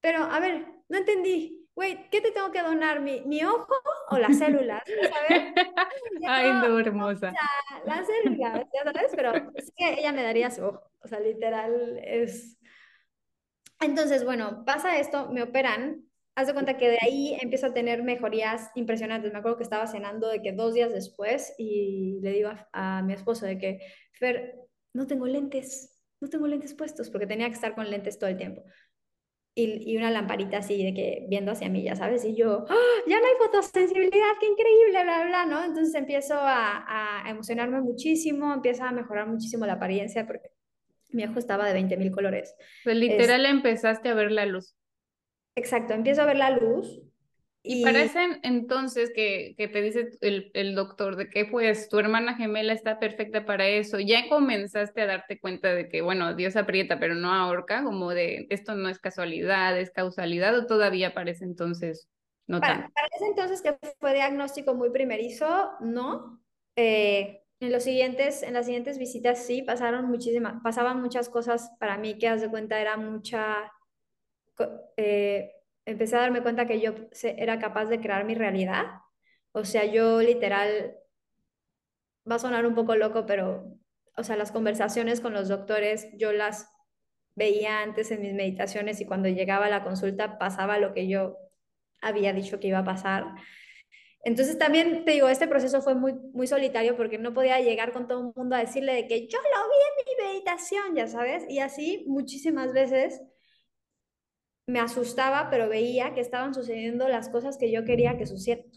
pero 0.00 0.22
a 0.22 0.38
ver, 0.38 0.64
no 0.88 0.98
entendí, 0.98 1.68
güey, 1.74 2.08
¿qué 2.10 2.20
te 2.20 2.30
tengo 2.30 2.52
que 2.52 2.62
donar? 2.62 3.00
¿Mi, 3.00 3.22
mi 3.22 3.42
ojo 3.42 3.74
o 4.10 4.18
las 4.18 4.38
células? 4.38 4.82
¿Sabes? 4.86 5.52
Ay, 6.28 6.50
no, 6.52 6.78
hermosa. 6.78 7.34
Las 7.84 8.06
células, 8.06 8.64
ya 8.72 8.92
sabes, 8.92 9.12
pero 9.16 9.32
es 9.54 9.72
que 9.76 9.94
ella 9.98 10.12
me 10.12 10.22
daría 10.22 10.52
su 10.52 10.64
ojo, 10.64 10.88
o 11.00 11.08
sea, 11.08 11.18
literal 11.18 11.98
es 12.04 12.58
entonces, 13.80 14.24
bueno, 14.24 14.64
pasa 14.64 14.98
esto, 14.98 15.28
me 15.30 15.42
operan, 15.42 16.04
haz 16.34 16.48
de 16.48 16.52
cuenta 16.52 16.76
que 16.76 16.88
de 16.90 16.98
ahí 17.00 17.36
empiezo 17.40 17.66
a 17.66 17.74
tener 17.74 18.02
mejorías 18.02 18.70
impresionantes. 18.74 19.32
Me 19.32 19.38
acuerdo 19.38 19.56
que 19.56 19.62
estaba 19.62 19.86
cenando 19.86 20.28
de 20.28 20.42
que 20.42 20.52
dos 20.52 20.74
días 20.74 20.92
después 20.92 21.54
y 21.58 22.18
le 22.20 22.32
digo 22.32 22.50
a, 22.72 23.02
mi 23.02 23.12
esposo 23.12 23.46
de 23.46 23.58
que, 23.58 23.80
Fer, 24.12 24.67
no 24.92 25.06
tengo 25.06 25.26
lentes, 25.26 26.00
no 26.20 26.28
tengo 26.28 26.46
lentes 26.46 26.74
puestos 26.74 27.10
porque 27.10 27.26
tenía 27.26 27.48
que 27.48 27.54
estar 27.54 27.74
con 27.74 27.90
lentes 27.90 28.18
todo 28.18 28.30
el 28.30 28.36
tiempo. 28.36 28.64
Y, 29.54 29.92
y, 29.92 29.96
una 29.96 30.12
lamparita 30.12 30.58
así 30.58 30.84
de 30.84 30.94
que 30.94 31.26
viendo 31.28 31.50
hacia 31.50 31.68
mí, 31.68 31.82
ya 31.82 31.96
sabes, 31.96 32.24
y 32.24 32.36
yo, 32.36 32.64
¡Ah! 32.68 33.02
ya 33.08 33.18
no 33.18 33.26
hay 33.26 33.34
fotosensibilidad, 33.38 34.34
qué 34.38 34.46
increíble, 34.46 35.02
bla, 35.02 35.24
bla, 35.24 35.46
¿no? 35.46 35.64
Entonces 35.64 35.94
empiezo 35.96 36.34
a, 36.34 37.24
a 37.26 37.28
emocionarme 37.28 37.80
muchísimo, 37.80 38.54
empieza 38.54 38.88
a 38.88 38.92
mejorar 38.92 39.26
muchísimo 39.26 39.66
la 39.66 39.72
apariencia 39.72 40.26
porque 40.28 40.52
mi 41.10 41.24
ojo 41.24 41.38
estaba 41.38 41.66
de 41.66 41.72
20 41.72 41.96
mil 41.96 42.12
colores. 42.12 42.54
Pues 42.84 42.96
literal 42.96 43.46
empezaste 43.46 44.08
a 44.08 44.14
ver 44.14 44.30
la 44.30 44.46
luz. 44.46 44.76
Exacto, 45.56 45.94
empiezo 45.94 46.22
a 46.22 46.26
ver 46.26 46.36
la 46.36 46.50
luz. 46.50 47.02
Y, 47.62 47.82
parece 47.82 48.20
entonces 48.44 49.10
que, 49.14 49.54
que 49.58 49.68
te 49.68 49.82
dice 49.82 50.10
el, 50.20 50.50
el, 50.54 50.74
doctor 50.74 51.16
de 51.16 51.28
que 51.28 51.44
pues 51.44 51.88
tu 51.88 51.98
hermana 51.98 52.36
gemela 52.36 52.72
está 52.72 52.98
perfecta 52.98 53.44
para 53.44 53.66
eso. 53.66 53.98
Ya 53.98 54.28
comenzaste 54.28 55.02
a 55.02 55.06
darte 55.06 55.40
cuenta 55.40 55.74
de 55.74 55.88
que, 55.88 56.00
bueno, 56.00 56.34
Dios 56.34 56.56
aprieta, 56.56 56.98
pero 57.00 57.14
no 57.14 57.32
ahorca, 57.32 57.82
como 57.82 58.10
de 58.10 58.46
esto 58.50 58.74
no 58.74 58.88
es 58.88 58.98
casualidad, 58.98 59.78
es 59.78 59.90
causalidad, 59.90 60.56
o 60.56 60.66
todavía 60.66 61.14
parece 61.14 61.44
entonces 61.44 62.08
no 62.48 62.60
para, 62.60 62.88
para 62.94 63.08
ese 63.14 63.26
entonces 63.26 63.60
que 63.60 63.78
fue 64.00 64.14
diagnóstico 64.14 64.74
muy 64.74 64.90
primerizo, 64.90 65.72
no. 65.80 66.40
Eh, 66.76 67.44
en 67.60 67.72
los 67.72 67.82
siguientes, 67.82 68.42
en 68.42 68.54
las 68.54 68.64
siguientes 68.66 68.98
visitas 68.98 69.44
sí 69.44 69.62
pasaron 69.62 70.06
muchísimas, 70.06 70.62
pasaban 70.62 71.02
muchas 71.02 71.28
cosas 71.28 71.70
para 71.78 71.98
mí 71.98 72.16
que 72.16 72.28
haz 72.28 72.40
de 72.40 72.48
cuenta 72.48 72.80
era 72.80 72.96
mucha, 72.96 73.70
eh, 74.96 75.52
empecé 75.88 76.16
a 76.16 76.20
darme 76.20 76.42
cuenta 76.42 76.66
que 76.66 76.80
yo 76.80 76.92
era 77.22 77.58
capaz 77.58 77.86
de 77.86 78.00
crear 78.00 78.24
mi 78.24 78.34
realidad. 78.34 78.84
O 79.52 79.64
sea, 79.64 79.86
yo 79.86 80.20
literal, 80.20 80.94
va 82.30 82.36
a 82.36 82.38
sonar 82.38 82.66
un 82.66 82.74
poco 82.74 82.94
loco, 82.94 83.24
pero, 83.24 83.74
o 84.16 84.22
sea, 84.22 84.36
las 84.36 84.52
conversaciones 84.52 85.20
con 85.20 85.32
los 85.32 85.48
doctores, 85.48 86.08
yo 86.18 86.32
las 86.32 86.68
veía 87.34 87.80
antes 87.80 88.10
en 88.10 88.20
mis 88.20 88.34
meditaciones 88.34 89.00
y 89.00 89.06
cuando 89.06 89.28
llegaba 89.28 89.66
a 89.66 89.70
la 89.70 89.82
consulta 89.82 90.38
pasaba 90.38 90.78
lo 90.78 90.92
que 90.92 91.08
yo 91.08 91.38
había 92.02 92.34
dicho 92.34 92.60
que 92.60 92.68
iba 92.68 92.80
a 92.80 92.84
pasar. 92.84 93.24
Entonces 94.24 94.58
también 94.58 95.06
te 95.06 95.12
digo, 95.12 95.28
este 95.28 95.48
proceso 95.48 95.80
fue 95.80 95.94
muy, 95.94 96.12
muy 96.34 96.46
solitario 96.46 96.96
porque 96.96 97.16
no 97.16 97.32
podía 97.32 97.60
llegar 97.60 97.92
con 97.92 98.06
todo 98.08 98.28
el 98.28 98.32
mundo 98.36 98.56
a 98.56 98.58
decirle 98.58 98.92
de 98.92 99.06
que 99.06 99.26
yo 99.26 99.38
lo 99.38 99.68
vi 99.68 99.78
en 99.86 100.26
mi 100.26 100.32
meditación, 100.32 100.96
ya 100.96 101.06
sabes, 101.06 101.44
y 101.48 101.60
así 101.60 102.04
muchísimas 102.08 102.74
veces 102.74 103.22
me 104.68 104.80
asustaba, 104.80 105.48
pero 105.48 105.68
veía 105.68 106.12
que 106.12 106.20
estaban 106.20 106.52
sucediendo 106.52 107.08
las 107.08 107.30
cosas 107.30 107.56
que 107.56 107.72
yo 107.72 107.86
quería 107.86 108.18
que, 108.18 108.24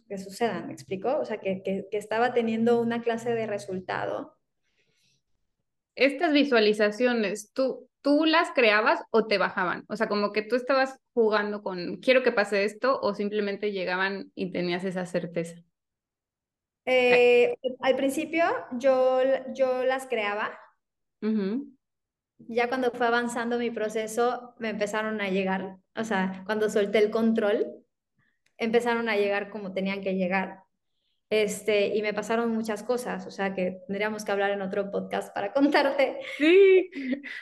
que 0.07 0.17
sucedan, 0.17 0.67
¿me 0.67 0.73
explico? 0.73 1.19
O 1.19 1.25
sea, 1.25 1.37
que, 1.41 1.61
que, 1.63 1.85
que 1.91 1.97
estaba 1.97 2.33
teniendo 2.33 2.79
una 2.79 3.01
clase 3.01 3.35
de 3.35 3.45
resultado. 3.45 4.37
Estas 5.95 6.31
visualizaciones, 6.31 7.51
¿tú, 7.51 7.89
¿tú 8.01 8.23
las 8.23 8.51
creabas 8.51 9.03
o 9.11 9.27
te 9.27 9.37
bajaban? 9.37 9.83
O 9.89 9.97
sea, 9.97 10.07
como 10.07 10.31
que 10.31 10.43
tú 10.43 10.55
estabas 10.55 10.97
jugando 11.13 11.61
con, 11.61 11.97
quiero 11.97 12.23
que 12.23 12.31
pase 12.31 12.63
esto, 12.63 12.97
o 13.01 13.13
simplemente 13.13 13.73
llegaban 13.73 14.31
y 14.33 14.53
tenías 14.53 14.85
esa 14.85 15.05
certeza. 15.05 15.61
Eh, 16.85 17.53
al 17.81 17.97
principio 17.97 18.45
yo, 18.79 19.19
yo 19.53 19.83
las 19.83 20.07
creaba. 20.07 20.57
Ya 22.47 22.67
cuando 22.67 22.91
fue 22.91 23.07
avanzando 23.07 23.57
mi 23.57 23.71
proceso, 23.71 24.55
me 24.59 24.69
empezaron 24.69 25.21
a 25.21 25.29
llegar. 25.29 25.77
O 25.95 26.03
sea, 26.03 26.43
cuando 26.45 26.69
solté 26.69 26.99
el 26.99 27.11
control, 27.11 27.83
empezaron 28.57 29.09
a 29.09 29.15
llegar 29.15 29.49
como 29.49 29.73
tenían 29.73 30.01
que 30.01 30.15
llegar. 30.15 30.63
Este, 31.29 31.95
y 31.95 32.01
me 32.01 32.13
pasaron 32.13 32.51
muchas 32.51 32.83
cosas, 32.83 33.25
o 33.25 33.31
sea 33.31 33.53
que 33.53 33.79
tendríamos 33.87 34.25
que 34.25 34.33
hablar 34.33 34.51
en 34.51 34.61
otro 34.61 34.91
podcast 34.91 35.33
para 35.33 35.53
contarte 35.53 36.19
sí. 36.37 36.91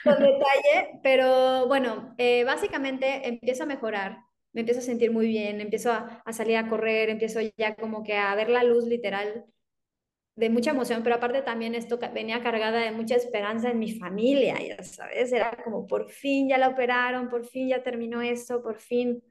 con 0.04 0.14
detalle, 0.14 1.00
pero 1.02 1.66
bueno, 1.66 2.14
eh, 2.16 2.44
básicamente 2.44 3.26
empiezo 3.26 3.64
a 3.64 3.66
mejorar, 3.66 4.18
me 4.52 4.60
empiezo 4.60 4.78
a 4.78 4.84
sentir 4.84 5.10
muy 5.10 5.26
bien, 5.26 5.60
empiezo 5.60 5.90
a, 5.90 6.22
a, 6.24 6.32
salir 6.32 6.56
a 6.56 6.68
correr, 6.68 7.10
empiezo 7.10 7.40
ya 7.56 7.74
como 7.74 8.04
que 8.04 8.16
a 8.16 8.32
ver 8.36 8.48
la 8.48 8.62
luz 8.62 8.86
literal 8.86 9.44
de 10.40 10.50
mucha 10.50 10.70
emoción, 10.72 11.02
pero 11.02 11.16
aparte 11.16 11.42
también 11.42 11.74
esto 11.74 11.98
venía 12.14 12.42
cargada 12.42 12.80
de 12.80 12.92
mucha 12.92 13.14
esperanza 13.16 13.70
en 13.70 13.78
mi 13.78 13.92
familia, 13.92 14.56
ya 14.60 14.82
sabes, 14.82 15.32
era 15.32 15.62
como 15.64 15.86
por 15.86 16.10
fin 16.10 16.48
ya 16.48 16.58
la 16.58 16.68
operaron, 16.68 17.28
por 17.28 17.44
fin 17.46 17.68
ya 17.68 17.82
terminó 17.82 18.22
esto, 18.22 18.62
por 18.62 18.78
fin 18.78 19.22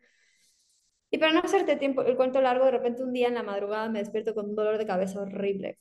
y 1.11 1.17
para 1.17 1.33
no 1.33 1.39
hacerte 1.41 1.75
tiempo, 1.75 2.01
el 2.03 2.15
cuento 2.15 2.41
largo, 2.41 2.65
de 2.65 2.71
repente 2.71 3.03
un 3.03 3.13
día 3.13 3.27
en 3.27 3.35
la 3.35 3.43
madrugada 3.43 3.89
me 3.89 3.99
despierto 3.99 4.33
con 4.35 4.49
un 4.49 4.55
dolor 4.55 4.77
de 4.77 4.85
cabeza 4.85 5.21
horrible 5.21 5.79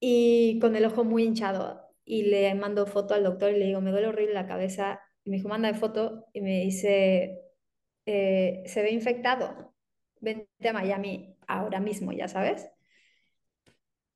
y 0.00 0.58
con 0.60 0.76
el 0.76 0.84
ojo 0.86 1.04
muy 1.04 1.24
hinchado. 1.24 1.88
Y 2.04 2.24
le 2.24 2.54
mando 2.54 2.86
foto 2.86 3.14
al 3.14 3.24
doctor 3.24 3.52
y 3.52 3.58
le 3.58 3.66
digo, 3.66 3.80
me 3.80 3.90
duele 3.92 4.08
horrible 4.08 4.34
la 4.34 4.46
cabeza. 4.46 5.00
Y 5.24 5.30
me 5.30 5.36
dijo, 5.36 5.48
manda 5.48 5.70
de 5.72 5.78
foto 5.78 6.26
y 6.32 6.40
me 6.40 6.60
dice, 6.60 7.40
eh, 8.06 8.62
se 8.66 8.82
ve 8.82 8.90
infectado. 8.92 9.74
Vente 10.20 10.68
a 10.68 10.72
Miami 10.72 11.36
ahora 11.46 11.80
mismo, 11.80 12.12
ya 12.12 12.28
sabes. 12.28 12.70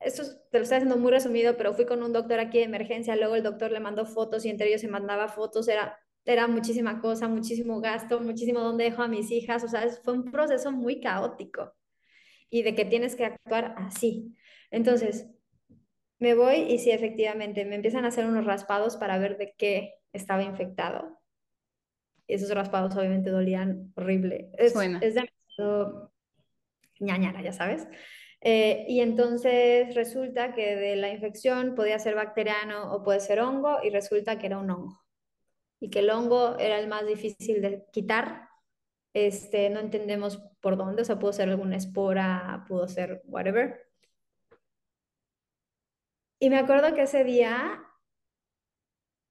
Esto 0.00 0.22
te 0.50 0.58
lo 0.58 0.64
estoy 0.64 0.76
haciendo 0.76 0.96
muy 0.96 1.10
resumido, 1.10 1.56
pero 1.56 1.74
fui 1.74 1.86
con 1.86 2.02
un 2.02 2.12
doctor 2.12 2.38
aquí 2.40 2.58
de 2.58 2.64
emergencia, 2.64 3.16
luego 3.16 3.36
el 3.36 3.42
doctor 3.42 3.70
le 3.70 3.80
mandó 3.80 4.04
fotos 4.04 4.44
y 4.44 4.50
entre 4.50 4.68
ellos 4.68 4.80
se 4.80 4.88
mandaba 4.88 5.28
fotos, 5.28 5.68
era 5.68 5.98
era 6.24 6.46
muchísima 6.46 7.00
cosa, 7.00 7.28
muchísimo 7.28 7.80
gasto, 7.80 8.20
muchísimo 8.20 8.60
dónde 8.60 8.84
dejo 8.84 9.02
a 9.02 9.08
mis 9.08 9.30
hijas, 9.30 9.62
o 9.62 9.68
sea, 9.68 9.86
fue 10.02 10.14
un 10.14 10.30
proceso 10.30 10.72
muy 10.72 11.00
caótico 11.00 11.74
y 12.50 12.62
de 12.62 12.74
que 12.74 12.84
tienes 12.84 13.14
que 13.14 13.26
actuar 13.26 13.74
así. 13.78 14.34
Entonces, 14.70 15.28
me 16.18 16.34
voy 16.34 16.56
y 16.60 16.78
sí, 16.78 16.90
efectivamente, 16.90 17.64
me 17.64 17.76
empiezan 17.76 18.04
a 18.04 18.08
hacer 18.08 18.24
unos 18.26 18.46
raspados 18.46 18.96
para 18.96 19.18
ver 19.18 19.36
de 19.36 19.54
qué 19.58 19.94
estaba 20.12 20.42
infectado. 20.42 21.20
Esos 22.26 22.50
raspados 22.50 22.96
obviamente 22.96 23.30
dolían 23.30 23.92
horrible. 23.96 24.50
Es, 24.56 24.74
es 24.74 25.14
demasiado 25.14 26.12
ñañara, 27.00 27.42
ya 27.42 27.52
sabes. 27.52 27.86
Eh, 28.44 28.84
y 28.88 29.00
entonces 29.00 29.94
resulta 29.94 30.54
que 30.54 30.76
de 30.76 30.96
la 30.96 31.08
infección 31.08 31.74
podía 31.74 31.98
ser 31.98 32.14
bacteriano 32.14 32.92
o 32.92 33.02
puede 33.02 33.20
ser 33.20 33.40
hongo 33.40 33.78
y 33.82 33.88
resulta 33.88 34.38
que 34.38 34.46
era 34.46 34.58
un 34.58 34.70
hongo 34.70 35.04
y 35.80 35.90
que 35.90 36.00
el 36.00 36.10
hongo 36.10 36.58
era 36.58 36.78
el 36.78 36.88
más 36.88 37.06
difícil 37.06 37.60
de 37.60 37.84
quitar. 37.92 38.48
Este, 39.12 39.70
no 39.70 39.80
entendemos 39.80 40.42
por 40.60 40.76
dónde, 40.76 41.02
o 41.02 41.04
sea, 41.04 41.18
pudo 41.18 41.32
ser 41.32 41.48
alguna 41.48 41.76
espora, 41.76 42.64
pudo 42.66 42.88
ser 42.88 43.22
whatever. 43.26 43.86
Y 46.38 46.50
me 46.50 46.58
acuerdo 46.58 46.94
que 46.94 47.02
ese 47.02 47.22
día 47.22 47.82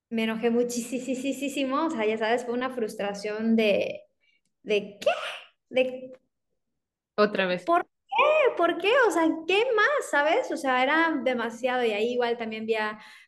me 0.09 0.23
enojé 0.23 0.51
muchísimo, 0.51 1.87
o 1.87 1.89
sea, 1.89 2.05
ya 2.05 2.17
sabes, 2.17 2.45
fue 2.45 2.53
una 2.53 2.69
frustración 2.69 3.55
de, 3.55 4.03
¿de 4.61 4.99
qué? 4.99 5.09
De, 5.69 6.13
Otra 7.15 7.47
vez. 7.47 7.65
¿Por 7.65 7.85
qué? 8.15 8.55
¿Por 8.57 8.77
qué? 8.77 8.91
O 9.07 9.11
sea, 9.11 9.27
¿qué 9.47 9.63
más? 9.75 10.09
¿Sabes? 10.11 10.51
O 10.51 10.57
sea, 10.57 10.83
era 10.83 11.19
demasiado 11.23 11.83
y 11.83 11.91
ahí 11.91 12.13
igual 12.13 12.37
también 12.37 12.65
vi 12.65 12.75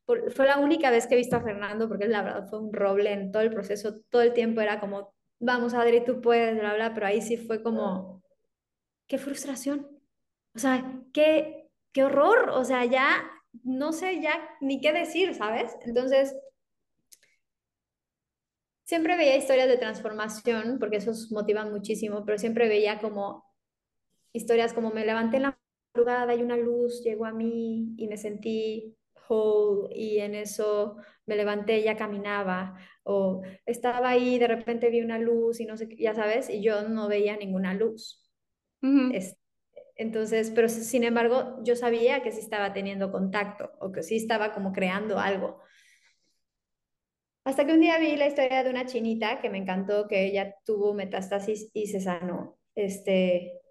fue 0.06 0.46
la 0.46 0.60
única 0.60 0.92
vez 0.92 1.08
que 1.08 1.16
he 1.16 1.18
visto 1.18 1.36
a 1.36 1.42
Fernando, 1.42 1.88
porque 1.88 2.08
la 2.08 2.22
verdad 2.22 2.48
fue 2.48 2.60
un 2.60 2.72
roble 2.72 3.12
en 3.12 3.32
todo 3.32 3.42
el 3.42 3.52
proceso, 3.52 4.02
todo 4.10 4.22
el 4.22 4.34
tiempo 4.34 4.62
era 4.62 4.80
como, 4.80 5.16
vamos 5.40 5.74
Adri, 5.74 6.04
tú 6.04 6.22
puedes, 6.22 6.60
bla, 6.60 6.76
bla, 6.76 6.94
pero 6.94 7.08
ahí 7.08 7.22
sí 7.22 7.38
fue 7.38 7.64
como, 7.64 8.22
qué 9.08 9.18
frustración, 9.18 9.88
o 10.56 10.60
sea, 10.60 11.02
qué, 11.14 11.70
qué 11.92 12.04
horror, 12.04 12.50
o 12.52 12.64
sea, 12.64 12.86
ya 12.86 13.32
no 13.64 13.94
sé 13.94 14.22
ya 14.22 14.48
ni 14.62 14.80
qué 14.80 14.94
decir, 14.94 15.34
¿sabes? 15.34 15.76
Entonces, 15.86 16.36
siempre 18.84 19.18
veía 19.18 19.38
historias 19.38 19.68
de 19.68 19.78
transformación, 19.78 20.78
porque 20.80 20.98
esos 20.98 21.32
motivan 21.32 21.72
muchísimo, 21.72 22.24
pero 22.26 22.38
siempre 22.38 22.68
veía 22.68 23.00
como 23.00 23.44
historias 24.36 24.74
como 24.74 24.92
me 24.92 25.06
levanté 25.06 25.38
en 25.38 25.44
la 25.44 25.60
madrugada 25.94 26.36
y 26.36 26.44
una 26.44 26.58
luz 26.58 27.04
llegó 27.04 27.26
a 27.26 27.32
mí 27.32 27.94
y 27.98 28.08
me 28.08 28.18
sentí 28.18 28.96
y 29.92 30.20
en 30.20 30.36
eso 30.36 30.98
me 31.26 31.36
levanté, 31.36 31.82
ya 31.82 31.96
caminaba, 31.96 32.76
o 33.04 33.42
estaba 33.66 34.10
ahí, 34.10 34.38
de 34.38 34.48
repente 34.48 34.90
vi 34.90 35.02
una 35.02 35.18
luz 35.18 35.60
y 35.60 35.66
no 35.66 35.78
sé, 35.78 35.90
ya 35.98 36.14
sabes, 36.14 36.50
y 36.50 36.62
yo 36.62 36.88
no 36.88 37.08
veía 37.08 37.36
ninguna 37.38 37.74
luz. 37.74 38.22
entonces, 39.96 40.52
pero 40.54 40.70
sin 40.70 41.04
embargo, 41.04 41.60
yo 41.64 41.76
sabía 41.76 42.22
que 42.22 42.32
sí 42.32 42.40
estaba 42.40 42.74
teniendo 42.74 43.12
contacto 43.12 43.72
o 43.80 43.92
que 43.92 44.04
sí 44.04 44.18
estaba 44.18 44.54
como 44.54 44.72
creando 44.72 45.18
algo. 45.18 45.60
Hasta 47.46 47.66
que 47.66 47.74
un 47.74 47.82
día 47.82 48.00
vi 48.00 48.16
la 48.16 48.28
historia 48.28 48.64
de 48.64 48.70
una 48.70 48.86
chinita 48.86 49.40
que 49.40 49.50
me 49.50 49.60
encantó, 49.60 50.08
que 50.08 50.26
ella 50.26 50.56
tuvo 50.66 50.94
metástasis 50.94 51.70
y 51.74 51.88
se 51.88 52.02
sanó. 52.02 52.58
Este, 52.76 53.62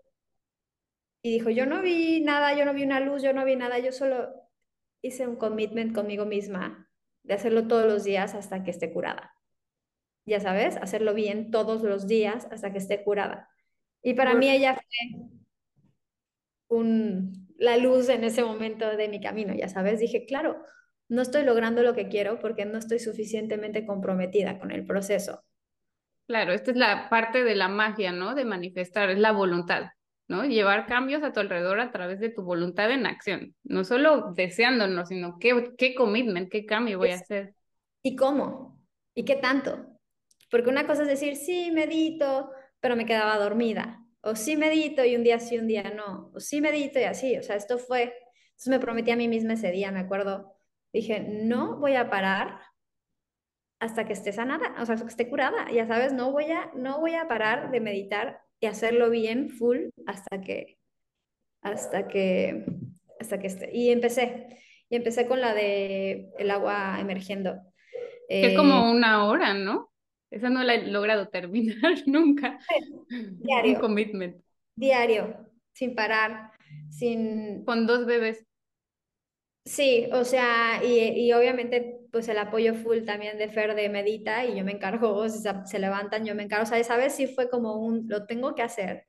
y 1.25 1.31
dijo, 1.31 1.49
yo 1.49 1.65
no 1.65 1.81
vi 1.81 2.21
nada, 2.21 2.55
yo 2.55 2.67
no 2.67 2.75
vi 2.75 2.85
una 2.85 3.01
luz, 3.01 3.23
yo 3.23 3.33
no 3.33 3.47
vi 3.47 3.57
nada, 3.57 3.79
yo 3.79 3.93
solo 3.93 4.29
hice 5.01 5.27
un 5.27 5.37
commitment 5.37 5.95
conmigo 5.95 6.27
misma 6.27 6.91
de 7.23 7.33
hacerlo 7.33 7.67
todos 7.67 7.87
los 7.87 8.05
días 8.05 8.35
hasta 8.35 8.63
que 8.63 8.71
esté 8.71 8.93
curada. 8.93 9.35
Ya 10.27 10.39
sabes, 10.41 10.77
hacerlo 10.77 11.15
bien 11.15 11.51
todos 11.51 11.83
los 11.83 12.07
días 12.07 12.47
hasta 12.51 12.73
que 12.73 12.79
esté 12.79 13.03
curada. 13.03 13.49
Y 14.03 14.13
para 14.13 14.35
mí 14.35 14.51
ella 14.51 14.75
fue 14.75 15.23
un, 16.69 17.49
la 17.57 17.79
luz 17.79 18.11
en 18.11 18.23
ese 18.23 18.45
momento 18.45 18.95
de 18.95 19.09
mi 19.09 19.19
camino, 19.19 19.55
ya 19.55 19.71
sabes. 19.71 20.01
Dije, 20.01 20.27
claro, 20.27 20.63
no 21.09 21.23
estoy 21.23 21.45
logrando 21.45 21.83
lo 21.83 21.95
que 21.95 22.09
quiero 22.09 22.39
porque 22.39 22.67
no 22.67 22.77
estoy 22.77 22.99
suficientemente 22.99 23.87
comprometida 23.87 24.59
con 24.59 24.71
el 24.71 24.85
proceso. 24.85 25.43
Claro, 26.27 26.53
esta 26.53 26.71
es 26.71 26.77
la 26.77 27.09
parte 27.09 27.45
de 27.45 27.55
la 27.55 27.69
magia, 27.69 28.13
¿no? 28.13 28.35
De 28.35 28.45
manifestar, 28.45 29.09
es 29.09 29.19
la 29.19 29.33
voluntad. 29.33 29.85
¿No? 30.29 30.45
Llevar 30.45 30.87
cambios 30.87 31.23
a 31.23 31.33
tu 31.33 31.41
alrededor 31.41 31.81
a 31.81 31.93
través 31.93 32.21
de 32.21 32.31
tu 32.31 32.43
voluntad 32.43 32.91
en 32.91 33.07
acción, 33.07 33.55
no 33.63 33.85
solo 33.85 34.33
deseándonos, 34.35 35.09
sino 35.09 35.39
qué, 35.39 35.73
qué 35.77 35.95
commitment, 35.95 36.51
qué 36.51 36.65
cambio 36.65 36.99
voy 36.99 37.11
a 37.11 37.17
hacer. 37.17 37.55
¿Y 38.03 38.17
cómo? 38.17 38.81
¿Y 39.15 39.25
qué 39.25 39.37
tanto? 39.37 39.87
Porque 40.51 40.71
una 40.71 40.87
cosa 40.87 41.03
es 41.03 41.09
decir, 41.09 41.37
sí, 41.37 41.71
medito, 41.71 42.51
pero 42.81 42.97
me 42.97 43.07
quedaba 43.07 43.39
dormida. 43.39 44.01
O 44.21 44.37
sí 44.37 44.57
medito 44.57 45.05
y 45.05 45.17
un 45.17 45.25
día 45.25 45.39
sí, 45.39 45.59
un 45.59 45.67
día 45.67 45.93
no. 45.95 46.31
O 46.35 46.41
sí 46.41 46.61
medito 46.61 46.99
y 46.99 47.05
así. 47.05 47.37
O 47.37 47.43
sea, 47.43 47.57
esto 47.57 47.79
fue, 47.79 48.15
entonces 48.51 48.69
me 48.69 48.81
prometí 48.81 49.11
a 49.11 49.17
mí 49.17 49.29
misma 49.29 49.55
ese 49.55 49.71
día, 49.71 49.91
me 49.91 50.01
acuerdo. 50.01 50.57
Dije, 50.93 51.21
no 51.21 51.77
voy 51.79 51.97
a 51.97 52.09
parar 52.09 52.61
hasta 53.81 54.07
que 54.07 54.13
esté 54.13 54.33
sanada, 54.33 54.77
o 54.81 54.87
sea, 54.87 54.97
que 54.97 55.05
esté 55.05 55.29
curada. 55.29 55.71
Ya 55.73 55.87
sabes, 55.87 56.13
no 56.13 56.33
voy 56.33 56.51
a, 56.51 56.71
no 56.75 57.01
voy 57.01 57.15
a 57.15 57.29
parar 57.29 57.71
de 57.71 57.81
meditar 57.81 58.43
y 58.64 58.66
hacerlo 58.66 59.11
bien, 59.11 59.50
full, 59.50 59.90
hasta 60.07 60.40
que, 60.40 60.79
hasta 61.61 62.09
que, 62.09 62.64
hasta 63.20 63.38
que 63.38 63.46
esté. 63.46 63.70
Y 63.77 63.90
empecé, 63.90 64.59
y 64.88 64.96
empecé 64.96 65.29
con 65.29 65.42
la 65.42 65.53
de 65.53 66.31
el 66.38 66.50
agua 66.50 66.96
emergiendo. 66.98 67.61
Que 68.27 68.46
es 68.46 68.57
como 68.57 68.87
eh, 68.87 68.90
una 68.92 69.27
hora, 69.27 69.53
¿no? 69.53 69.92
Esa 70.31 70.48
no 70.48 70.62
la 70.62 70.77
he 70.77 70.87
logrado 70.87 71.29
terminar 71.29 71.92
nunca. 72.07 72.59
Diario. 73.11 73.74
Un 73.74 73.81
commitment. 73.81 74.37
Diario, 74.74 75.37
sin 75.74 75.94
parar, 75.94 76.53
sin... 76.88 77.66
Con 77.66 77.87
dos 77.87 78.07
bebés. 78.07 78.46
Sí, 79.66 80.09
o 80.11 80.24
sea, 80.24 80.83
y, 80.83 81.00
y, 81.20 81.35
obviamente 81.35 81.98
pues 82.14 82.29
el 82.29 82.38
apoyo 82.38 82.74
full 82.74 83.03
también 83.05 83.38
de 83.38 83.48
Fer 83.48 83.74
de 83.74 83.88
Medita 83.88 84.44
y 84.44 84.57
yo 84.57 84.64
me 84.64 84.70
encargo, 84.70 85.29
si 85.29 85.40
se, 85.64 85.79
levantan, 85.81 86.24
yo 86.24 86.37
me 86.37 86.44
encargo, 86.44 86.62
o 86.62 86.66
sea, 86.66 86.79
esa 86.79 86.96
vez 86.96 87.12
sí 87.12 87.27
fue 87.27 87.50
como 87.50 87.74
un, 87.74 88.07
lo 88.09 88.24
tengo 88.24 88.55
que 88.55 88.62
hacer. 88.62 89.09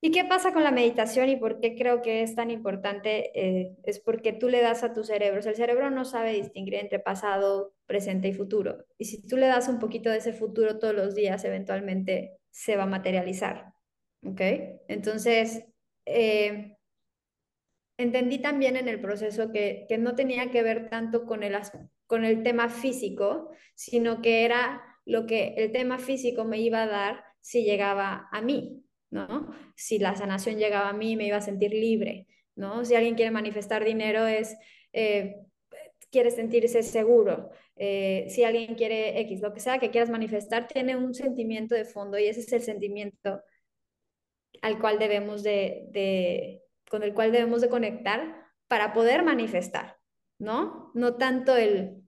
¿Y 0.00 0.10
qué 0.10 0.24
pasa 0.24 0.52
con 0.52 0.64
la 0.64 0.72
meditación 0.72 1.28
y 1.28 1.36
por 1.36 1.60
qué 1.60 1.76
creo 1.76 2.02
que 2.02 2.22
es 2.22 2.34
tan 2.34 2.50
importante? 2.50 3.30
Eh, 3.40 3.76
es 3.84 4.00
porque 4.00 4.32
tú 4.32 4.48
le 4.48 4.60
das 4.60 4.82
a 4.82 4.92
tu 4.92 5.04
cerebro, 5.04 5.38
el 5.38 5.54
cerebro 5.54 5.88
no 5.88 6.04
sabe 6.04 6.32
distinguir 6.32 6.74
entre 6.74 6.98
pasado, 6.98 7.74
presente 7.86 8.26
y 8.26 8.32
futuro. 8.32 8.84
Y 8.98 9.04
si 9.04 9.24
tú 9.24 9.36
le 9.36 9.46
das 9.46 9.68
un 9.68 9.78
poquito 9.78 10.10
de 10.10 10.18
ese 10.18 10.32
futuro 10.32 10.80
todos 10.80 10.96
los 10.96 11.14
días, 11.14 11.44
eventualmente 11.44 12.40
se 12.50 12.76
va 12.76 12.82
a 12.82 12.86
materializar. 12.86 13.72
¿Ok? 14.24 14.40
Entonces, 14.88 15.64
eh, 16.06 16.75
entendí 17.98 18.38
también 18.38 18.76
en 18.76 18.88
el 18.88 19.00
proceso 19.00 19.50
que, 19.52 19.86
no 19.98 20.14
tenía 20.14 20.50
que 20.50 20.62
ver 20.62 20.88
tanto 20.88 21.24
con 21.24 21.42
el, 21.42 21.56
con 22.06 22.24
el 22.24 22.42
tema 22.42 22.68
físico, 22.68 23.50
sino 23.74 24.22
que 24.22 24.44
era 24.44 24.82
lo 25.04 25.26
que 25.26 25.54
el 25.56 25.72
tema 25.72 25.98
físico 25.98 26.44
me 26.44 26.60
iba 26.60 26.82
a 26.82 26.86
dar 26.86 27.24
si 27.40 27.64
llegaba 27.64 28.28
a 28.32 28.42
mí, 28.42 28.84
¿no? 29.10 29.50
Si 29.76 29.98
la 29.98 30.16
sanación 30.16 30.58
llegaba 30.58 30.88
a 30.90 30.92
mí, 30.92 31.16
me 31.16 31.26
iba 31.26 31.36
a 31.36 31.40
sentir 31.40 31.70
libre, 31.72 32.26
¿no? 32.56 32.84
Si 32.84 32.94
alguien 32.94 33.14
quiere 33.14 33.30
manifestar 33.30 33.84
dinero 33.84 34.26
es, 34.26 34.56
eh, 34.92 35.36
quiere 36.10 36.30
sentirse 36.30 36.82
seguro. 36.82 37.50
eh, 37.78 38.26
si 38.30 38.42
alguien 38.42 38.74
quiere 38.74 39.20
X, 39.20 39.40
lo 39.42 39.52
que 39.52 39.60
sea 39.60 39.78
que 39.78 39.90
quieras 39.90 40.10
manifestar, 40.10 40.66
tiene 40.66 40.96
un 40.96 41.12
sentimiento 41.14 41.74
de 41.74 41.84
fondo 41.84 42.18
y 42.18 42.26
ese 42.26 42.40
es 42.40 42.52
el 42.52 42.62
sentimiento 42.62 43.42
al 44.62 44.78
cual 44.80 44.98
debemos 44.98 45.42
de, 45.42 46.62
con 46.90 47.02
el 47.02 47.14
cual 47.14 47.32
debemos 47.32 47.60
de 47.60 47.68
conectar 47.68 48.46
para 48.68 48.92
poder 48.92 49.22
manifestar, 49.22 49.98
¿no? 50.38 50.90
No 50.94 51.16
tanto 51.16 51.56
el, 51.56 52.02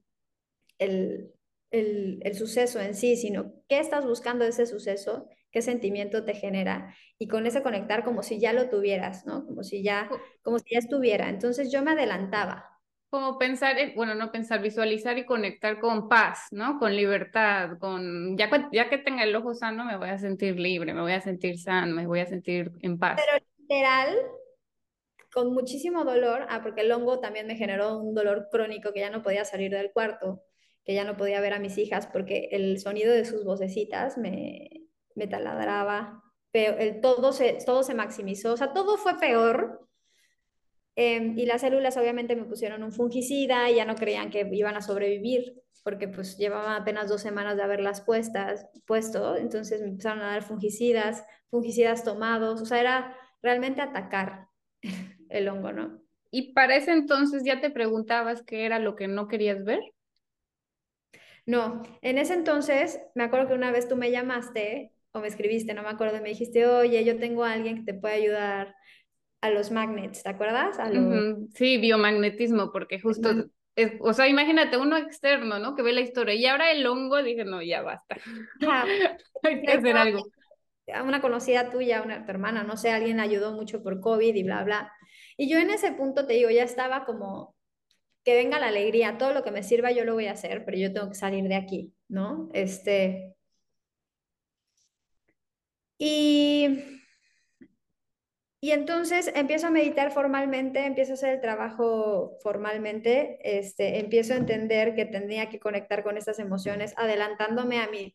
el, 0.77 1.33
el, 1.71 2.35
suceso 2.35 2.79
en 2.79 2.95
sí, 2.95 3.15
sino 3.15 3.53
qué 3.67 3.79
estás 3.79 4.05
buscando 4.05 4.43
de 4.43 4.51
ese 4.51 4.65
suceso, 4.65 5.27
qué 5.51 5.61
sentimiento 5.61 6.25
te 6.25 6.33
genera 6.33 6.93
y 7.17 7.27
con 7.27 7.45
ese 7.45 7.63
conectar 7.63 8.03
como 8.03 8.23
si 8.23 8.39
ya 8.39 8.53
lo 8.53 8.69
tuvieras, 8.69 9.25
¿no? 9.25 9.45
Como 9.45 9.63
si 9.63 9.83
ya, 9.83 10.09
como 10.41 10.59
si 10.59 10.73
ya 10.73 10.79
estuviera. 10.79 11.29
Entonces 11.29 11.71
yo 11.71 11.83
me 11.83 11.91
adelantaba. 11.91 12.65
Como 13.09 13.39
pensar, 13.39 13.75
bueno, 13.95 14.13
no 14.13 14.31
pensar, 14.31 14.61
visualizar 14.61 15.17
y 15.17 15.25
conectar 15.25 15.79
con 15.79 16.07
paz, 16.07 16.47
¿no? 16.51 16.77
Con 16.77 16.95
libertad, 16.95 17.79
con, 17.79 18.37
ya, 18.37 18.69
ya 18.71 18.87
que 18.87 18.99
tenga 18.99 19.23
el 19.23 19.35
ojo 19.35 19.55
sano, 19.55 19.83
me 19.83 19.97
voy 19.97 20.09
a 20.09 20.19
sentir 20.19 20.59
libre, 20.59 20.93
me 20.93 21.01
voy 21.01 21.13
a 21.13 21.21
sentir 21.21 21.57
sano, 21.57 21.95
me 21.95 22.05
voy 22.05 22.19
a 22.19 22.27
sentir 22.27 22.71
en 22.81 22.99
paz. 22.99 23.19
Pero 23.25 23.43
literal, 23.57 24.15
con 25.31 25.53
muchísimo 25.53 26.03
dolor, 26.03 26.45
ah, 26.49 26.61
porque 26.63 26.81
el 26.81 26.91
hongo 26.91 27.19
también 27.19 27.47
me 27.47 27.55
generó 27.55 27.97
un 27.99 28.15
dolor 28.15 28.47
crónico 28.51 28.93
que 28.93 29.01
ya 29.01 29.09
no 29.09 29.23
podía 29.23 29.45
salir 29.45 29.71
del 29.71 29.91
cuarto, 29.91 30.43
que 30.83 30.93
ya 30.93 31.03
no 31.03 31.17
podía 31.17 31.41
ver 31.41 31.53
a 31.53 31.59
mis 31.59 31.77
hijas 31.77 32.07
porque 32.07 32.49
el 32.51 32.79
sonido 32.79 33.13
de 33.13 33.25
sus 33.25 33.43
vocecitas 33.43 34.17
me, 34.17 34.69
me 35.15 35.27
taladraba, 35.27 36.23
pero 36.51 36.77
el, 36.77 37.01
todo, 37.01 37.31
se, 37.31 37.59
todo 37.65 37.83
se 37.83 37.93
maximizó, 37.93 38.53
o 38.53 38.57
sea, 38.57 38.73
todo 38.73 38.97
fue 38.97 39.17
peor. 39.19 39.87
Em, 40.95 41.37
y 41.37 41.45
las 41.45 41.61
células 41.61 41.95
obviamente 41.97 42.35
me 42.35 42.43
pusieron 42.43 42.83
un 42.83 42.91
fungicida 42.91 43.69
y 43.69 43.75
ya 43.75 43.85
no 43.85 43.95
creían 43.95 44.29
que 44.29 44.49
iban 44.51 44.75
a 44.75 44.81
sobrevivir 44.81 45.61
porque 45.83 46.07
pues 46.07 46.37
llevaba 46.37 46.75
apenas 46.75 47.09
dos 47.09 47.21
semanas 47.21 47.55
de 47.55 47.63
haberlas 47.63 48.01
puestas, 48.01 48.67
puesto, 48.85 49.35
entonces 49.37 49.81
me 49.81 49.87
empezaron 49.87 50.21
a 50.21 50.31
dar 50.31 50.43
fungicidas, 50.43 51.23
fungicidas 51.49 52.03
tomados, 52.03 52.61
o 52.61 52.65
sea, 52.65 52.79
era 52.79 53.17
realmente 53.41 53.81
atacar 53.81 54.47
el 55.29 55.47
hongo, 55.47 55.71
¿no? 55.71 56.01
¿Y 56.31 56.53
para 56.53 56.75
ese 56.75 56.91
entonces 56.91 57.43
ya 57.43 57.59
te 57.61 57.71
preguntabas 57.71 58.43
qué 58.43 58.65
era 58.65 58.79
lo 58.79 58.95
que 58.95 59.07
no 59.07 59.27
querías 59.27 59.63
ver? 59.63 59.79
No, 61.45 61.81
en 62.01 62.17
ese 62.17 62.35
entonces 62.35 62.99
me 63.15 63.23
acuerdo 63.23 63.47
que 63.47 63.53
una 63.55 63.71
vez 63.71 63.87
tú 63.87 63.95
me 63.95 64.11
llamaste 64.11 64.91
o 65.11 65.19
me 65.19 65.27
escribiste, 65.27 65.73
no 65.73 65.81
me 65.81 65.89
acuerdo, 65.89 66.17
y 66.17 66.21
me 66.21 66.29
dijiste, 66.29 66.67
oye, 66.67 67.03
yo 67.03 67.17
tengo 67.17 67.43
a 67.43 67.53
alguien 67.53 67.77
que 67.77 67.93
te 67.93 67.99
puede 67.99 68.15
ayudar 68.15 68.75
a 69.41 69.49
los 69.49 69.71
magnets, 69.71 70.21
¿te 70.21 70.29
acuerdas? 70.29 70.77
Sí, 71.55 71.77
biomagnetismo, 71.77 72.71
porque 72.71 72.99
justo, 72.99 73.29
o 74.01 74.13
sea, 74.13 74.27
imagínate 74.27 74.77
uno 74.77 74.97
externo, 74.97 75.57
¿no? 75.57 75.75
Que 75.75 75.81
ve 75.81 75.93
la 75.93 76.01
historia 76.01 76.35
y 76.35 76.45
ahora 76.45 76.71
el 76.71 76.85
hongo, 76.85 77.23
dije, 77.23 77.45
no, 77.45 77.63
ya 77.63 77.81
basta. 77.81 78.17
Hay 79.43 79.61
que 79.61 79.71
hacer 79.71 79.97
algo. 79.97 80.29
Una 81.03 81.21
conocida 81.21 81.69
tuya, 81.69 82.01
una 82.01 82.25
tu 82.25 82.31
hermana, 82.31 82.63
no 82.63 82.75
sé, 82.75 82.91
alguien 82.91 83.19
ayudó 83.19 83.53
mucho 83.53 83.81
por 83.81 83.99
COVID 83.99 84.35
y 84.35 84.43
bla, 84.43 84.63
bla. 84.63 84.91
Y 85.39 85.47
yo 85.47 85.57
en 85.57 85.69
ese 85.69 85.93
punto, 85.93 86.27
te 86.27 86.33
digo, 86.33 86.49
ya 86.49 86.63
estaba 86.63 87.05
como, 87.05 87.55
que 88.25 88.35
venga 88.35 88.59
la 88.59 88.67
alegría, 88.67 89.17
todo 89.17 89.33
lo 89.33 89.41
que 89.41 89.51
me 89.51 89.63
sirva 89.63 89.89
yo 89.89 90.03
lo 90.03 90.13
voy 90.13 90.27
a 90.27 90.33
hacer, 90.33 90.65
pero 90.65 90.77
yo 90.77 90.91
tengo 90.91 91.07
que 91.07 91.15
salir 91.15 91.47
de 91.47 91.55
aquí, 91.55 91.93
¿no? 92.09 92.49
Este, 92.53 93.37
y, 95.97 96.99
y 98.59 98.71
entonces 98.71 99.31
empiezo 99.33 99.67
a 99.67 99.71
meditar 99.71 100.11
formalmente, 100.11 100.85
empiezo 100.85 101.13
a 101.13 101.15
hacer 101.15 101.35
el 101.35 101.41
trabajo 101.41 102.37
formalmente, 102.43 103.39
este, 103.41 103.99
empiezo 103.99 104.33
a 104.33 104.37
entender 104.37 104.93
que 104.93 105.05
tendría 105.05 105.47
que 105.47 105.61
conectar 105.61 106.03
con 106.03 106.17
estas 106.17 106.39
emociones, 106.39 106.93
adelantándome 106.97 107.79
a 107.79 107.87
mi, 107.87 108.13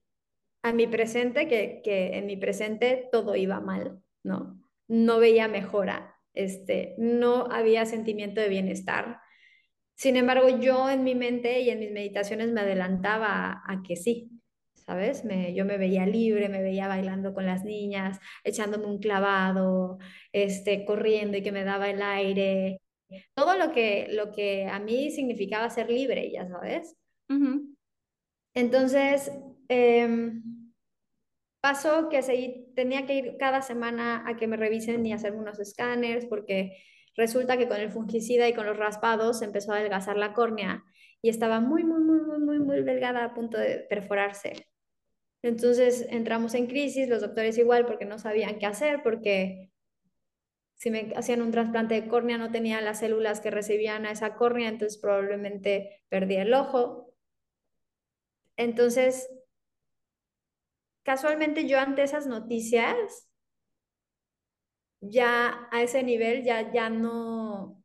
a 0.63 0.75
mi 0.75 0.87
presente, 0.87 1.49
que, 1.49 1.81
que 1.83 2.19
en 2.19 2.27
mi 2.27 2.37
presente 2.37 3.09
todo 3.11 3.35
iba 3.35 3.61
mal, 3.61 4.03
¿no? 4.23 4.61
No 4.89 5.21
veía 5.21 5.49
mejora, 5.49 6.14
este, 6.35 6.95
no 6.99 7.47
había 7.51 7.87
sentimiento 7.87 8.41
de 8.41 8.49
bienestar. 8.49 9.21
Sin 9.97 10.17
embargo, 10.17 10.49
yo 10.49 10.91
en 10.91 11.05
mi 11.05 11.15
mente 11.15 11.61
y 11.61 11.71
en 11.71 11.81
mis 11.81 11.93
meditaciones 11.93 12.51
me 12.51 12.61
adelantaba 12.63 13.63
a 13.67 13.83
que 13.87 13.97
sí, 13.97 14.31
¿sabes? 14.75 15.25
Me, 15.25 15.55
yo 15.55 15.65
me 15.65 15.79
veía 15.79 16.05
libre, 16.07 16.49
me 16.49 16.63
veía 16.63 16.89
bailando 16.89 17.33
con 17.33 17.47
las 17.47 17.65
niñas, 17.65 18.19
echándome 18.43 18.87
un 18.87 18.99
clavado, 18.99 19.99
este, 20.33 20.85
corriendo 20.85 21.39
y 21.39 21.43
que 21.43 21.53
me 21.53 21.65
daba 21.65 21.89
el 21.89 22.03
aire, 22.03 22.81
todo 23.35 23.57
lo 23.57 23.73
que, 23.73 24.09
lo 24.11 24.33
que 24.33 24.67
a 24.67 24.79
mí 24.81 25.11
significaba 25.11 25.71
ser 25.71 25.91
libre, 25.91 26.31
ya 26.31 26.47
sabes. 26.47 26.97
Entonces, 28.55 29.33
em, 29.69 30.43
pasó 31.61 32.09
que 32.09 32.23
seguí, 32.23 32.64
tenía 32.75 33.07
que 33.07 33.15
ir 33.15 33.37
cada 33.39 33.63
semana 33.63 34.25
a 34.27 34.37
que 34.37 34.47
me 34.47 34.57
revisen 34.57 35.05
y 35.07 35.13
hacerme 35.13 35.39
unos 35.39 35.59
escáneres 35.61 36.27
porque 36.27 36.77
resulta 37.17 37.57
que 37.57 37.69
con 37.69 37.81
el 37.81 37.91
fungicida 37.91 38.49
y 38.49 38.55
con 38.55 38.67
los 38.67 38.77
raspados 38.77 39.43
empezó 39.43 39.73
a 39.73 39.77
adelgazar 39.77 40.17
la 40.17 40.33
córnea 40.33 40.85
y 41.23 41.29
estaba 41.29 41.61
muy, 41.61 41.85
muy, 41.85 42.01
muy, 42.01 42.21
muy, 42.21 42.39
muy, 42.39 42.59
muy 42.59 42.83
delgada 42.83 43.25
a 43.25 43.35
punto 43.35 43.57
de 43.57 43.79
perforarse. 43.89 44.69
Entonces 45.43 46.07
entramos 46.11 46.55
en 46.55 46.67
crisis, 46.67 47.09
los 47.09 47.21
doctores 47.21 47.59
igual, 47.59 47.87
porque 47.87 48.05
no 48.05 48.19
sabían 48.19 48.59
qué 48.59 48.67
hacer, 48.67 49.03
porque 49.03 49.71
si 50.75 50.91
me 50.91 51.13
hacían 51.17 51.43
un 51.43 51.51
trasplante 51.51 51.95
de 52.01 52.09
córnea 52.09 52.39
no 52.39 52.51
tenía 52.51 52.81
las 52.81 53.01
células 53.01 53.41
que 53.41 53.51
recibían 53.51 54.07
a 54.07 54.11
esa 54.11 54.35
córnea, 54.35 54.69
entonces 54.69 54.99
probablemente 54.99 56.03
perdía 56.09 56.43
el 56.43 56.55
ojo. 56.55 57.15
Entonces, 58.57 59.29
casualmente 61.05 61.67
yo 61.69 61.79
ante 61.79 62.03
esas 62.03 62.27
noticias, 62.27 63.29
ya 65.01 65.69
a 65.71 65.83
ese 65.83 66.03
nivel, 66.03 66.43
ya, 66.45 66.73
ya 66.73 66.91
no, 66.91 67.83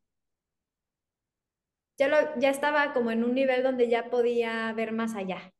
ya, 1.98 2.08
lo, 2.08 2.16
ya 2.38 2.50
estaba 2.50 2.92
como 2.92 3.10
en 3.10 3.24
un 3.24 3.34
nivel 3.34 3.62
donde 3.62 3.88
ya 3.88 4.10
podía 4.10 4.72
ver 4.72 4.92
más 4.92 5.14
allá. 5.14 5.52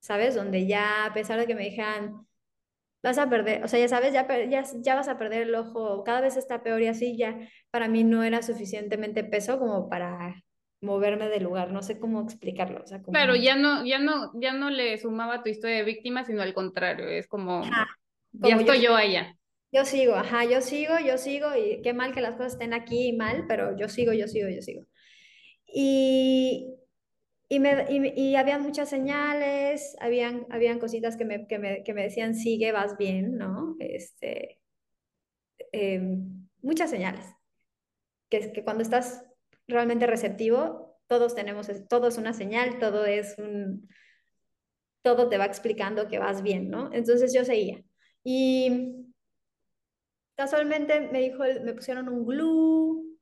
¿sabes? 0.00 0.34
Donde 0.34 0.66
ya, 0.66 1.06
a 1.06 1.14
pesar 1.14 1.38
de 1.40 1.46
que 1.46 1.54
me 1.54 1.64
dijeran, 1.64 2.26
vas 3.02 3.18
a 3.18 3.30
perder, 3.30 3.64
o 3.64 3.68
sea, 3.68 3.80
ya 3.80 3.88
sabes, 3.88 4.12
ya, 4.14 4.26
ya, 4.48 4.64
ya 4.82 4.94
vas 4.96 5.08
a 5.08 5.18
perder 5.18 5.42
el 5.42 5.54
ojo, 5.54 6.04
cada 6.04 6.20
vez 6.22 6.36
está 6.36 6.62
peor 6.62 6.82
y 6.82 6.88
así, 6.88 7.16
ya 7.16 7.38
para 7.70 7.88
mí 7.88 8.04
no 8.04 8.22
era 8.24 8.42
suficientemente 8.42 9.24
peso 9.24 9.58
como 9.58 9.88
para 9.90 10.42
moverme 10.80 11.28
del 11.28 11.44
lugar, 11.44 11.70
no 11.70 11.82
sé 11.82 11.98
cómo 11.98 12.22
explicarlo. 12.22 12.82
O 12.82 12.86
sea, 12.86 13.02
como... 13.02 13.12
Claro, 13.12 13.36
ya 13.36 13.56
no, 13.56 13.84
ya 13.84 13.98
no, 13.98 14.32
ya 14.40 14.52
no 14.52 14.70
le 14.70 14.96
sumaba 14.98 15.42
tu 15.42 15.50
historia 15.50 15.76
de 15.76 15.84
víctima, 15.84 16.24
sino 16.24 16.42
al 16.42 16.54
contrario, 16.54 17.08
es 17.08 17.26
como, 17.28 17.62
ya 18.32 18.56
estoy 18.56 18.80
yo, 18.80 18.94
allá. 18.94 19.36
Yo 19.72 19.84
sigo, 19.84 20.14
ajá, 20.14 20.44
yo 20.44 20.60
sigo, 20.60 20.94
yo 20.98 21.16
sigo, 21.18 21.48
y 21.54 21.80
qué 21.82 21.92
mal 21.92 22.12
que 22.12 22.20
las 22.20 22.34
cosas 22.34 22.54
estén 22.54 22.72
aquí 22.72 23.12
mal, 23.12 23.44
pero 23.46 23.76
yo 23.76 23.88
sigo, 23.88 24.12
yo 24.12 24.26
sigo, 24.26 24.48
yo 24.48 24.62
sigo. 24.62 24.84
Y, 25.66 26.74
y, 27.48 27.60
me, 27.60 27.86
y, 28.16 28.34
habían 28.34 28.62
muchas 28.62 28.88
señales, 28.88 29.96
habían, 30.00 30.46
habían 30.50 30.80
cositas 30.80 31.16
que 31.16 31.24
me, 31.24 31.46
que, 31.46 31.58
me, 31.58 31.84
que 31.84 31.94
me 31.94 32.02
decían, 32.02 32.34
sigue, 32.34 32.72
vas 32.72 32.96
bien, 32.96 33.36
¿no? 33.36 33.76
Este, 33.78 34.58
em, 35.70 36.48
muchas 36.62 36.90
señales. 36.90 37.24
Que, 38.28 38.52
que 38.52 38.64
cuando 38.64 38.82
estás 38.82 39.24
realmente 39.70 40.06
receptivo, 40.06 41.00
todos 41.06 41.34
tenemos, 41.34 41.68
todo 41.88 42.08
es 42.08 42.18
una 42.18 42.32
señal, 42.32 42.78
todo 42.78 43.06
es 43.06 43.36
un, 43.38 43.88
todo 45.02 45.28
te 45.28 45.38
va 45.38 45.46
explicando 45.46 46.08
que 46.08 46.18
vas 46.18 46.42
bien, 46.42 46.70
¿no? 46.70 46.90
Entonces 46.92 47.32
yo 47.34 47.44
seguía. 47.44 47.82
Y 48.22 49.06
casualmente 50.36 51.00
me 51.00 51.20
dijo, 51.20 51.44
me 51.64 51.74
pusieron 51.74 52.08
un 52.08 52.26
glue 52.26 53.18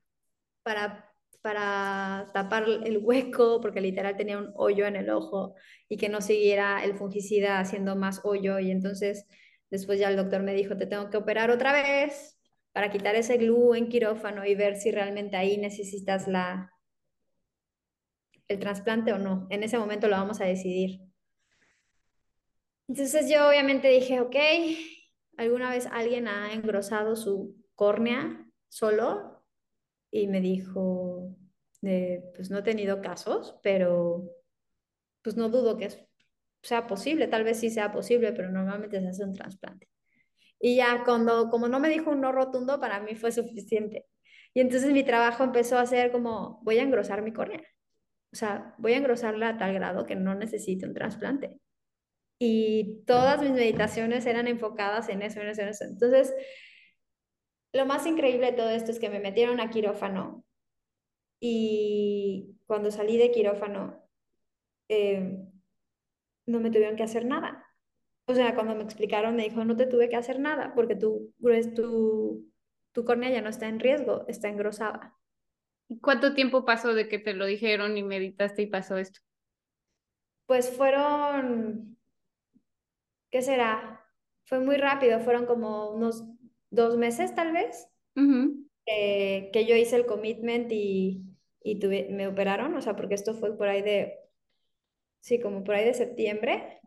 para 0.62 1.08
para 1.42 2.26
tapar 2.34 2.64
el 2.68 2.98
hueco, 2.98 3.60
porque 3.60 3.80
literal 3.80 4.16
tenía 4.16 4.38
un 4.38 4.52
hoyo 4.56 4.86
en 4.86 4.96
el 4.96 5.10
ojo 5.10 5.54
y 5.88 5.96
que 5.96 6.08
no 6.08 6.20
siguiera 6.20 6.84
el 6.84 6.94
fungicida 6.94 7.60
haciendo 7.60 7.96
más 7.96 8.20
hoyo. 8.24 8.58
Y 8.58 8.70
entonces 8.70 9.26
después 9.70 9.98
ya 9.98 10.10
el 10.10 10.16
doctor 10.16 10.42
me 10.42 10.54
dijo, 10.54 10.76
te 10.76 10.86
tengo 10.86 11.10
que 11.10 11.16
operar 11.16 11.50
otra 11.50 11.72
vez 11.72 12.37
para 12.78 12.92
quitar 12.92 13.16
ese 13.16 13.38
glue 13.38 13.76
en 13.76 13.88
quirófano 13.88 14.44
y 14.44 14.54
ver 14.54 14.76
si 14.76 14.92
realmente 14.92 15.36
ahí 15.36 15.58
necesitas 15.58 16.28
la, 16.28 16.72
el 18.46 18.60
trasplante 18.60 19.12
o 19.12 19.18
no. 19.18 19.48
En 19.50 19.64
ese 19.64 19.76
momento 19.76 20.06
lo 20.06 20.14
vamos 20.14 20.40
a 20.40 20.44
decidir. 20.44 21.00
Entonces 22.86 23.28
yo 23.28 23.48
obviamente 23.48 23.88
dije, 23.88 24.20
ok, 24.20 24.36
¿alguna 25.38 25.70
vez 25.70 25.86
alguien 25.86 26.28
ha 26.28 26.52
engrosado 26.52 27.16
su 27.16 27.56
córnea 27.74 28.48
solo? 28.68 29.42
y 30.12 30.28
me 30.28 30.40
dijo, 30.40 31.36
pues 31.80 32.48
no 32.48 32.58
he 32.58 32.62
tenido 32.62 33.02
casos, 33.02 33.58
pero 33.60 34.30
pues 35.20 35.36
no 35.36 35.48
dudo 35.48 35.76
que 35.76 36.08
sea 36.62 36.86
posible, 36.86 37.26
tal 37.26 37.42
vez 37.42 37.58
sí 37.58 37.70
sea 37.70 37.90
posible, 37.90 38.32
pero 38.34 38.52
normalmente 38.52 39.00
se 39.00 39.08
hace 39.08 39.24
un 39.24 39.34
trasplante. 39.34 39.88
Y 40.60 40.76
ya 40.76 41.04
cuando, 41.04 41.50
como 41.50 41.68
no 41.68 41.80
me 41.80 41.88
dijo 41.88 42.10
un 42.10 42.20
no 42.20 42.32
rotundo, 42.32 42.80
para 42.80 43.00
mí 43.00 43.14
fue 43.14 43.32
suficiente. 43.32 44.06
Y 44.54 44.60
entonces 44.60 44.92
mi 44.92 45.04
trabajo 45.04 45.44
empezó 45.44 45.78
a 45.78 45.86
ser 45.86 46.10
como, 46.12 46.60
voy 46.64 46.78
a 46.78 46.82
engrosar 46.82 47.22
mi 47.22 47.32
córnea. 47.32 47.62
o 48.32 48.36
sea, 48.36 48.74
voy 48.78 48.94
a 48.94 48.98
engrosarla 48.98 49.50
a 49.50 49.58
tal 49.58 49.74
grado 49.74 50.06
que 50.06 50.16
no 50.16 50.34
necesite 50.34 50.86
un 50.86 50.94
trasplante. 50.94 51.58
Y 52.40 53.02
todas 53.06 53.40
mis 53.42 53.52
meditaciones 53.52 54.26
eran 54.26 54.48
enfocadas 54.48 55.08
en 55.08 55.22
eso, 55.22 55.40
en 55.40 55.48
eso, 55.48 55.62
en 55.62 55.68
eso. 55.68 55.84
Entonces, 55.84 56.34
lo 57.72 57.86
más 57.86 58.06
increíble 58.06 58.46
de 58.52 58.56
todo 58.56 58.70
esto 58.70 58.90
es 58.90 58.98
que 58.98 59.10
me 59.10 59.20
metieron 59.20 59.60
a 59.60 59.70
quirófano 59.70 60.44
y 61.40 62.56
cuando 62.66 62.90
salí 62.90 63.16
de 63.16 63.30
quirófano, 63.30 64.02
eh, 64.88 65.38
no 66.46 66.60
me 66.60 66.70
tuvieron 66.70 66.96
que 66.96 67.02
hacer 67.04 67.24
nada. 67.24 67.67
O 68.28 68.34
sea, 68.34 68.54
cuando 68.54 68.74
me 68.74 68.82
explicaron, 68.84 69.36
me 69.36 69.44
dijo, 69.44 69.64
no 69.64 69.74
te 69.74 69.86
tuve 69.86 70.10
que 70.10 70.16
hacer 70.16 70.38
nada 70.38 70.74
porque 70.74 70.94
tu, 70.94 71.34
tu, 71.74 72.46
tu 72.92 73.04
córnea 73.04 73.30
ya 73.30 73.40
no 73.40 73.48
está 73.48 73.68
en 73.68 73.80
riesgo, 73.80 74.26
está 74.28 74.48
engrosada. 74.48 75.16
¿Cuánto 76.02 76.34
tiempo 76.34 76.66
pasó 76.66 76.92
de 76.92 77.08
que 77.08 77.18
te 77.18 77.32
lo 77.32 77.46
dijeron 77.46 77.96
y 77.96 78.02
meditaste 78.02 78.62
y 78.62 78.66
pasó 78.66 78.98
esto? 78.98 79.20
Pues 80.44 80.70
fueron, 80.70 81.96
¿qué 83.30 83.40
será? 83.40 84.04
Fue 84.44 84.60
muy 84.60 84.76
rápido, 84.76 85.20
fueron 85.20 85.46
como 85.46 85.90
unos 85.90 86.24
dos 86.68 86.98
meses 86.98 87.34
tal 87.34 87.52
vez, 87.52 87.88
que 88.84 89.66
yo 89.66 89.74
hice 89.74 89.96
el 89.96 90.04
commitment 90.04 90.70
y, 90.70 91.22
y 91.62 91.78
tuve, 91.78 92.08
me 92.10 92.26
operaron, 92.26 92.74
o 92.76 92.82
sea, 92.82 92.94
porque 92.94 93.14
esto 93.14 93.32
fue 93.32 93.56
por 93.56 93.68
ahí 93.68 93.80
de, 93.80 94.18
sí, 95.20 95.40
como 95.40 95.64
por 95.64 95.74
ahí 95.74 95.86
de 95.86 95.94
septiembre, 95.94 96.77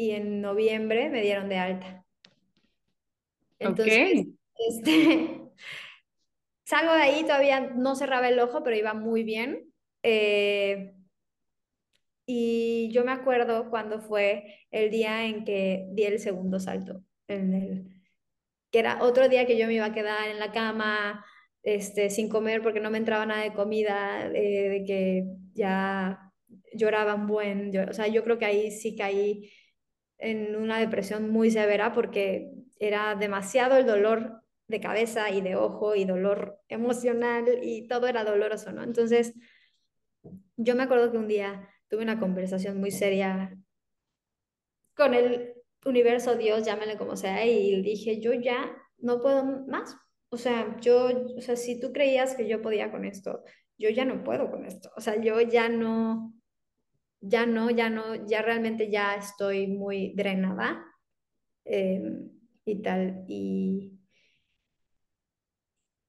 y 0.00 0.12
en 0.12 0.40
noviembre 0.40 1.10
me 1.10 1.20
dieron 1.20 1.50
de 1.50 1.58
alta. 1.58 2.06
Entonces, 3.58 4.28
este, 4.56 5.42
salgo 6.64 6.94
de 6.94 7.02
ahí, 7.02 7.22
todavía 7.22 7.60
no 7.60 7.94
cerraba 7.94 8.30
el 8.30 8.40
ojo, 8.40 8.62
pero 8.62 8.76
iba 8.76 8.94
muy 8.94 9.24
bien. 9.24 9.70
Eh, 10.02 10.94
y 12.24 12.90
yo 12.92 13.04
me 13.04 13.12
acuerdo 13.12 13.68
cuando 13.68 14.00
fue 14.00 14.64
el 14.70 14.90
día 14.90 15.26
en 15.26 15.44
que 15.44 15.86
di 15.90 16.04
el 16.04 16.18
segundo 16.18 16.58
salto, 16.58 17.02
en 17.28 17.52
el, 17.52 18.02
que 18.70 18.78
era 18.78 19.02
otro 19.02 19.28
día 19.28 19.46
que 19.46 19.58
yo 19.58 19.66
me 19.66 19.74
iba 19.74 19.84
a 19.84 19.92
quedar 19.92 20.30
en 20.30 20.38
la 20.38 20.50
cama, 20.50 21.26
este, 21.62 22.08
sin 22.08 22.30
comer 22.30 22.62
porque 22.62 22.80
no 22.80 22.90
me 22.90 22.96
entraba 22.96 23.26
nada 23.26 23.42
de 23.42 23.52
comida, 23.52 24.28
eh, 24.28 24.68
de 24.70 24.84
que 24.86 25.24
ya 25.52 26.32
lloraban 26.72 27.26
buen, 27.26 27.70
o 27.86 27.92
sea, 27.92 28.06
yo 28.06 28.24
creo 28.24 28.38
que 28.38 28.46
ahí 28.46 28.70
sí 28.70 28.96
caí 28.96 29.50
en 30.20 30.56
una 30.56 30.78
depresión 30.78 31.30
muy 31.30 31.50
severa 31.50 31.92
porque 31.92 32.52
era 32.78 33.14
demasiado 33.14 33.76
el 33.76 33.86
dolor 33.86 34.42
de 34.68 34.80
cabeza 34.80 35.30
y 35.30 35.40
de 35.40 35.56
ojo 35.56 35.94
y 35.94 36.04
dolor 36.04 36.60
emocional 36.68 37.46
y 37.62 37.88
todo 37.88 38.06
era 38.06 38.24
doloroso, 38.24 38.72
¿no? 38.72 38.82
Entonces, 38.82 39.34
yo 40.56 40.74
me 40.76 40.84
acuerdo 40.84 41.10
que 41.10 41.18
un 41.18 41.28
día 41.28 41.68
tuve 41.88 42.02
una 42.02 42.20
conversación 42.20 42.78
muy 42.78 42.90
seria 42.90 43.56
con 44.94 45.14
el 45.14 45.54
universo, 45.84 46.36
Dios, 46.36 46.64
llámale 46.64 46.96
como 46.96 47.16
sea, 47.16 47.44
y 47.46 47.82
dije, 47.82 48.20
yo 48.20 48.32
ya 48.34 48.76
no 48.98 49.20
puedo 49.20 49.44
más. 49.66 49.96
O 50.28 50.36
sea, 50.36 50.78
yo, 50.80 51.08
o 51.36 51.40
sea, 51.40 51.56
si 51.56 51.80
tú 51.80 51.92
creías 51.92 52.34
que 52.34 52.46
yo 52.46 52.62
podía 52.62 52.90
con 52.90 53.04
esto, 53.04 53.42
yo 53.78 53.90
ya 53.90 54.04
no 54.04 54.22
puedo 54.22 54.50
con 54.50 54.66
esto. 54.66 54.90
O 54.96 55.00
sea, 55.00 55.20
yo 55.20 55.40
ya 55.40 55.68
no, 55.68 56.34
ya 57.20 57.46
no, 57.46 57.70
ya 57.70 57.90
no, 57.90 58.26
ya 58.26 58.42
realmente 58.42 58.90
ya 58.90 59.14
estoy 59.16 59.66
muy 59.66 60.14
drenada 60.14 60.84
em, 61.64 62.30
y 62.64 62.82
tal. 62.82 63.24
Y, 63.28 63.98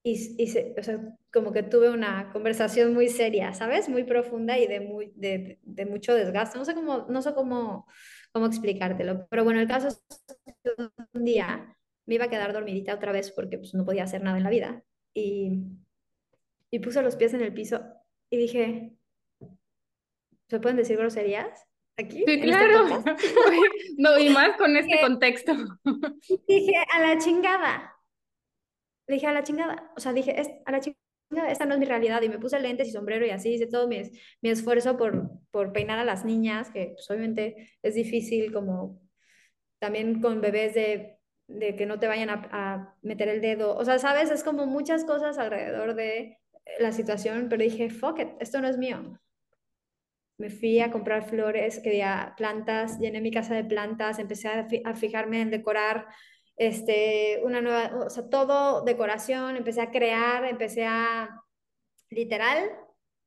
y, 0.02 0.42
y 0.42 0.78
o 0.78 0.82
sea, 0.82 1.00
como 1.32 1.52
que 1.52 1.62
tuve 1.62 1.90
una 1.90 2.30
conversación 2.32 2.92
muy 2.94 3.08
seria, 3.08 3.54
¿sabes? 3.54 3.88
Muy 3.88 4.04
profunda 4.04 4.58
y 4.58 4.66
de, 4.66 4.80
muy, 4.80 5.12
de, 5.16 5.58
de, 5.62 5.86
mucho 5.86 6.14
desgaste. 6.14 6.58
No 6.58 6.64
sé 6.64 6.74
cómo, 6.74 7.06
no 7.08 7.22
sé 7.22 7.34
cómo, 7.34 7.86
cómo 8.32 8.46
explicártelo, 8.46 9.26
pero 9.30 9.44
bueno, 9.44 9.60
el 9.60 9.68
caso 9.68 9.88
es 9.88 10.02
que 10.64 10.70
un 11.14 11.24
día 11.24 11.76
me 12.06 12.16
iba 12.16 12.24
a 12.26 12.30
quedar 12.30 12.52
dormidita 12.52 12.94
otra 12.94 13.12
vez 13.12 13.30
porque 13.30 13.58
pues, 13.58 13.74
no 13.74 13.84
podía 13.84 14.04
hacer 14.04 14.22
nada 14.22 14.38
en 14.38 14.44
la 14.44 14.50
vida 14.50 14.84
y, 15.14 15.62
y 16.70 16.78
puse 16.80 17.02
los 17.02 17.16
pies 17.16 17.34
en 17.34 17.42
el 17.42 17.54
piso 17.54 17.82
y 18.30 18.36
dije, 18.38 18.96
¿Se 20.52 20.60
pueden 20.60 20.76
decir 20.76 20.98
groserías? 20.98 21.66
Aquí. 21.96 22.24
Sí, 22.26 22.34
este 22.34 22.42
claro. 22.42 23.02
no, 23.96 24.18
y 24.18 24.28
más 24.28 24.54
con 24.58 24.76
este 24.76 25.00
contexto. 25.00 25.54
Dije, 26.46 26.74
a 26.92 27.00
la 27.00 27.16
chingada. 27.16 27.96
Dije, 29.08 29.26
a 29.28 29.32
la 29.32 29.42
chingada. 29.42 29.90
O 29.96 30.00
sea, 30.00 30.12
dije, 30.12 30.36
a 30.66 30.70
la 30.70 30.80
chingada, 30.80 31.50
esta 31.50 31.64
no 31.64 31.72
es 31.72 31.80
mi 31.80 31.86
realidad. 31.86 32.20
Y 32.20 32.28
me 32.28 32.38
puse 32.38 32.60
lentes 32.60 32.86
y 32.86 32.90
sombrero 32.90 33.24
y 33.24 33.30
así 33.30 33.54
hice 33.54 33.66
todo 33.66 33.88
mi, 33.88 34.02
mi 34.42 34.50
esfuerzo 34.50 34.98
por, 34.98 35.30
por 35.50 35.72
peinar 35.72 35.98
a 35.98 36.04
las 36.04 36.26
niñas, 36.26 36.70
que 36.70 36.92
pues, 36.96 37.10
obviamente 37.10 37.70
es 37.82 37.94
difícil 37.94 38.52
como 38.52 39.00
también 39.78 40.20
con 40.20 40.42
bebés 40.42 40.74
de, 40.74 41.18
de 41.46 41.76
que 41.76 41.86
no 41.86 41.98
te 41.98 42.08
vayan 42.08 42.28
a, 42.28 42.46
a 42.52 42.94
meter 43.00 43.28
el 43.28 43.40
dedo. 43.40 43.74
O 43.74 43.86
sea, 43.86 43.98
sabes, 43.98 44.30
es 44.30 44.44
como 44.44 44.66
muchas 44.66 45.06
cosas 45.06 45.38
alrededor 45.38 45.94
de 45.94 46.40
la 46.78 46.92
situación, 46.92 47.46
pero 47.48 47.62
dije, 47.62 47.88
fuck 47.88 48.18
it, 48.18 48.28
esto 48.38 48.60
no 48.60 48.68
es 48.68 48.76
mío 48.76 49.18
me 50.38 50.50
fui 50.50 50.80
a 50.80 50.90
comprar 50.90 51.28
flores, 51.28 51.80
quería 51.80 52.34
plantas, 52.36 52.98
llené 52.98 53.20
mi 53.20 53.30
casa 53.30 53.54
de 53.54 53.64
plantas, 53.64 54.18
empecé 54.18 54.48
a, 54.48 54.94
fijarme 54.94 55.40
en 55.40 55.50
decorar 55.50 56.06
este, 56.56 57.40
una 57.44 57.60
nueva, 57.60 58.06
o 58.06 58.10
sea, 58.10 58.28
todo 58.28 58.82
decoración, 58.84 59.56
empecé 59.56 59.80
a 59.80 59.90
crear, 59.90 60.44
empecé 60.44 60.84
a, 60.86 61.42
literal, 62.10 62.70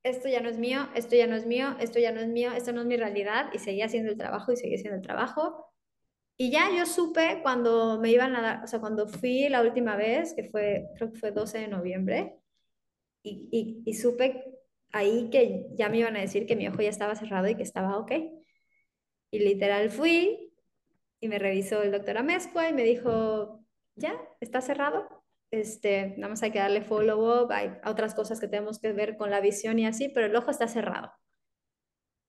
esto 0.02 0.28
ya 0.28 0.40
no 0.40 0.48
es 0.48 0.58
mío, 0.58 0.88
esto 0.94 1.16
ya 1.16 1.26
no 1.26 1.36
es 1.36 1.46
mío, 1.46 1.76
esto 1.80 1.98
ya 1.98 2.12
no 2.12 2.20
es 2.20 2.28
mío, 2.28 2.52
esto 2.52 2.72
no 2.72 2.82
es 2.82 2.86
mi 2.86 2.96
realidad, 2.96 3.50
y 3.52 3.58
seguía 3.58 3.86
haciendo 3.86 4.10
el 4.12 4.18
trabajo 4.18 4.52
y 4.52 4.56
seguía 4.56 4.76
haciendo 4.76 4.96
el 4.96 5.02
trabajo. 5.02 5.72
Y 6.38 6.50
ya 6.50 6.68
yo 6.76 6.86
supe 6.86 7.40
cuando 7.42 7.98
me 7.98 8.10
iban 8.10 8.36
a 8.36 8.42
dar, 8.42 8.64
o 8.64 8.66
sea, 8.66 8.78
cuando 8.80 9.08
fui 9.08 9.48
la 9.48 9.62
última 9.62 9.96
vez, 9.96 10.34
que 10.34 10.44
fue, 10.44 10.86
creo 10.96 11.12
que 11.12 11.18
fue 11.18 11.30
12 11.32 11.58
de 11.58 11.68
noviembre, 11.68 12.36
y, 13.22 13.48
y, 13.50 13.82
y 13.84 13.94
supe 13.94 14.55
ahí 14.92 15.30
que 15.30 15.66
ya 15.74 15.88
me 15.88 15.98
iban 15.98 16.16
a 16.16 16.20
decir 16.20 16.46
que 16.46 16.56
mi 16.56 16.68
ojo 16.68 16.82
ya 16.82 16.90
estaba 16.90 17.14
cerrado 17.14 17.48
y 17.48 17.54
que 17.54 17.62
estaba 17.62 17.98
ok. 17.98 18.12
Y 19.30 19.38
literal 19.38 19.90
fui 19.90 20.52
y 21.20 21.28
me 21.28 21.38
revisó 21.38 21.82
el 21.82 21.92
doctor 21.92 22.18
Amezcua 22.18 22.68
y 22.68 22.72
me 22.72 22.84
dijo, 22.84 23.64
ya, 23.96 24.14
está 24.40 24.60
cerrado. 24.60 25.08
Este, 25.50 26.14
nada 26.16 26.28
más 26.28 26.42
hay 26.42 26.50
que 26.50 26.58
darle 26.58 26.82
follow-up, 26.82 27.52
hay 27.52 27.72
otras 27.84 28.14
cosas 28.14 28.40
que 28.40 28.48
tenemos 28.48 28.78
que 28.78 28.92
ver 28.92 29.16
con 29.16 29.30
la 29.30 29.40
visión 29.40 29.78
y 29.78 29.86
así, 29.86 30.08
pero 30.08 30.26
el 30.26 30.36
ojo 30.36 30.50
está 30.50 30.68
cerrado. 30.68 31.12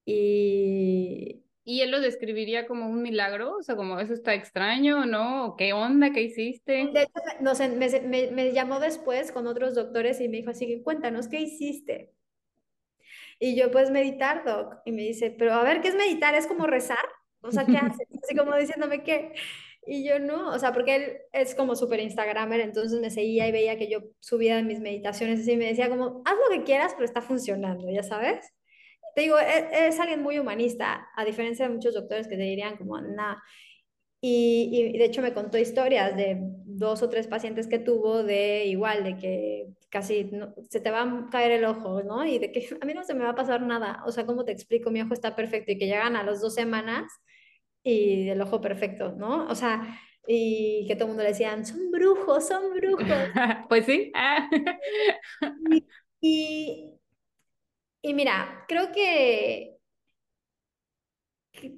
Y... 0.06 1.43
¿Y 1.70 1.82
él 1.82 1.91
lo 1.91 2.00
describiría 2.00 2.65
como 2.65 2.88
un 2.88 3.02
milagro? 3.02 3.58
O 3.58 3.62
sea, 3.62 3.76
como 3.76 4.00
eso 4.00 4.13
está 4.13 4.34
extraño, 4.34 5.06
¿no? 5.06 5.56
¿Qué 5.58 5.74
onda? 5.74 6.13
¿Qué 6.13 6.22
hiciste? 6.22 6.89
De 6.93 7.02
hecho, 7.02 7.12
no 7.41 7.56
sé, 7.56 7.67
me, 7.67 7.89
me, 8.04 8.32
me, 8.32 8.54
llamó 8.54 8.80
después 8.80 9.34
con 9.34 9.48
otros 9.48 9.76
doctores 9.76 10.22
y 10.22 10.30
me 10.30 10.38
dijo 10.38 10.52
así 10.52 10.65
que 10.65 10.82
cuéntanos, 10.82 11.28
¿qué 11.28 11.41
hiciste? 11.41 12.13
Y 13.39 13.56
yo, 13.56 13.71
pues 13.71 13.91
meditar, 13.91 14.43
doc. 14.45 14.78
Y 14.86 14.91
me 14.91 15.04
dice, 15.04 15.32
pero 15.32 15.54
a 15.54 15.63
ver, 15.63 15.82
¿qué 15.82 15.89
es 15.89 15.95
meditar? 15.95 16.34
¿Es 16.36 16.47
como 16.47 16.67
rezar? 16.67 17.06
O 17.41 17.52
sea, 17.52 17.65
¿qué 17.65 17.78
haces? 17.78 18.08
Así 18.23 18.36
como 18.36 18.56
diciéndome 18.56 19.04
qué. 19.04 19.34
Y 19.86 20.04
yo 20.04 20.19
no, 20.19 20.50
o 20.50 20.60
sea, 20.60 20.73
porque 20.73 20.95
él 20.95 21.17
es 21.32 21.56
como 21.56 21.76
súper 21.76 22.02
Instagramer, 22.02 22.60
entonces 22.60 23.00
me 23.00 23.10
seguía 23.10 23.47
y 23.47 23.54
veía 23.54 23.78
que 23.78 23.89
yo 23.89 24.00
subía 24.19 24.62
mis 24.62 24.82
meditaciones 24.82 25.47
y 25.47 25.56
me 25.56 25.67
decía 25.67 25.89
como, 25.89 26.21
haz 26.26 26.36
lo 26.36 26.58
que 26.58 26.65
quieras, 26.65 26.91
pero 26.93 27.06
está 27.06 27.21
funcionando, 27.21 27.89
ya 27.89 28.04
sabes. 28.04 28.45
Te 29.15 29.21
digo, 29.21 29.38
es, 29.38 29.65
es 29.71 30.00
alguien 30.00 30.21
muy 30.21 30.39
humanista, 30.39 31.08
a 31.15 31.23
diferencia 31.23 31.67
de 31.67 31.73
muchos 31.73 31.93
doctores 31.93 32.28
que 32.28 32.36
te 32.36 32.43
dirían 32.43 32.76
como, 32.78 33.00
nada. 33.00 33.41
Y, 34.19 34.69
y, 34.73 34.97
de 34.97 35.06
hecho 35.06 35.21
me 35.21 35.34
contó 35.34 35.58
historias 35.58 36.17
de 36.17 36.38
dos 36.65 37.02
o 37.04 37.10
tres 37.10 37.28
pacientes 37.28 37.67
que 37.67 37.80
tuvo 37.80 38.23
de 38.23 38.65
igual, 38.65 39.04
de 39.04 39.15
que 39.15 39.67
casi 39.89 40.30
se 40.69 40.80
te 40.80 40.91
va 40.91 41.04
a 41.04 41.30
caer 41.32 41.52
el 41.52 41.65
ojo, 41.65 42.04
¿no? 42.04 42.26
Y 42.26 42.39
de 42.39 42.52
que 42.52 42.67
a 42.80 42.86
mí 42.86 42.93
no 42.93 43.04
se 43.04 43.13
me 43.13 43.23
va 43.23 43.32
a 43.32 43.36
pasar 43.36 43.62
nada. 43.62 44.04
O 44.06 44.12
sea, 44.12 44.26
¿cómo 44.26 44.45
te 44.45 44.52
explico? 44.52 44.91
Mi 44.91 45.02
ojo 45.02 45.13
está 45.13 45.36
perfecto 45.36 45.71
y 45.71 45.78
que 45.78 45.88
llegan 45.88 46.15
a 46.15 46.23
las 46.23 46.41
dos 46.41 46.54
semanas 46.56 47.12
y 47.84 48.30
el 48.30 48.41
ojo 48.41 48.62
perfecto, 48.62 49.13
¿no? 49.13 49.48
O 49.48 49.56
sea, 49.56 50.00
y 50.27 50.85
que 50.88 50.96
todo 50.96 51.06
el 51.06 51.10
mundo 51.10 51.23
le 51.23 51.29
decían, 51.29 51.65
son 51.65 51.90
brujos, 51.92 52.48
son 52.48 52.73
brujos. 52.73 53.06
pues 53.69 53.85
sí. 53.85 54.12
y, 56.21 56.92
y 58.02 58.13
mira, 58.13 58.65
creo 58.67 58.92
que 58.92 59.77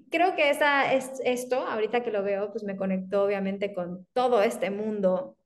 creo 0.10 0.36
que 0.36 0.50
esa, 0.50 0.94
es, 0.94 1.22
esto, 1.24 1.66
ahorita 1.66 2.04
que 2.04 2.12
lo 2.12 2.24
veo, 2.24 2.52
pues 2.52 2.64
me 2.64 2.76
conectó 2.76 3.24
obviamente 3.24 3.74
con 3.74 4.08
todo 4.14 4.42
este 4.42 4.70
mundo 4.70 5.38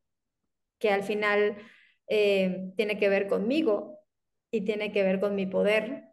que 0.80 0.90
al 0.90 1.04
final 1.04 1.58
eh, 2.08 2.72
tiene 2.76 2.98
que 2.98 3.10
ver 3.10 3.28
conmigo 3.28 4.00
y 4.52 4.62
tiene 4.62 4.92
que 4.92 5.04
ver 5.04 5.20
con 5.20 5.36
mi 5.36 5.46
poder 5.46 6.06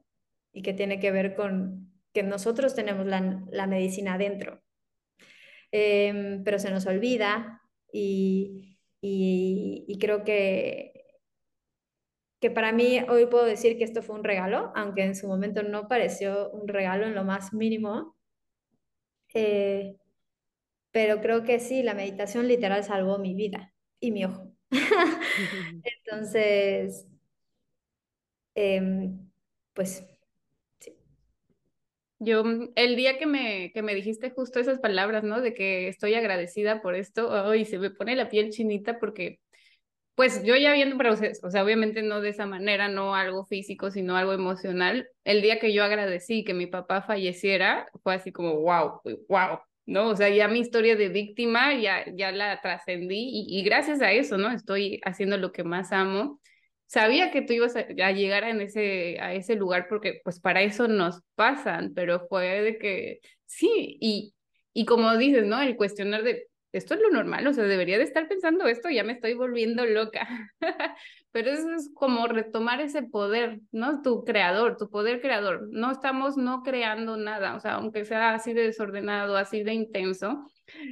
y 0.52 0.62
que 0.62 0.74
tiene 0.74 1.00
que 1.00 1.10
ver 1.10 1.34
con 1.34 1.92
que 2.12 2.22
nosotros 2.22 2.74
tenemos 2.74 3.06
la, 3.06 3.66
medicina 3.66 4.14
adentro. 4.14 4.62
Em, 5.72 6.42
pero 6.42 6.58
se 6.58 6.70
nos 6.70 6.86
olvida 6.86 7.60
y, 7.92 8.78
y, 9.00 9.84
y 9.86 9.98
creo 9.98 10.24
que 10.24 11.00
que 12.40 12.50
para 12.50 12.72
mí 12.72 13.00
hoy 13.08 13.26
puedo 13.26 13.44
decir 13.44 13.76
que 13.78 13.84
esto 13.84 14.02
fue 14.02 14.16
un 14.16 14.24
regalo, 14.24 14.72
aunque 14.74 15.04
en 15.04 15.14
su 15.14 15.28
momento 15.28 15.62
no 15.62 15.88
pareció 15.88 16.50
un 16.50 16.68
regalo 16.68 17.06
en 17.06 17.14
lo 17.14 17.22
más 17.24 17.52
mínimo. 17.52 18.16
Eh, 19.34 19.96
pero 20.90 21.20
creo 21.20 21.44
que 21.44 21.60
sí, 21.60 21.82
la 21.82 21.94
meditación 21.94 22.48
literal 22.48 22.82
salvó 22.82 23.18
mi 23.18 23.34
vida 23.34 23.74
y 24.00 24.10
mi 24.12 24.24
ojo. 24.24 24.49
Entonces, 25.82 27.06
em, 28.54 29.30
pues 29.74 30.06
sí. 30.80 30.96
Yo, 32.18 32.44
mm, 32.44 32.70
el 32.76 32.96
día 32.96 33.18
que 33.18 33.26
me, 33.26 33.72
que 33.72 33.82
me 33.82 33.94
dijiste 33.94 34.30
justo 34.30 34.58
esas 34.60 34.78
palabras, 34.80 35.24
¿no? 35.24 35.40
De 35.40 35.54
que 35.54 35.88
estoy 35.88 36.14
agradecida 36.14 36.82
por 36.82 36.94
esto, 36.94 37.28
hoy 37.46 37.64
se 37.64 37.78
me 37.78 37.90
pone 37.90 38.14
la 38.16 38.28
piel 38.28 38.50
chinita 38.50 38.98
porque, 38.98 39.40
pues 40.16 40.44
yo 40.44 40.56
ya 40.56 40.72
viendo 40.74 40.98
proceso, 40.98 41.46
o 41.48 41.50
sea, 41.50 41.64
obviamente 41.64 42.02
no 42.02 42.20
de 42.22 42.30
esa 42.30 42.46
manera, 42.46 42.88
no 42.88 43.14
algo 43.16 43.46
físico, 43.46 43.90
sino 43.90 44.16
algo 44.16 44.32
emocional. 44.34 45.08
El 45.24 45.42
día 45.42 45.60
que 45.60 45.72
yo 45.74 45.84
agradecí 45.84 46.44
que 46.44 46.54
mi 46.54 46.66
papá 46.68 47.02
falleciera, 47.02 47.88
fue 48.02 48.14
así 48.16 48.32
como, 48.32 48.56
wow, 48.60 49.02
wow, 49.28 49.60
¿no? 49.90 50.08
O 50.08 50.16
sea, 50.16 50.28
ya 50.28 50.46
mi 50.48 50.60
historia 50.60 50.94
de 50.96 51.08
víctima 51.08 51.74
ya, 51.74 52.04
ya 52.14 52.30
la 52.30 52.60
trascendí 52.60 53.44
y, 53.48 53.62
gracias 53.64 54.00
a 54.00 54.12
eso, 54.12 54.38
¿no? 54.38 54.52
Estoy 54.52 55.00
haciendo 55.04 55.36
lo 55.36 55.52
que 55.52 55.64
más 55.64 55.92
amo. 55.92 56.40
Sabía 56.86 57.32
que 57.32 57.42
tú 57.42 57.54
ibas 57.54 57.74
a, 57.76 57.82
llegar 58.12 58.44
en 58.44 58.60
ese, 58.60 59.18
a 59.20 59.34
ese 59.34 59.56
lugar 59.56 59.86
porque 59.88 60.20
pues 60.24 60.40
para 60.40 60.62
eso 60.62 60.86
nos 60.88 61.22
pasan, 61.34 61.92
pero 61.94 62.26
fue 62.28 62.62
de 62.62 62.78
que 62.78 63.20
sí, 63.46 63.98
y, 64.00 64.34
y 64.72 64.84
como 64.84 65.16
dices, 65.16 65.44
¿no? 65.46 65.60
El 65.60 65.76
cuestionar 65.76 66.22
de, 66.22 66.46
esto 66.72 66.94
es 66.94 67.00
lo 67.00 67.10
normal, 67.10 67.46
o 67.46 67.52
sea, 67.52 67.64
debería 67.64 67.98
de 67.98 68.04
estar 68.04 68.28
pensando 68.28 68.66
esto, 68.68 68.90
ya 68.90 69.02
me 69.02 69.14
estoy 69.14 69.34
volviendo 69.34 69.84
loca. 69.86 70.28
Pero 71.32 71.50
eso 71.50 71.72
es 71.72 71.90
como 71.94 72.26
retomar 72.26 72.80
ese 72.80 73.02
poder, 73.02 73.60
¿no? 73.70 74.02
Tu 74.02 74.24
creador, 74.24 74.76
tu 74.76 74.90
poder 74.90 75.20
creador. 75.20 75.68
No 75.70 75.92
estamos 75.92 76.36
no 76.36 76.62
creando 76.62 77.16
nada, 77.16 77.54
o 77.54 77.60
sea, 77.60 77.74
aunque 77.74 78.04
sea 78.04 78.34
así 78.34 78.52
de 78.52 78.62
desordenado, 78.62 79.36
así 79.36 79.62
de 79.62 79.74
intenso. 79.74 80.44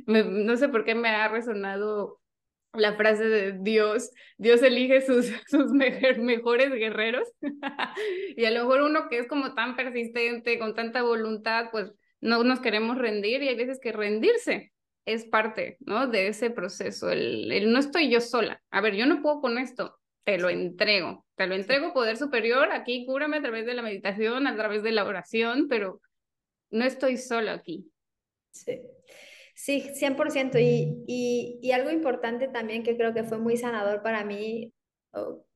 no 0.07 0.57
sé 0.57 0.69
por 0.69 0.85
qué 0.85 0.95
me 0.95 1.09
ha 1.09 1.29
resonado 1.29 2.21
la 2.75 2.95
frase 2.97 3.25
de 3.25 3.53
Dios, 3.61 4.11
Dios 4.37 4.63
elige 4.63 5.01
sus, 5.01 5.27
sus 5.49 5.73
mejores 5.73 6.71
guerreros. 6.73 7.29
y 8.37 8.45
a 8.45 8.51
lo 8.51 8.61
mejor 8.61 8.83
uno 8.83 9.09
que 9.09 9.19
es 9.19 9.29
como 9.29 9.55
tan 9.55 9.77
persistente, 9.77 10.59
con 10.59 10.75
tanta 10.75 11.03
voluntad, 11.03 11.69
pues 11.73 11.93
no 12.21 12.43
nos 12.45 12.61
queremos 12.61 12.99
rendir 12.99 13.43
y 13.43 13.49
hay 13.49 13.57
veces 13.57 13.79
que 13.81 13.93
rendirse 13.93 14.73
es 15.05 15.25
parte, 15.25 15.79
¿no? 15.81 16.07
De 16.07 16.29
ese 16.29 16.51
proceso. 16.51 17.11
El, 17.11 17.73
no 17.73 17.79
estoy 17.79 18.11
yo 18.11 18.21
sola. 18.21 18.61
A 18.71 18.83
ver, 18.83 18.95
yo 18.95 19.07
no 19.07 19.23
puedo 19.23 19.41
con 19.41 19.57
esto. 19.57 19.97
Te 20.25 20.39
lo 20.39 20.49
entrego. 20.49 21.27
Te 21.37 21.47
lo 21.47 21.55
entrego, 21.55 21.93
poder 21.93 22.17
superior. 22.17 22.71
Aquí 22.73 23.07
cúrame 23.07 23.39
a 23.39 23.43
través 23.43 23.67
de 23.67 23.75
la 23.75 23.83
meditación, 23.83 24.47
a 24.47 24.57
través 24.57 24.83
de 24.83 24.93
la 24.93 25.05
oración, 25.05 25.69
pero 25.69 26.01
no 26.71 26.85
estoy 26.85 27.17
sola 27.17 27.55
aquí. 27.55 27.91
Sí. 28.51 28.83
Sí, 29.55 29.91
100%. 29.95 30.59
Y, 30.61 31.05
y, 31.07 31.59
y 31.63 31.73
algo 31.73 31.91
importante 31.91 32.49
también 32.49 32.83
que 32.83 32.97
creo 32.97 33.13
que 33.13 33.25
fue 33.25 33.39
muy 33.39 33.57
sanador 33.57 34.03
para 34.03 34.25
mí, 34.25 34.73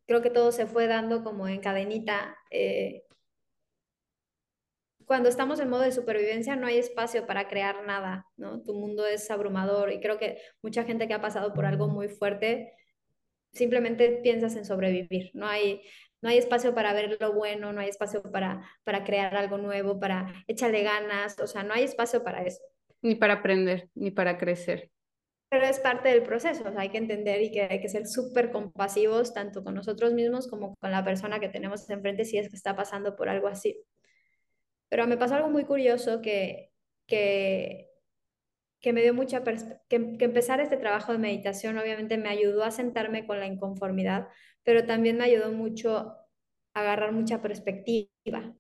creo 0.06 0.22
que 0.22 0.30
todo 0.30 0.52
se 0.52 0.66
fue 0.66 0.86
dando 0.86 1.22
como 1.22 1.48
en 1.48 1.60
cadenita, 1.60 2.36
eh, 2.50 3.04
cuando 5.04 5.28
estamos 5.28 5.60
en 5.60 5.68
modo 5.68 5.82
de 5.82 5.92
supervivencia 5.92 6.56
no 6.56 6.66
hay 6.66 6.78
espacio 6.78 7.26
para 7.26 7.48
crear 7.48 7.84
nada, 7.84 8.26
¿no? 8.36 8.62
Tu 8.62 8.72
mundo 8.72 9.06
es 9.06 9.30
abrumador 9.30 9.92
y 9.92 10.00
creo 10.00 10.18
que 10.18 10.38
mucha 10.62 10.84
gente 10.84 11.06
que 11.06 11.14
ha 11.14 11.20
pasado 11.20 11.52
por 11.52 11.66
algo 11.66 11.88
muy 11.88 12.08
fuerte 12.08 12.72
simplemente 13.52 14.20
piensas 14.22 14.56
en 14.56 14.64
sobrevivir, 14.64 15.30
no 15.34 15.46
hay, 15.46 15.82
no 16.20 16.28
hay 16.28 16.38
espacio 16.38 16.74
para 16.74 16.92
ver 16.92 17.16
lo 17.20 17.32
bueno, 17.32 17.72
no 17.72 17.80
hay 17.80 17.88
espacio 17.88 18.22
para, 18.22 18.62
para 18.84 19.04
crear 19.04 19.36
algo 19.36 19.58
nuevo, 19.58 19.98
para 20.00 20.32
echarle 20.46 20.82
ganas, 20.82 21.38
o 21.40 21.46
sea, 21.46 21.62
no 21.62 21.74
hay 21.74 21.84
espacio 21.84 22.22
para 22.22 22.42
eso. 22.42 22.60
Ni 23.02 23.14
para 23.14 23.34
aprender, 23.34 23.88
ni 23.94 24.10
para 24.10 24.38
crecer. 24.38 24.90
Pero 25.50 25.66
es 25.66 25.80
parte 25.80 26.08
del 26.08 26.22
proceso, 26.22 26.64
o 26.66 26.72
sea, 26.72 26.80
hay 26.80 26.88
que 26.88 26.98
entender 26.98 27.42
y 27.42 27.50
que 27.50 27.62
hay 27.62 27.80
que 27.80 27.88
ser 27.88 28.06
súper 28.06 28.50
compasivos 28.50 29.34
tanto 29.34 29.62
con 29.62 29.74
nosotros 29.74 30.14
mismos 30.14 30.48
como 30.48 30.74
con 30.76 30.90
la 30.90 31.04
persona 31.04 31.40
que 31.40 31.50
tenemos 31.50 31.90
enfrente 31.90 32.24
si 32.24 32.38
es 32.38 32.48
que 32.48 32.56
está 32.56 32.74
pasando 32.74 33.16
por 33.16 33.28
algo 33.28 33.48
así. 33.48 33.78
Pero 34.88 35.06
me 35.06 35.18
pasó 35.18 35.34
algo 35.34 35.50
muy 35.50 35.64
curioso 35.64 36.22
que, 36.22 36.70
que, 37.06 37.91
que 38.82 38.92
me 38.92 39.02
dio 39.02 39.14
mucha 39.14 39.42
que, 39.88 40.18
que 40.18 40.24
empezar 40.24 40.60
este 40.60 40.76
trabajo 40.76 41.12
de 41.12 41.18
meditación 41.18 41.78
obviamente 41.78 42.18
me 42.18 42.28
ayudó 42.28 42.64
a 42.64 42.72
sentarme 42.72 43.26
con 43.26 43.38
la 43.38 43.46
inconformidad, 43.46 44.28
pero 44.64 44.84
también 44.84 45.16
me 45.16 45.24
ayudó 45.24 45.52
mucho 45.52 45.96
a 46.74 46.80
agarrar 46.80 47.12
mucha 47.12 47.40
perspectiva, 47.40 48.54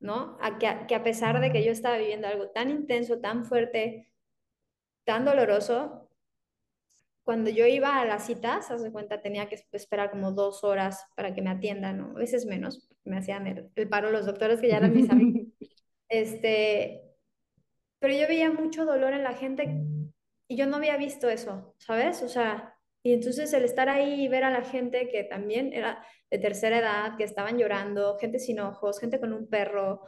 ¿no? 0.00 0.36
A 0.40 0.58
que, 0.58 0.86
que 0.88 0.94
a 0.94 1.04
pesar 1.04 1.40
de 1.40 1.52
que 1.52 1.64
yo 1.64 1.70
estaba 1.70 1.96
viviendo 1.96 2.26
algo 2.26 2.50
tan 2.50 2.70
intenso, 2.70 3.20
tan 3.20 3.44
fuerte, 3.44 4.12
tan 5.04 5.24
doloroso, 5.24 6.10
cuando 7.22 7.50
yo 7.50 7.66
iba 7.66 8.00
a 8.00 8.04
las 8.04 8.26
citas, 8.26 8.70
hace 8.70 8.90
cuenta, 8.90 9.20
tenía 9.20 9.48
que 9.48 9.62
esperar 9.72 10.10
como 10.10 10.32
dos 10.32 10.64
horas 10.64 11.04
para 11.14 11.34
que 11.34 11.42
me 11.42 11.50
atiendan, 11.50 11.98
¿no? 11.98 12.10
a 12.16 12.20
veces 12.20 12.46
menos, 12.46 12.88
me 13.04 13.18
hacían 13.18 13.46
el, 13.46 13.70
el, 13.76 13.88
paro 13.88 14.10
los 14.10 14.26
doctores 14.26 14.60
que 14.60 14.68
ya 14.68 14.78
eran 14.78 14.94
mis 14.94 15.10
amigos. 15.10 15.46
Este, 16.10 17.07
pero 17.98 18.14
yo 18.14 18.26
veía 18.28 18.50
mucho 18.50 18.84
dolor 18.84 19.12
en 19.12 19.24
la 19.24 19.34
gente 19.34 19.68
y 20.48 20.56
yo 20.56 20.66
no 20.66 20.76
había 20.76 20.96
visto 20.96 21.28
eso, 21.28 21.74
¿sabes? 21.78 22.22
O 22.22 22.28
sea, 22.28 22.74
y 23.02 23.12
entonces 23.12 23.52
el 23.52 23.64
estar 23.64 23.88
ahí 23.88 24.24
y 24.24 24.28
ver 24.28 24.44
a 24.44 24.50
la 24.50 24.62
gente 24.62 25.08
que 25.08 25.24
también 25.24 25.72
era 25.72 26.04
de 26.30 26.38
tercera 26.38 26.78
edad, 26.78 27.16
que 27.16 27.24
estaban 27.24 27.58
llorando, 27.58 28.18
gente 28.18 28.38
sin 28.38 28.60
ojos, 28.60 29.00
gente 29.00 29.20
con 29.20 29.32
un 29.32 29.48
perro, 29.48 30.02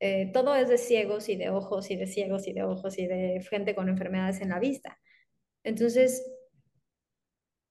eh, 0.00 0.30
todo 0.32 0.54
es 0.54 0.68
de 0.68 0.78
ciegos 0.78 1.28
y 1.28 1.36
de 1.36 1.50
ojos 1.50 1.90
y 1.90 1.96
de 1.96 2.06
ciegos 2.06 2.48
y 2.48 2.52
de 2.52 2.64
ojos 2.64 2.98
y 2.98 3.06
de 3.06 3.40
gente 3.48 3.74
con 3.74 3.88
enfermedades 3.88 4.40
en 4.40 4.48
la 4.50 4.58
vista. 4.58 4.98
Entonces, 5.64 6.28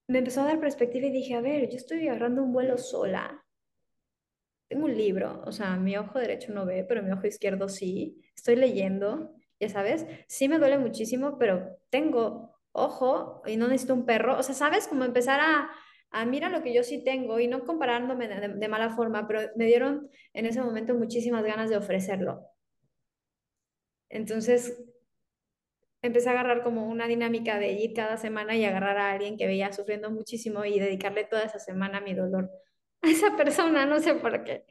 me 0.08 0.20
empezó 0.20 0.42
a 0.42 0.46
dar 0.46 0.60
perspectiva 0.60 1.08
y 1.08 1.12
dije, 1.12 1.36
a 1.36 1.42
ver, 1.42 1.70
yo 1.70 1.78
estoy 1.78 2.08
agarrando 2.08 2.44
un 2.44 2.54
vuelo 2.54 2.78
sola 2.78 3.44
tengo 4.72 4.86
un 4.86 4.96
libro, 4.96 5.44
o 5.46 5.52
sea, 5.52 5.76
mi 5.76 5.98
ojo 5.98 6.18
derecho 6.18 6.54
no 6.54 6.66
ve, 6.66 6.86
pero 6.86 7.04
mi 7.04 7.12
ojo 7.12 7.28
izquierdo 7.28 7.68
sí, 7.68 8.22
estoy 8.34 8.56
leyendo, 8.56 9.36
ya 9.62 9.70
sabes, 9.70 10.06
sí 10.28 10.50
me 10.50 10.58
duele 10.58 10.80
muchísimo, 10.80 11.38
pero 11.38 11.78
tengo 11.90 12.60
ojo 12.72 13.44
y 13.46 13.58
no 13.58 13.68
necesito 13.68 13.94
un 13.94 14.06
perro, 14.06 14.38
o 14.38 14.44
sea, 14.44 14.56
sabes, 14.56 14.88
como 14.88 15.06
empezar 15.06 15.40
a, 15.40 15.70
a 16.10 16.26
mira 16.26 16.50
lo 16.50 16.64
que 16.64 16.74
yo 16.74 16.84
sí 16.84 17.04
tengo 17.04 17.40
y 17.40 17.48
no 17.48 17.64
comparándome 17.64 18.28
de, 18.28 18.68
mala 18.68 18.90
forma, 18.90 19.28
pero 19.28 19.42
me 19.56 19.66
dieron 19.66 20.10
en 20.34 20.46
ese 20.48 20.62
momento 20.62 20.96
muchísimas 20.96 21.44
ganas 21.44 21.70
de 21.70 21.78
ofrecerlo. 21.78 22.42
Entonces, 24.10 24.84
empecé 26.02 26.30
a 26.30 26.32
agarrar 26.34 26.64
como 26.64 26.88
una 26.88 27.08
dinámica 27.08 27.60
de 27.60 27.72
ir 27.74 27.94
cada 27.94 28.18
semana 28.18 28.56
y 28.56 28.66
agarrar 28.66 28.98
a 28.98 29.12
alguien 29.12 29.38
que 29.38 29.48
veía 29.48 29.72
sufriendo 29.72 30.10
muchísimo 30.10 30.66
y 30.66 30.80
dedicarle 30.80 31.24
toda 31.26 31.44
esa 31.44 31.60
semana 31.60 32.02
mi 32.02 32.14
dolor 32.16 32.50
a 33.04 33.10
esa 33.10 33.38
persona, 33.38 33.86
no 33.86 34.00
sé 34.00 34.16
por 34.16 34.44
qué. 34.44 34.66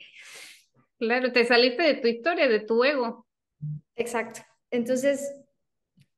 Claro, 0.98 1.32
te 1.32 1.44
saliste 1.46 1.82
de 1.82 1.94
tu 1.94 2.08
historia, 2.08 2.48
de 2.48 2.60
tu 2.60 2.84
ego. 2.84 3.26
Exacto. 3.96 4.40
Entonces, 4.70 5.34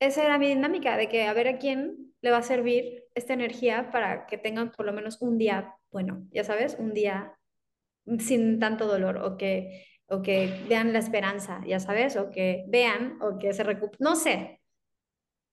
esa 0.00 0.24
era 0.24 0.38
mi 0.38 0.48
dinámica, 0.48 0.96
de 0.96 1.08
que 1.08 1.24
a 1.24 1.32
ver 1.32 1.48
a 1.48 1.58
quién 1.58 2.14
le 2.20 2.30
va 2.30 2.38
a 2.38 2.42
servir 2.42 3.04
esta 3.14 3.34
energía 3.34 3.90
para 3.90 4.26
que 4.26 4.38
tengan 4.38 4.72
por 4.72 4.86
lo 4.86 4.92
menos 4.92 5.20
un 5.20 5.38
día, 5.38 5.74
bueno, 5.90 6.26
ya 6.30 6.44
sabes, 6.44 6.76
un 6.78 6.94
día 6.94 7.38
sin 8.18 8.58
tanto 8.58 8.86
dolor 8.86 9.18
o 9.18 9.36
que, 9.36 9.86
o 10.06 10.22
que 10.22 10.64
vean 10.68 10.92
la 10.92 10.98
esperanza, 10.98 11.60
ya 11.66 11.80
sabes, 11.80 12.16
o 12.16 12.30
que 12.30 12.64
vean 12.68 13.18
o 13.20 13.38
que 13.38 13.52
se 13.52 13.62
recuperen, 13.62 13.98
no 14.00 14.16
sé. 14.16 14.60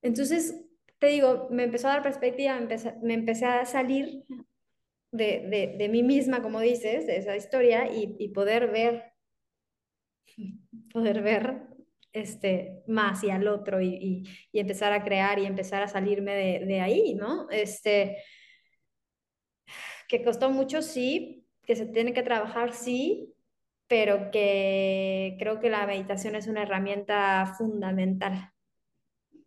Entonces, 0.02 0.66
te 1.00 1.08
digo, 1.08 1.48
me 1.50 1.64
empezó 1.64 1.88
a 1.88 1.92
dar 1.92 2.04
perspectiva, 2.04 2.56
me 2.56 2.62
empecé, 2.62 2.96
me 3.02 3.14
empecé 3.14 3.46
a 3.46 3.66
salir 3.66 4.24
de, 5.12 5.76
de, 5.78 5.90
mí 5.90 6.04
misma, 6.04 6.42
como 6.42 6.60
dices, 6.60 7.08
de 7.08 7.18
esa 7.18 7.36
historia 7.36 7.90
y, 7.92 8.30
poder 8.30 8.70
ver, 8.72 9.14
poder 10.92 11.22
ver 11.22 11.69
este, 12.14 12.84
más 12.88 13.24
y 13.24 13.30
al 13.30 13.48
otro 13.48 13.82
y, 13.82 14.24
y, 14.52 14.60
empezar 14.60 14.94
a 14.94 15.04
crear 15.04 15.40
y 15.40 15.46
empezar 15.46 15.84
a 15.84 15.88
salirme 15.88 16.34
de, 16.36 16.66
de, 16.66 16.82
ahí, 16.82 17.14
¿no? 17.16 17.50
Este, 17.50 18.18
que 20.08 20.24
costó 20.24 20.50
mucho, 20.50 20.82
sí, 20.82 21.46
que 21.64 21.76
se 21.76 21.86
tiene 21.86 22.14
que 22.14 22.24
trabajar, 22.24 22.74
sí, 22.74 23.36
pero 23.88 24.32
que 24.32 25.36
creo 25.40 25.60
que 25.60 25.70
la 25.70 25.86
meditación 25.88 26.36
es 26.36 26.48
una 26.48 26.64
herramienta 26.64 27.54
fundamental. 27.58 28.52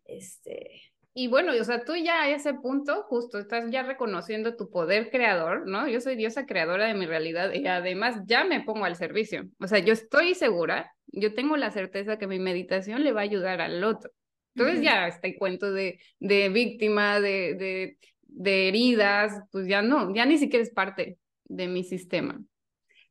Este, 0.05 0.92
y 1.15 1.29
bueno, 1.29 1.53
o 1.53 1.65
sea, 1.65 1.85
tú 1.85 1.95
ya 1.95 2.23
a 2.23 2.31
ese 2.31 2.55
punto 2.55 3.03
justo 3.03 3.39
estás 3.39 3.71
ya 3.71 3.83
reconociendo 3.83 4.57
tu 4.57 4.71
poder 4.71 5.11
creador, 5.11 5.69
¿no? 5.69 5.87
Yo 5.87 6.01
soy 6.01 6.17
diosa 6.17 6.47
creadora 6.47 6.87
de 6.87 6.95
mi 6.95 7.05
realidad 7.05 7.53
y 7.53 7.67
además 7.67 8.23
ya 8.27 8.45
me 8.45 8.63
pongo 8.63 8.87
al 8.87 8.97
servicio. 8.97 9.45
O 9.61 9.67
sea, 9.67 9.81
yo 9.81 9.93
estoy 9.93 10.35
segura, 10.35 10.95
yo 11.07 11.35
tengo 11.35 11.57
la 11.59 11.71
certeza 11.71 12.19
que 12.19 12.27
mi 12.27 12.39
meditación 12.39 13.05
le 13.05 13.13
va 13.13 13.21
a 13.21 13.25
ayudar 13.25 13.61
al 13.61 13.85
otro. 13.85 14.11
Entonces 14.55 14.83
ya 14.83 15.07
este 15.07 15.37
cuento 15.37 15.73
de, 15.73 15.99
de 16.19 16.49
víctima, 16.49 17.21
de, 17.21 17.55
de, 17.55 17.99
de 18.23 18.69
heridas, 18.69 19.35
pues 19.51 19.67
ya 19.67 19.83
no, 19.83 20.15
ya 20.15 20.25
ni 20.25 20.39
siquiera 20.39 20.63
es 20.63 20.71
parte 20.71 21.19
de 21.45 21.69
mi 21.69 21.85
sistema. 21.85 22.41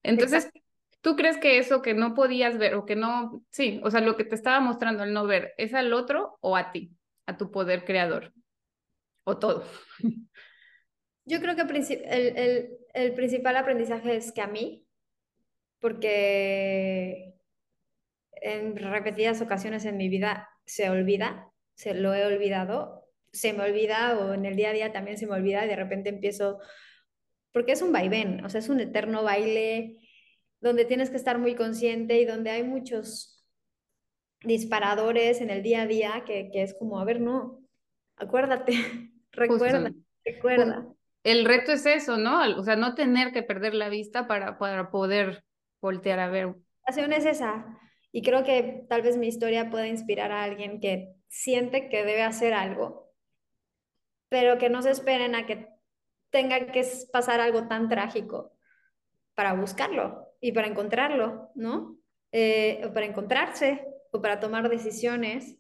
Entonces, 0.02 0.50
¿tú 1.02 1.16
crees 1.16 1.38
que 1.38 1.60
eso 1.60 1.82
que 1.82 1.94
no 1.94 2.16
podías 2.16 2.58
ver 2.58 2.76
o 2.76 2.86
que 2.86 2.96
no, 2.96 3.44
sí, 3.52 3.80
o 3.84 3.92
sea, 3.92 4.02
lo 4.02 4.18
que 4.18 4.24
te 4.24 4.36
estaba 4.36 4.60
mostrando 4.60 5.04
el 5.04 5.14
no 5.14 5.26
ver, 5.28 5.54
es 5.58 5.74
al 5.74 5.94
otro 5.94 6.38
o 6.42 6.58
a 6.58 6.72
ti, 6.72 6.92
a 7.32 7.38
tu 7.38 7.52
poder 7.52 7.86
creador? 7.86 8.34
¿O 9.24 9.38
todo? 9.38 9.66
Yo 11.26 11.40
creo 11.40 11.56
que 11.56 11.62
el, 11.62 12.38
el, 12.38 12.78
el 12.94 13.14
principal 13.14 13.56
aprendizaje 13.56 14.16
es 14.16 14.32
que 14.32 14.42
a 14.42 14.48
mí, 14.48 14.88
porque 15.80 17.36
en 18.42 18.76
repetidas 18.76 19.42
ocasiones 19.42 19.86
en 19.86 19.98
mi 19.98 20.10
vida 20.10 20.50
se 20.66 20.90
olvida, 20.90 21.52
se 21.76 21.94
lo 21.94 22.14
he 22.14 22.26
olvidado, 22.26 23.08
se 23.32 23.54
me 23.54 23.64
olvida 23.64 24.18
o 24.18 24.34
en 24.34 24.46
el 24.46 24.56
día 24.56 24.70
a 24.70 24.74
día 24.74 24.92
también 24.92 25.18
se 25.18 25.28
me 25.28 25.34
olvida 25.34 25.64
y 25.66 25.70
de 25.70 25.76
repente 25.76 26.10
empiezo, 26.10 26.60
porque 27.54 27.74
es 27.74 27.82
un 27.82 27.92
vaivén, 27.92 28.44
o 28.44 28.50
sea, 28.50 28.60
es 28.60 28.70
un 28.70 28.80
eterno 28.80 29.24
baile 29.24 29.98
donde 30.60 30.86
tienes 30.86 31.10
que 31.10 31.18
estar 31.18 31.38
muy 31.38 31.56
consciente 31.56 32.20
y 32.20 32.26
donde 32.26 32.52
hay 32.52 32.64
muchos 32.64 33.41
disparadores 34.44 35.42
en 35.42 35.50
el 35.50 35.64
día 35.64 35.84
a 35.84 35.88
día 35.88 36.24
que, 36.26 36.50
que 36.52 36.64
es 36.64 36.74
como, 36.74 37.00
a 37.00 37.06
ver, 37.06 37.22
no, 37.22 37.62
acuérdate, 38.16 38.74
recuerda, 39.32 39.92
recuerda. 40.26 40.88
El 41.24 41.46
reto 41.46 41.72
es 41.72 41.86
eso, 41.86 42.18
¿no? 42.18 42.42
O 42.58 42.64
sea, 42.64 42.76
no 42.76 42.96
tener 42.96 43.32
que 43.32 43.44
perder 43.44 43.76
la 43.76 43.90
vista 43.90 44.28
para, 44.28 44.58
para 44.58 44.90
poder 44.90 45.44
voltear 45.80 46.20
a 46.20 46.30
ver. 46.30 46.48
La 46.88 46.94
situación 46.94 47.14
es 47.14 47.26
esa. 47.26 47.80
Y 48.12 48.24
creo 48.24 48.44
que 48.44 48.86
tal 48.90 49.04
vez 49.04 49.18
mi 49.18 49.28
historia 49.28 49.70
pueda 49.70 49.88
inspirar 49.88 50.32
a 50.32 50.44
alguien 50.44 50.80
que 50.80 51.14
siente 51.28 51.90
que 51.90 52.04
debe 52.04 52.24
hacer 52.24 52.54
algo, 52.54 53.14
pero 54.30 54.58
que 54.58 54.70
no 54.70 54.82
se 54.82 54.92
esperen 54.92 55.36
a 55.36 55.46
que 55.46 55.70
tenga 56.30 56.72
que 56.72 56.86
pasar 57.12 57.40
algo 57.40 57.68
tan 57.68 57.88
trágico 57.88 58.58
para 59.36 59.54
buscarlo 59.54 60.28
y 60.42 60.52
para 60.52 60.68
encontrarlo, 60.68 61.52
¿no? 61.56 61.98
Eh, 62.32 62.90
para 62.94 63.06
encontrarse 63.06 63.86
o 64.12 64.22
para 64.22 64.40
tomar 64.40 64.70
decisiones. 64.70 65.58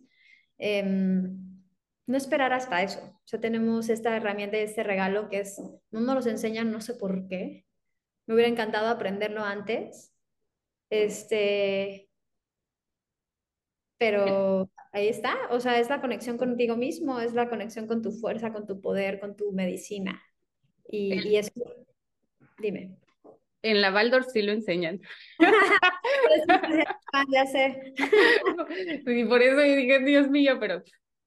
Em, 0.57 1.37
no 2.05 2.17
esperar 2.17 2.53
hasta 2.53 2.83
eso. 2.83 2.99
O 3.01 3.27
sea, 3.27 3.39
tenemos 3.39 3.89
esta 3.89 4.15
herramienta 4.15 4.57
y 4.57 4.61
este 4.61 4.83
regalo 4.83 5.29
que 5.29 5.39
es, 5.39 5.59
no 5.91 6.01
nos 6.01 6.15
los 6.15 6.27
enseñan, 6.27 6.71
no 6.71 6.81
sé 6.81 6.93
por 6.95 7.27
qué. 7.27 7.65
Me 8.27 8.35
hubiera 8.35 8.49
encantado 8.49 8.87
aprenderlo 8.87 9.43
antes. 9.43 10.13
Este, 10.89 12.09
pero 13.97 14.69
ahí 14.91 15.07
está, 15.07 15.37
o 15.51 15.59
sea, 15.59 15.79
es 15.79 15.89
la 15.89 16.01
conexión 16.01 16.37
contigo 16.37 16.75
mismo, 16.75 17.19
es 17.19 17.33
la 17.33 17.49
conexión 17.49 17.87
con 17.87 18.01
tu 18.01 18.11
fuerza, 18.11 18.51
con 18.51 18.65
tu 18.65 18.81
poder, 18.81 19.19
con 19.19 19.35
tu 19.35 19.51
medicina. 19.51 20.21
Y, 20.89 21.29
y 21.29 21.37
eso, 21.37 21.51
dime. 22.57 23.00
En 23.63 23.81
la 23.81 23.93
Waldorf 23.93 24.27
sí 24.33 24.41
lo 24.41 24.51
enseñan. 24.51 24.99
ya 27.33 27.45
sé. 27.45 27.93
Y 29.05 29.25
por 29.25 29.41
eso 29.41 29.61
dije, 29.61 29.99
Dios 29.99 30.29
mío, 30.29 30.57
pero, 30.59 30.83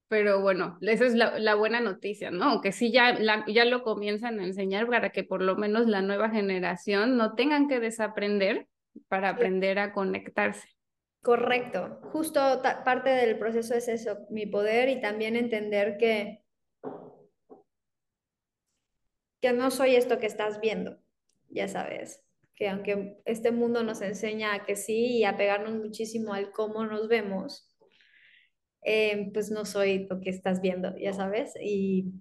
pero 0.07 0.41
bueno, 0.41 0.77
esa 0.81 1.05
es 1.05 1.15
la, 1.15 1.39
la 1.39 1.55
buena 1.55 1.79
noticia, 1.79 2.31
¿no? 2.31 2.45
Aunque 2.45 2.71
sí 2.71 2.91
ya, 2.91 3.17
ya 3.47 3.65
lo 3.65 3.83
comienzan 3.83 4.39
a 4.39 4.45
enseñar 4.45 4.87
para 4.87 5.11
que 5.11 5.23
por 5.23 5.41
lo 5.41 5.55
menos 5.55 5.87
la 5.87 6.01
nueva 6.01 6.29
generación 6.29 7.17
no 7.17 7.35
tengan 7.35 7.67
que 7.67 7.79
desaprender 7.79 8.67
para 9.07 9.29
aprender 9.29 9.79
a 9.79 9.93
conectarse. 9.93 10.75
Correcto. 11.21 11.99
Justo 12.11 12.61
parte 12.83 13.09
del 13.09 13.39
proceso 13.39 13.73
es 13.73 13.87
eso, 13.87 14.27
mi 14.29 14.45
poder 14.45 14.89
y 14.89 15.01
también 15.01 15.35
entender 15.35 15.97
que, 15.97 16.43
que 19.41 19.51
no 19.51 19.71
soy 19.71 19.95
esto 19.95 20.19
que 20.19 20.27
estás 20.27 20.61
viendo, 20.61 20.99
ya 21.49 21.67
sabes, 21.67 22.24
que 22.55 22.69
aunque 22.69 23.17
este 23.25 23.51
mundo 23.51 23.83
nos 23.83 24.01
enseña 24.01 24.53
a 24.53 24.65
que 24.65 24.75
sí 24.75 25.17
y 25.17 25.23
a 25.25 25.37
pegarnos 25.37 25.73
muchísimo 25.73 26.33
al 26.33 26.51
cómo 26.51 26.85
nos 26.85 27.07
vemos, 27.07 27.75
eh, 28.83 29.31
pues 29.33 29.51
no 29.51 29.65
soy 29.65 30.07
lo 30.09 30.21
que 30.21 30.29
estás 30.29 30.61
viendo, 30.61 30.95
ya 30.97 31.13
sabes, 31.13 31.53
y, 31.61 32.13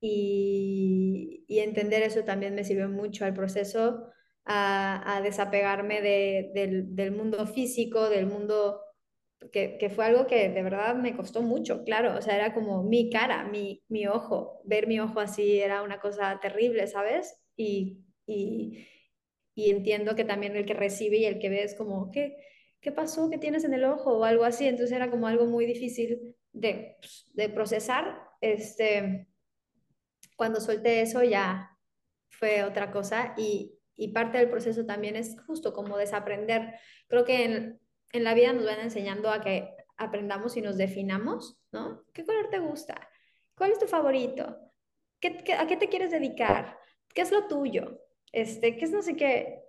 y, 0.00 1.44
y 1.48 1.58
entender 1.60 2.02
eso 2.02 2.24
también 2.24 2.54
me 2.54 2.64
sirvió 2.64 2.88
mucho 2.88 3.24
al 3.24 3.34
proceso 3.34 4.10
a, 4.46 5.20
desapegarme 5.22 6.00
del, 6.00 7.12
mundo 7.12 7.46
físico, 7.46 8.08
del 8.08 8.26
mundo 8.26 8.80
que, 9.52 9.90
fue 9.94 10.06
algo 10.06 10.26
que 10.26 10.48
de 10.48 10.62
verdad 10.62 10.94
me 10.94 11.16
costó 11.16 11.42
mucho, 11.42 11.84
claro, 11.84 12.16
o 12.16 12.22
sea, 12.22 12.36
era 12.36 12.54
como 12.54 12.82
mi 12.82 13.10
cara, 13.10 13.44
mi, 13.44 13.82
mi 13.88 14.06
ojo, 14.06 14.60
ver 14.64 14.86
mi 14.86 15.00
ojo 15.00 15.20
así 15.20 15.60
era 15.60 15.82
una 15.82 16.00
cosa 16.00 16.38
terrible, 16.40 16.86
¿sabes? 16.86 17.38
Y, 17.56 18.04
y, 18.26 18.86
entiendo 19.56 20.14
que 20.14 20.24
también 20.24 20.54
el 20.54 20.66
que 20.66 20.74
recibe 20.74 21.16
y 21.16 21.24
el 21.24 21.38
que 21.38 21.48
ve 21.48 21.62
es 21.62 21.74
como, 21.74 22.10
¿qué, 22.10 22.36
¿qué 22.80 22.92
pasó? 22.92 23.30
¿Qué 23.30 23.38
tienes 23.38 23.64
en 23.64 23.74
el 23.74 23.84
ojo? 23.84 24.18
O 24.18 24.24
algo 24.24 24.44
así, 24.44 24.66
entonces 24.66 24.94
era 24.94 25.10
como 25.10 25.26
algo 25.26 25.46
muy 25.46 25.66
difícil 25.66 26.36
de, 26.52 26.96
de 27.32 27.48
procesar. 27.48 28.20
Este, 28.40 29.28
cuando 30.36 30.60
solté 30.60 31.00
eso 31.00 31.22
ya 31.22 31.70
fue 32.28 32.64
otra 32.64 32.90
cosa 32.90 33.34
y, 33.36 33.78
y 33.96 34.08
parte 34.08 34.38
del 34.38 34.50
proceso 34.50 34.84
también 34.84 35.16
es 35.16 35.36
justo 35.46 35.72
como 35.72 35.96
desaprender. 35.96 36.74
Creo 37.08 37.24
que 37.24 37.44
en, 37.44 37.80
en, 38.12 38.24
la 38.24 38.34
vida 38.34 38.52
nos 38.52 38.66
van 38.66 38.80
enseñando 38.80 39.30
a 39.30 39.40
que 39.40 39.74
aprendamos 39.96 40.56
y 40.56 40.60
nos 40.60 40.76
definamos, 40.76 41.58
¿no? 41.72 42.04
¿Qué 42.12 42.24
color 42.24 42.50
te 42.50 42.58
gusta? 42.58 43.08
¿Cuál 43.56 43.72
es 43.72 43.78
tu 43.78 43.86
favorito? 43.86 44.58
¿Qué, 45.18 45.42
a 45.58 45.66
qué 45.66 45.76
te 45.76 45.88
quieres 45.88 46.10
dedicar? 46.10 46.78
¿Qué 47.14 47.22
es 47.22 47.32
lo 47.32 47.48
tuyo? 47.48 48.05
Este, 48.36 48.76
¿Qué 48.76 48.84
es 48.84 48.90
no 48.90 49.00
sé 49.00 49.16
qué? 49.16 49.62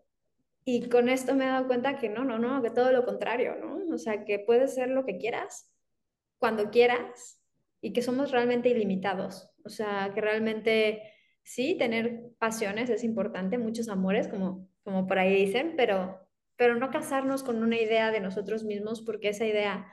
Y 0.65 0.89
con 0.89 1.07
esto 1.07 1.33
me 1.35 1.45
he 1.45 1.47
dado 1.47 1.67
cuenta 1.67 1.97
que 1.97 2.09
no, 2.09 2.25
no, 2.25 2.37
no, 2.37 2.61
que 2.61 2.69
todo 2.69 2.91
lo 2.91 3.05
contrario, 3.05 3.55
¿no? 3.55 3.95
O 3.95 3.97
sea, 3.97 4.25
que 4.25 4.39
puedes 4.39 4.75
ser 4.75 4.89
lo 4.89 5.05
que 5.05 5.17
quieras, 5.17 5.73
cuando 6.37 6.69
quieras, 6.69 7.41
y 7.79 7.93
que 7.93 8.01
somos 8.01 8.31
realmente 8.31 8.67
ilimitados. 8.67 9.49
O 9.63 9.69
sea, 9.69 10.11
que 10.13 10.19
realmente 10.19 11.01
sí, 11.43 11.77
tener 11.77 12.23
pasiones 12.39 12.89
es 12.89 13.05
importante, 13.05 13.57
muchos 13.57 13.87
amores, 13.87 14.27
como, 14.27 14.67
como 14.83 15.07
por 15.07 15.17
ahí 15.17 15.33
dicen, 15.45 15.75
pero, 15.77 16.27
pero 16.57 16.75
no 16.75 16.91
casarnos 16.91 17.43
con 17.43 17.63
una 17.63 17.79
idea 17.79 18.11
de 18.11 18.19
nosotros 18.19 18.65
mismos 18.65 19.01
porque 19.01 19.29
esa 19.29 19.45
idea 19.45 19.87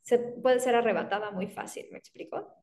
se 0.00 0.18
puede 0.18 0.60
ser 0.60 0.76
arrebatada 0.76 1.30
muy 1.30 1.48
fácil, 1.48 1.88
¿me 1.92 1.98
explico? 1.98 2.56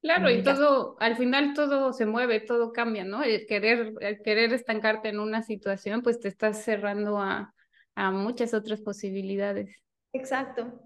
Claro, 0.00 0.30
y 0.30 0.42
todo, 0.42 0.96
al 1.00 1.16
final 1.16 1.54
todo 1.54 1.92
se 1.92 2.06
mueve, 2.06 2.40
todo 2.40 2.72
cambia, 2.72 3.04
¿no? 3.04 3.22
El 3.22 3.46
querer, 3.46 3.94
el 4.00 4.22
querer 4.22 4.52
estancarte 4.52 5.08
en 5.08 5.18
una 5.18 5.42
situación, 5.42 6.02
pues 6.02 6.20
te 6.20 6.28
estás 6.28 6.62
cerrando 6.62 7.18
a, 7.18 7.52
a 7.96 8.10
muchas 8.12 8.54
otras 8.54 8.80
posibilidades. 8.80 9.82
Exacto. 10.12 10.80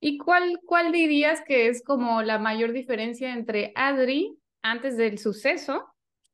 ¿Y 0.00 0.18
cuál, 0.18 0.60
cuál 0.66 0.92
dirías 0.92 1.40
que 1.46 1.68
es 1.68 1.82
como 1.82 2.22
la 2.22 2.38
mayor 2.38 2.72
diferencia 2.72 3.32
entre 3.32 3.72
Adri 3.74 4.38
antes 4.60 4.96
del 4.98 5.18
suceso 5.18 5.86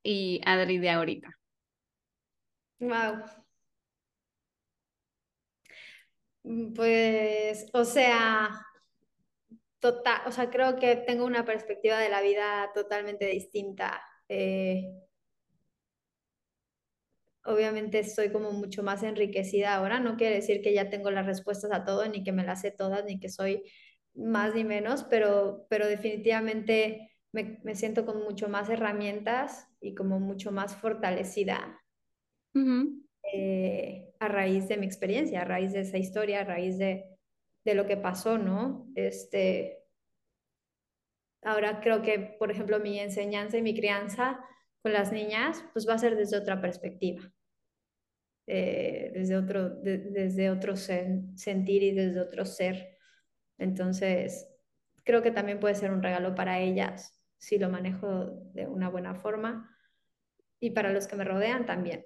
y 0.03 0.41
Adri 0.45 0.79
de 0.79 0.91
ahorita? 0.91 1.39
Wow. 2.81 3.23
Pues, 6.75 7.67
o 7.73 7.85
sea, 7.85 8.51
total, 9.83 10.21
o 10.27 10.33
sea, 10.33 10.49
creo 10.49 10.77
que 10.77 10.95
tengo 10.95 11.25
una 11.27 11.45
perspectiva 11.45 11.99
de 11.99 12.09
la 12.09 12.23
vida 12.23 12.71
totalmente 12.73 13.27
distinta. 13.27 14.01
Eh, 14.29 14.95
obviamente 17.45 17.99
estoy 17.99 18.31
como 18.31 18.53
mucho 18.53 18.85
más 18.85 19.03
enriquecida 19.03 19.75
ahora. 19.75 19.99
No 19.99 20.17
quiere 20.17 20.37
decir 20.37 20.63
que 20.63 20.73
ya 20.73 20.89
tengo 20.89 21.11
las 21.11 21.27
respuestas 21.27 21.73
a 21.73 21.85
todo, 21.85 22.07
ni 22.07 22.23
que 22.23 22.31
me 22.31 22.45
las 22.45 22.61
sé 22.61 22.71
todas, 22.71 23.05
ni 23.05 23.19
que 23.19 23.29
soy 23.29 23.65
más 24.15 24.55
ni 24.55 24.63
menos, 24.63 25.03
pero, 25.05 25.67
pero 25.69 25.89
definitivamente 25.89 27.11
me, 27.33 27.75
siento 27.75 28.07
con 28.07 28.23
mucho 28.23 28.49
más 28.49 28.69
herramientas 28.69 29.67
y 29.81 29.97
como 29.97 30.21
mucho 30.21 30.53
más 30.53 30.77
fortalecida 30.77 31.81
eh, 33.33 34.13
a 34.21 34.29
raíz 34.29 34.69
de 34.69 34.77
mi 34.77 34.87
experiencia, 34.87 35.43
a 35.43 35.45
raíz 35.45 35.73
de 35.73 35.81
esa 35.81 35.99
historia, 35.99 36.43
a 36.43 36.45
raíz 36.45 36.79
de, 36.79 37.12
de 37.65 37.75
lo 37.75 37.87
que 37.87 37.97
pasó, 37.97 38.39
¿no? 38.39 38.91
Este, 38.95 39.85
ahora 41.43 41.81
creo 41.81 42.03
que, 42.03 42.37
por 42.39 42.51
ejemplo, 42.51 42.81
mi 42.81 42.99
enseñanza 42.99 43.59
y 43.59 43.63
mi 43.63 43.75
crianza 43.75 44.41
con 44.83 44.93
las 44.93 45.13
niñas, 45.13 45.65
pues 45.73 45.89
va 45.89 45.95
a 45.95 45.99
ser 45.99 46.17
desde 46.17 46.37
otra 46.37 46.61
perspectiva, 46.61 47.33
eh, 48.47 49.13
desde 49.15 49.37
otro, 49.37 49.71
desde 49.71 50.51
otro 50.51 50.77
sentir 50.77 51.83
y 51.83 51.93
desde 51.93 52.21
otro 52.21 52.45
ser. 52.45 52.99
Entonces, 53.59 54.49
creo 55.05 55.23
que 55.23 55.31
también 55.31 55.61
puede 55.61 55.75
ser 55.75 55.93
un 55.93 56.03
regalo 56.03 56.35
para 56.35 56.61
ellas 56.61 57.19
si 57.39 57.59
lo 57.59 57.69
manejo 57.69 58.27
de 58.55 58.67
una 58.67 58.89
buena 58.89 59.15
forma 59.17 59.77
y 60.61 60.71
para 60.71 60.93
los 60.93 61.09
que 61.09 61.17
me 61.17 61.25
rodean 61.25 61.67
también. 61.67 62.05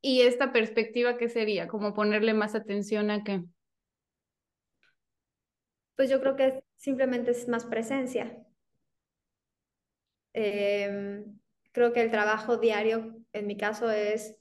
¿Y 0.00 0.22
esta 0.22 0.52
perspectiva 0.52 1.16
qué 1.16 1.28
sería? 1.28 1.68
¿Cómo 1.68 1.94
ponerle 1.94 2.34
más 2.34 2.54
atención 2.54 3.10
a 3.10 3.22
qué? 3.22 3.44
Pues 5.96 6.08
yo 6.10 6.20
creo 6.20 6.36
que 6.36 6.62
simplemente 6.76 7.32
es 7.32 7.48
más 7.48 7.64
presencia. 7.64 8.46
Eh, 10.34 11.24
creo 11.72 11.92
que 11.92 12.02
el 12.02 12.10
trabajo 12.10 12.58
diario, 12.58 13.16
en 13.32 13.46
mi 13.46 13.56
caso, 13.56 13.90
es 13.90 14.36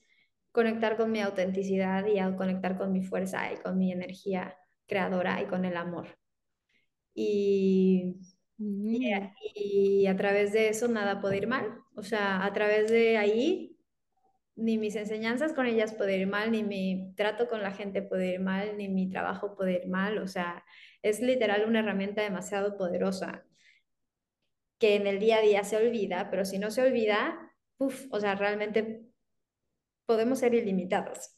conectar 0.51 0.97
con 0.97 1.11
mi 1.11 1.21
autenticidad 1.21 2.05
y 2.07 2.19
conectar 2.37 2.77
con 2.77 2.91
mi 2.91 3.01
fuerza 3.03 3.51
y 3.53 3.57
con 3.57 3.77
mi 3.77 3.91
energía 3.91 4.57
creadora 4.87 5.41
y 5.41 5.47
con 5.47 5.65
el 5.65 5.77
amor. 5.77 6.17
Y, 7.13 8.15
y, 8.57 8.99
Mm. 8.99 9.29
y 9.55 10.07
a 10.07 10.15
través 10.17 10.53
de 10.53 10.69
eso 10.69 10.87
nada 10.87 11.21
puede 11.21 11.37
ir 11.37 11.47
mal. 11.47 11.79
O 11.95 12.03
sea, 12.03 12.45
a 12.45 12.53
través 12.53 12.89
de 12.91 13.17
ahí 13.17 13.74
ni 14.55 14.77
mis 14.77 14.95
enseñanzas 14.95 15.53
con 15.53 15.65
ellas 15.65 15.93
puede 15.93 16.17
ir 16.17 16.27
mal, 16.27 16.51
ni 16.51 16.63
mi 16.63 17.13
trato 17.15 17.47
con 17.47 17.61
la 17.61 17.71
gente 17.71 18.01
puede 18.01 18.33
ir 18.33 18.39
mal, 18.39 18.77
ni 18.77 18.87
mi 18.87 19.09
trabajo 19.09 19.55
puede 19.55 19.83
ir 19.83 19.87
mal. 19.87 20.17
O 20.17 20.27
sea, 20.27 20.63
es 21.01 21.19
literal 21.19 21.65
una 21.67 21.79
herramienta 21.79 22.21
demasiado 22.21 22.77
poderosa 22.77 23.43
que 24.79 24.95
en 24.95 25.07
el 25.07 25.19
día 25.19 25.37
a 25.37 25.41
día 25.41 25.63
se 25.63 25.77
olvida, 25.77 26.29
pero 26.29 26.45
si 26.45 26.57
no 26.59 26.71
se 26.71 26.81
olvida, 26.81 27.53
uf, 27.77 28.07
o 28.11 28.19
sea, 28.19 28.35
realmente 28.35 29.01
podemos 30.05 30.39
ser 30.39 30.53
ilimitados. 30.53 31.31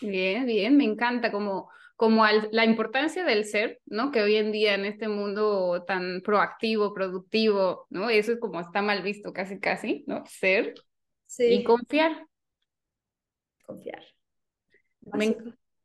Bien, 0.00 0.46
bien, 0.46 0.76
me 0.76 0.84
encanta 0.84 1.32
como, 1.32 1.70
como 1.96 2.24
la 2.26 2.64
importancia 2.64 3.24
del 3.24 3.44
ser, 3.44 3.80
¿no? 3.86 4.10
Que 4.10 4.22
hoy 4.22 4.36
en 4.36 4.52
día 4.52 4.74
en 4.74 4.84
este 4.84 5.08
mundo 5.08 5.84
tan 5.86 6.20
proactivo, 6.22 6.92
productivo, 6.92 7.86
¿no? 7.90 8.10
Eso 8.10 8.32
es 8.32 8.40
como 8.40 8.60
está 8.60 8.82
mal 8.82 9.02
visto 9.02 9.32
casi, 9.32 9.58
casi, 9.58 10.04
¿no? 10.06 10.24
Ser 10.26 10.74
y 11.28 11.58
Sí, 11.58 11.64
confiar. 11.64 12.26
confiar. 13.64 14.02
Me, 15.12 15.36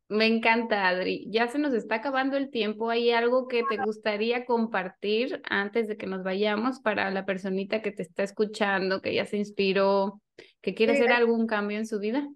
me 0.10 0.28
encanta, 0.28 0.88
Adri. 0.88 1.28
Ya 1.30 1.48
se 1.48 1.60
nos 1.60 1.74
está 1.74 1.96
acabando 1.96 2.38
el 2.38 2.50
tiempo. 2.50 2.89
¿Hay 2.89 3.12
algo 3.12 3.48
que 3.48 3.64
te 3.64 3.78
gustaría 3.78 4.46
compartir 4.46 5.42
antes 5.46 5.88
de 5.88 5.98
que 5.98 6.08
nos 6.08 6.24
vayamos 6.24 6.80
para 6.80 7.10
la 7.12 7.26
personita 7.26 7.82
que 7.82 7.92
te 7.92 8.02
está 8.04 8.24
escuchando, 8.24 9.02
que 9.02 9.14
ya 9.14 9.26
se 9.26 9.38
inspiró, 9.38 10.22
que 10.62 10.74
quiere 10.74 10.94
hacer 10.94 11.12
algún 11.12 11.48
cambio 11.48 11.78
en 11.78 11.86
su 11.88 12.00
vida? 12.00 12.28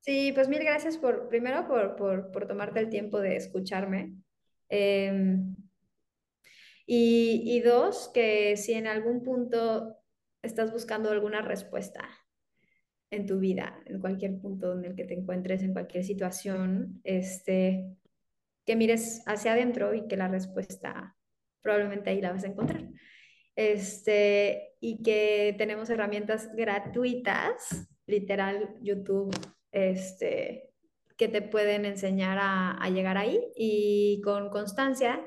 Sí, 0.00 0.32
pues 0.32 0.48
mil 0.48 0.60
gracias 0.60 0.98
por, 0.98 1.28
primero 1.28 1.66
por, 1.66 1.96
por, 1.96 2.30
por 2.30 2.46
tomarte 2.46 2.80
el 2.80 2.90
tiempo 2.90 3.20
de 3.20 3.36
escucharme. 3.36 4.14
Em, 4.68 5.56
y, 6.86 7.42
y 7.44 7.60
dos, 7.60 8.10
que 8.14 8.56
si 8.56 8.74
en 8.74 8.86
algún 8.86 9.22
punto 9.22 9.96
estás 10.42 10.72
buscando 10.72 11.10
alguna 11.10 11.42
respuesta 11.42 12.08
en 13.16 13.26
tu 13.26 13.38
vida, 13.38 13.80
en 13.86 14.00
cualquier 14.00 14.38
punto 14.38 14.72
en 14.72 14.84
el 14.84 14.94
que 14.94 15.04
te 15.04 15.14
encuentres, 15.14 15.62
en 15.62 15.72
cualquier 15.72 16.04
situación, 16.04 17.00
este, 17.04 17.96
que 18.64 18.76
mires 18.76 19.22
hacia 19.26 19.52
adentro 19.52 19.94
y 19.94 20.06
que 20.06 20.16
la 20.16 20.28
respuesta 20.28 21.16
probablemente 21.62 22.10
ahí 22.10 22.20
la 22.20 22.32
vas 22.32 22.44
a 22.44 22.48
encontrar. 22.48 22.88
Este, 23.56 24.74
y 24.80 25.02
que 25.02 25.54
tenemos 25.58 25.88
herramientas 25.90 26.54
gratuitas, 26.54 27.88
literal, 28.06 28.76
YouTube, 28.82 29.34
este, 29.72 30.70
que 31.16 31.28
te 31.28 31.42
pueden 31.42 31.84
enseñar 31.84 32.38
a, 32.38 32.72
a 32.72 32.90
llegar 32.90 33.16
ahí 33.16 33.40
y 33.56 34.20
con 34.22 34.50
constancia, 34.50 35.20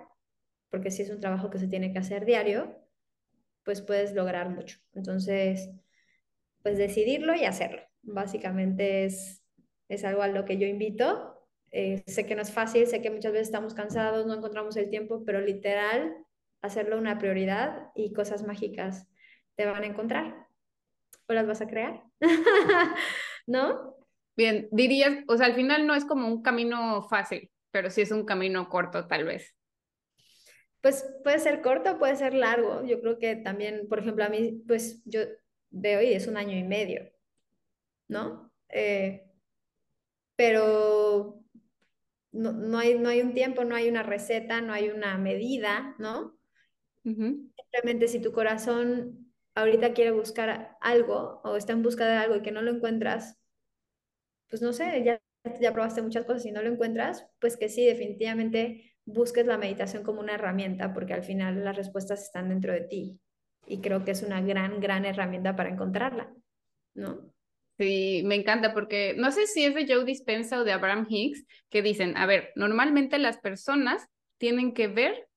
porque 0.69 0.91
si 0.91 1.01
es 1.01 1.09
un 1.09 1.19
trabajo 1.19 1.49
que 1.49 1.57
se 1.57 1.67
tiene 1.67 1.91
que 1.91 1.99
hacer 1.99 2.25
diario, 2.25 2.77
pues 3.63 3.81
puedes 3.81 4.13
lograr 4.13 4.49
mucho. 4.49 4.79
Entonces, 4.93 5.69
pues 6.64 6.78
decidirlo 6.78 7.36
y 7.36 7.45
hacerlo. 7.45 7.82
Básicamente 8.01 9.05
es, 9.05 9.43
es 9.88 10.03
algo 10.03 10.22
a 10.22 10.28
lo 10.28 10.45
que 10.45 10.57
yo 10.57 10.68
invito. 10.68 11.36
Eh, 11.72 12.03
sé 12.07 12.26
que 12.26 12.36
no 12.36 12.41
es 12.41 12.51
fácil, 12.51 12.88
sé 12.88 13.01
que 13.01 13.12
muchas 13.12 13.32
veces 13.32 13.47
estamos 13.47 13.74
cansados, 13.74 14.26
no 14.26 14.34
encontramos 14.34 14.76
el 14.78 14.89
tiempo, 14.89 15.24
pero 15.26 15.39
literal, 15.39 16.16
hacerlo 16.62 16.97
una 16.97 17.20
prioridad 17.20 17.89
y 17.95 18.14
cosas 18.14 18.45
mágicas 18.45 19.07
te 19.55 19.66
van 19.66 19.84
a 19.84 19.88
encontrar 19.88 20.47
o 21.28 21.34
las 21.34 21.47
vas 21.47 21.62
a 21.62 21.68
crear. 21.68 22.03
¿No? 23.47 23.95
Bien, 24.36 24.68
dirías, 24.72 25.24
o 25.28 25.38
sea, 25.38 25.47
al 25.47 25.53
final 25.53 25.86
no 25.86 25.93
es 25.93 26.05
como 26.05 26.28
un 26.28 26.41
camino 26.41 27.07
fácil, 27.10 27.51
pero 27.72 27.89
sí 27.89 28.01
es 28.01 28.12
un 28.12 28.26
camino 28.26 28.70
corto, 28.70 29.05
tal 29.05 29.26
vez. 29.26 29.55
Pues 30.82 31.05
puede 31.24 31.39
ser 31.39 31.62
corto, 31.62 31.99
puede 31.99 32.16
ser 32.16 32.34
largo. 32.34 32.86
Yo 32.86 33.01
creo 33.01 33.20
que 33.20 33.36
también, 33.36 33.88
por 33.89 33.99
ejemplo, 33.99 34.24
a 34.24 34.30
mí, 34.30 34.64
pues 34.66 35.03
yo 35.05 35.22
de 35.70 35.97
hoy 35.97 36.13
es 36.13 36.28
un 36.28 36.38
año 36.38 36.57
y 36.57 36.63
medio, 36.63 37.11
¿no? 38.07 38.51
Eh, 38.70 39.26
pero 40.36 41.43
no, 42.32 42.53
no 42.53 42.78
hay, 42.78 42.97
no 42.97 43.09
hay 43.09 43.22
un 43.22 43.34
tiempo, 43.34 43.63
no 43.63 43.76
hay 43.76 43.89
una 43.89 44.03
receta, 44.03 44.61
no 44.61 44.74
hay 44.74 44.89
una 44.89 45.17
medida, 45.17 45.95
¿no? 45.99 46.38
Ujú. 47.05 47.51
Simplemente 47.55 48.07
si 48.07 48.22
tu 48.22 48.32
corazón 48.32 49.34
ahorita 49.55 49.93
quiere 49.93 50.11
buscar 50.11 50.78
algo 50.82 51.41
o 51.43 51.55
está 51.55 51.74
en 51.74 51.84
busca 51.84 52.07
de 52.07 52.17
algo 52.17 52.36
y 52.36 52.41
que 52.41 52.51
no 52.51 52.61
lo 52.61 52.72
encuentras, 52.72 53.38
pues 54.49 54.61
no 54.61 54.74
sé, 54.74 55.03
ya, 55.03 55.22
ya 55.59 55.74
probaste 55.74 56.01
muchas 56.01 56.26
cosas 56.26 56.45
y 56.45 56.51
no 56.51 56.61
lo 56.61 56.70
encuentras, 56.70 57.28
pues 57.39 57.57
que 57.57 57.70
sí, 57.70 57.86
definitivamente 57.86 58.95
busques 59.05 59.45
la 59.45 59.57
meditación 59.57 60.03
como 60.03 60.22
una 60.22 60.36
herramienta 60.36 60.93
porque 60.93 61.13
al 61.13 61.24
final 61.24 61.63
las 61.63 61.76
respuestas 61.76 62.24
están 62.24 62.49
dentro 62.49 62.74
de 62.74 62.82
ti 62.82 63.20
y 63.66 63.82
creo 63.82 64.03
que 64.03 64.12
es 64.12 64.24
una 64.24 64.41
gran, 64.41 64.80
gran 64.80 65.05
herramienta 65.05 65.55
para 65.55 65.70
encontrarla, 65.70 66.32
¿no? 66.95 67.34
Sí, 67.78 68.24
me 68.26 68.36
encanta 68.36 68.74
porque 68.74 69.16
no 69.18 69.32
sé 69.32 69.47
si 69.47 69.64
es 69.64 69.74
de 69.74 69.88
Joe 69.88 70.03
Dispenza 70.03 70.60
o 70.60 70.64
de 70.66 70.74
Abraham 70.74 71.07
Hicks 71.10 71.45
que 71.70 71.82
dicen, 71.82 72.18
a 72.18 72.26
ver, 72.26 72.51
normalmente 72.55 73.18
las 73.20 73.38
personas 73.38 74.05
tienen 74.38 74.74
que 74.74 74.88
ver 74.88 75.28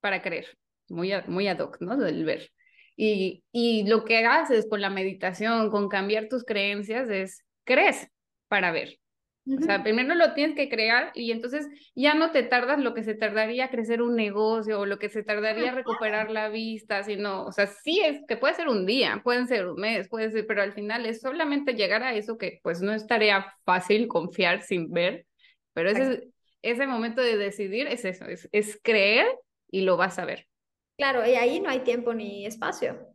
para 0.00 0.20
creer, 0.20 0.58
muy, 0.88 1.12
muy 1.28 1.46
ad 1.46 1.60
hoc, 1.60 1.80
¿no? 1.80 1.96
Del 1.96 2.24
ver. 2.24 2.50
Y, 2.96 3.44
y 3.52 3.86
lo 3.86 4.04
que 4.04 4.24
haces 4.24 4.66
con 4.68 4.80
la 4.80 4.90
meditación, 4.90 5.70
con 5.70 5.88
cambiar 5.88 6.28
tus 6.28 6.44
creencias, 6.44 7.08
es 7.08 7.44
crees 7.64 8.08
para 8.48 8.72
ver. 8.72 8.98
O 9.44 9.60
sea, 9.60 9.82
primero 9.82 10.14
lo 10.14 10.34
tienes 10.34 10.54
que 10.54 10.68
crear 10.68 11.10
y 11.14 11.32
entonces 11.32 11.66
ya 11.96 12.14
no 12.14 12.30
te 12.30 12.44
tardas 12.44 12.78
lo 12.78 12.94
que 12.94 13.02
se 13.02 13.14
tardaría 13.14 13.70
crecer 13.70 14.00
un 14.00 14.14
negocio 14.14 14.78
o 14.78 14.86
lo 14.86 15.00
que 15.00 15.08
se 15.08 15.24
tardaría 15.24 15.72
recuperar 15.72 16.30
la 16.30 16.48
vista, 16.48 17.02
sino, 17.02 17.44
o 17.46 17.52
sea, 17.52 17.66
sí 17.66 18.00
es 18.00 18.20
que 18.28 18.36
puede 18.36 18.54
ser 18.54 18.68
un 18.68 18.86
día, 18.86 19.20
pueden 19.24 19.48
ser 19.48 19.66
un 19.66 19.80
mes, 19.80 20.08
puede 20.08 20.30
ser, 20.30 20.46
pero 20.46 20.62
al 20.62 20.72
final 20.72 21.06
es 21.06 21.20
solamente 21.20 21.74
llegar 21.74 22.04
a 22.04 22.14
eso 22.14 22.38
que 22.38 22.60
pues 22.62 22.82
no 22.82 22.92
es 22.92 23.06
tarea 23.08 23.52
fácil 23.64 24.06
confiar 24.06 24.62
sin 24.62 24.92
ver, 24.92 25.26
pero 25.72 25.90
ese, 25.90 26.28
ese 26.62 26.86
momento 26.86 27.20
de 27.20 27.36
decidir 27.36 27.88
es 27.88 28.04
eso, 28.04 28.26
es, 28.26 28.48
es 28.52 28.78
creer 28.80 29.26
y 29.70 29.80
lo 29.80 29.96
vas 29.96 30.20
a 30.20 30.24
ver. 30.24 30.46
Claro, 30.96 31.26
y 31.26 31.34
ahí 31.34 31.58
no 31.58 31.68
hay 31.68 31.80
tiempo 31.80 32.14
ni 32.14 32.46
espacio. 32.46 33.08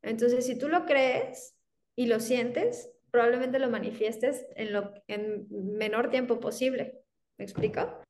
Entonces, 0.00 0.46
si 0.46 0.56
tú 0.58 0.68
lo 0.68 0.86
crees 0.86 1.54
y 1.94 2.06
lo 2.06 2.20
sientes, 2.20 2.90
probablemente 3.14 3.60
lo 3.60 3.70
manifiestes 3.70 4.44
en 4.56 4.72
lo 4.72 4.92
en 5.06 5.46
menor 5.48 6.10
tiempo 6.10 6.40
posible. 6.40 6.98
¿Me 7.38 7.44
explico? 7.44 8.00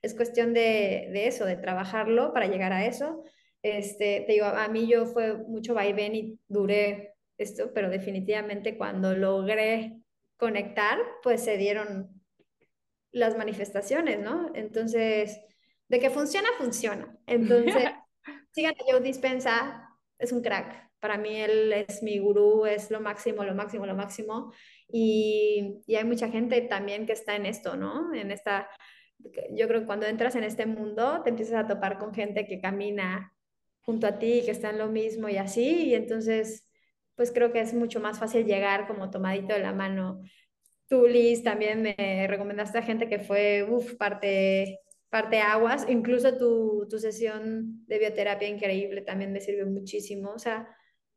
Es 0.00 0.14
cuestión 0.14 0.54
de, 0.54 1.10
de 1.12 1.26
eso, 1.26 1.44
de 1.44 1.56
trabajarlo 1.56 2.32
para 2.32 2.46
llegar 2.46 2.72
a 2.72 2.86
eso. 2.86 3.24
Este, 3.60 4.24
te 4.26 4.32
digo, 4.32 4.46
a 4.46 4.66
mí 4.68 4.86
yo 4.86 5.04
fue 5.04 5.36
mucho 5.36 5.74
vaivén 5.74 6.14
y 6.14 6.38
duré 6.48 7.12
esto, 7.36 7.74
pero 7.74 7.90
definitivamente 7.90 8.78
cuando 8.78 9.14
logré 9.14 9.98
conectar, 10.38 10.98
pues 11.22 11.44
se 11.44 11.58
dieron 11.58 12.22
las 13.12 13.36
manifestaciones, 13.36 14.18
¿no? 14.18 14.50
Entonces, 14.54 15.42
de 15.88 16.00
que 16.00 16.08
funciona, 16.08 16.48
funciona. 16.56 17.18
Entonces, 17.26 17.90
sigan 18.52 18.72
a 18.80 18.84
Joe 18.90 19.02
Dispensa, 19.02 19.90
es 20.18 20.32
un 20.32 20.40
crack. 20.40 20.83
Para 21.04 21.18
mí 21.18 21.36
él 21.36 21.70
es 21.70 22.02
mi 22.02 22.18
gurú, 22.18 22.64
es 22.64 22.90
lo 22.90 22.98
máximo, 22.98 23.44
lo 23.44 23.54
máximo, 23.54 23.84
lo 23.84 23.94
máximo. 23.94 24.54
Y, 24.88 25.82
y 25.86 25.96
hay 25.96 26.04
mucha 26.04 26.30
gente 26.30 26.62
también 26.62 27.04
que 27.04 27.12
está 27.12 27.36
en 27.36 27.44
esto, 27.44 27.76
¿no? 27.76 28.14
En 28.14 28.30
esta, 28.30 28.70
yo 29.50 29.68
creo 29.68 29.80
que 29.80 29.86
cuando 29.86 30.06
entras 30.06 30.34
en 30.34 30.44
este 30.44 30.64
mundo 30.64 31.20
te 31.22 31.28
empiezas 31.28 31.62
a 31.62 31.68
topar 31.68 31.98
con 31.98 32.14
gente 32.14 32.46
que 32.46 32.58
camina 32.58 33.34
junto 33.82 34.06
a 34.06 34.18
ti, 34.18 34.40
que 34.46 34.52
está 34.52 34.70
en 34.70 34.78
lo 34.78 34.88
mismo 34.88 35.28
y 35.28 35.36
así. 35.36 35.88
Y 35.88 35.94
entonces, 35.94 36.66
pues 37.16 37.30
creo 37.32 37.52
que 37.52 37.60
es 37.60 37.74
mucho 37.74 38.00
más 38.00 38.18
fácil 38.18 38.46
llegar 38.46 38.86
como 38.86 39.10
tomadito 39.10 39.52
de 39.52 39.60
la 39.60 39.74
mano. 39.74 40.22
Tú, 40.88 41.06
Liz, 41.06 41.42
también 41.42 41.82
me 41.82 42.26
recomendaste 42.28 42.78
a 42.78 42.82
gente 42.82 43.10
que 43.10 43.18
fue, 43.18 43.62
uff, 43.68 43.94
parte 43.96 44.80
parte 45.10 45.38
aguas, 45.40 45.84
incluso 45.90 46.38
tu, 46.38 46.88
tu 46.88 46.98
sesión 46.98 47.84
de 47.86 47.98
bioterapia 47.98 48.48
increíble 48.48 49.02
también 49.02 49.34
me 49.34 49.42
sirvió 49.42 49.66
muchísimo. 49.66 50.30
O 50.30 50.38
sea, 50.38 50.66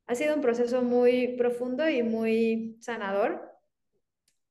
ha 0.07 0.15
sido 0.15 0.35
un 0.35 0.41
proceso 0.41 0.81
muy 0.81 1.35
profundo 1.37 1.87
y 1.87 2.01
muy 2.01 2.77
sanador 2.79 3.41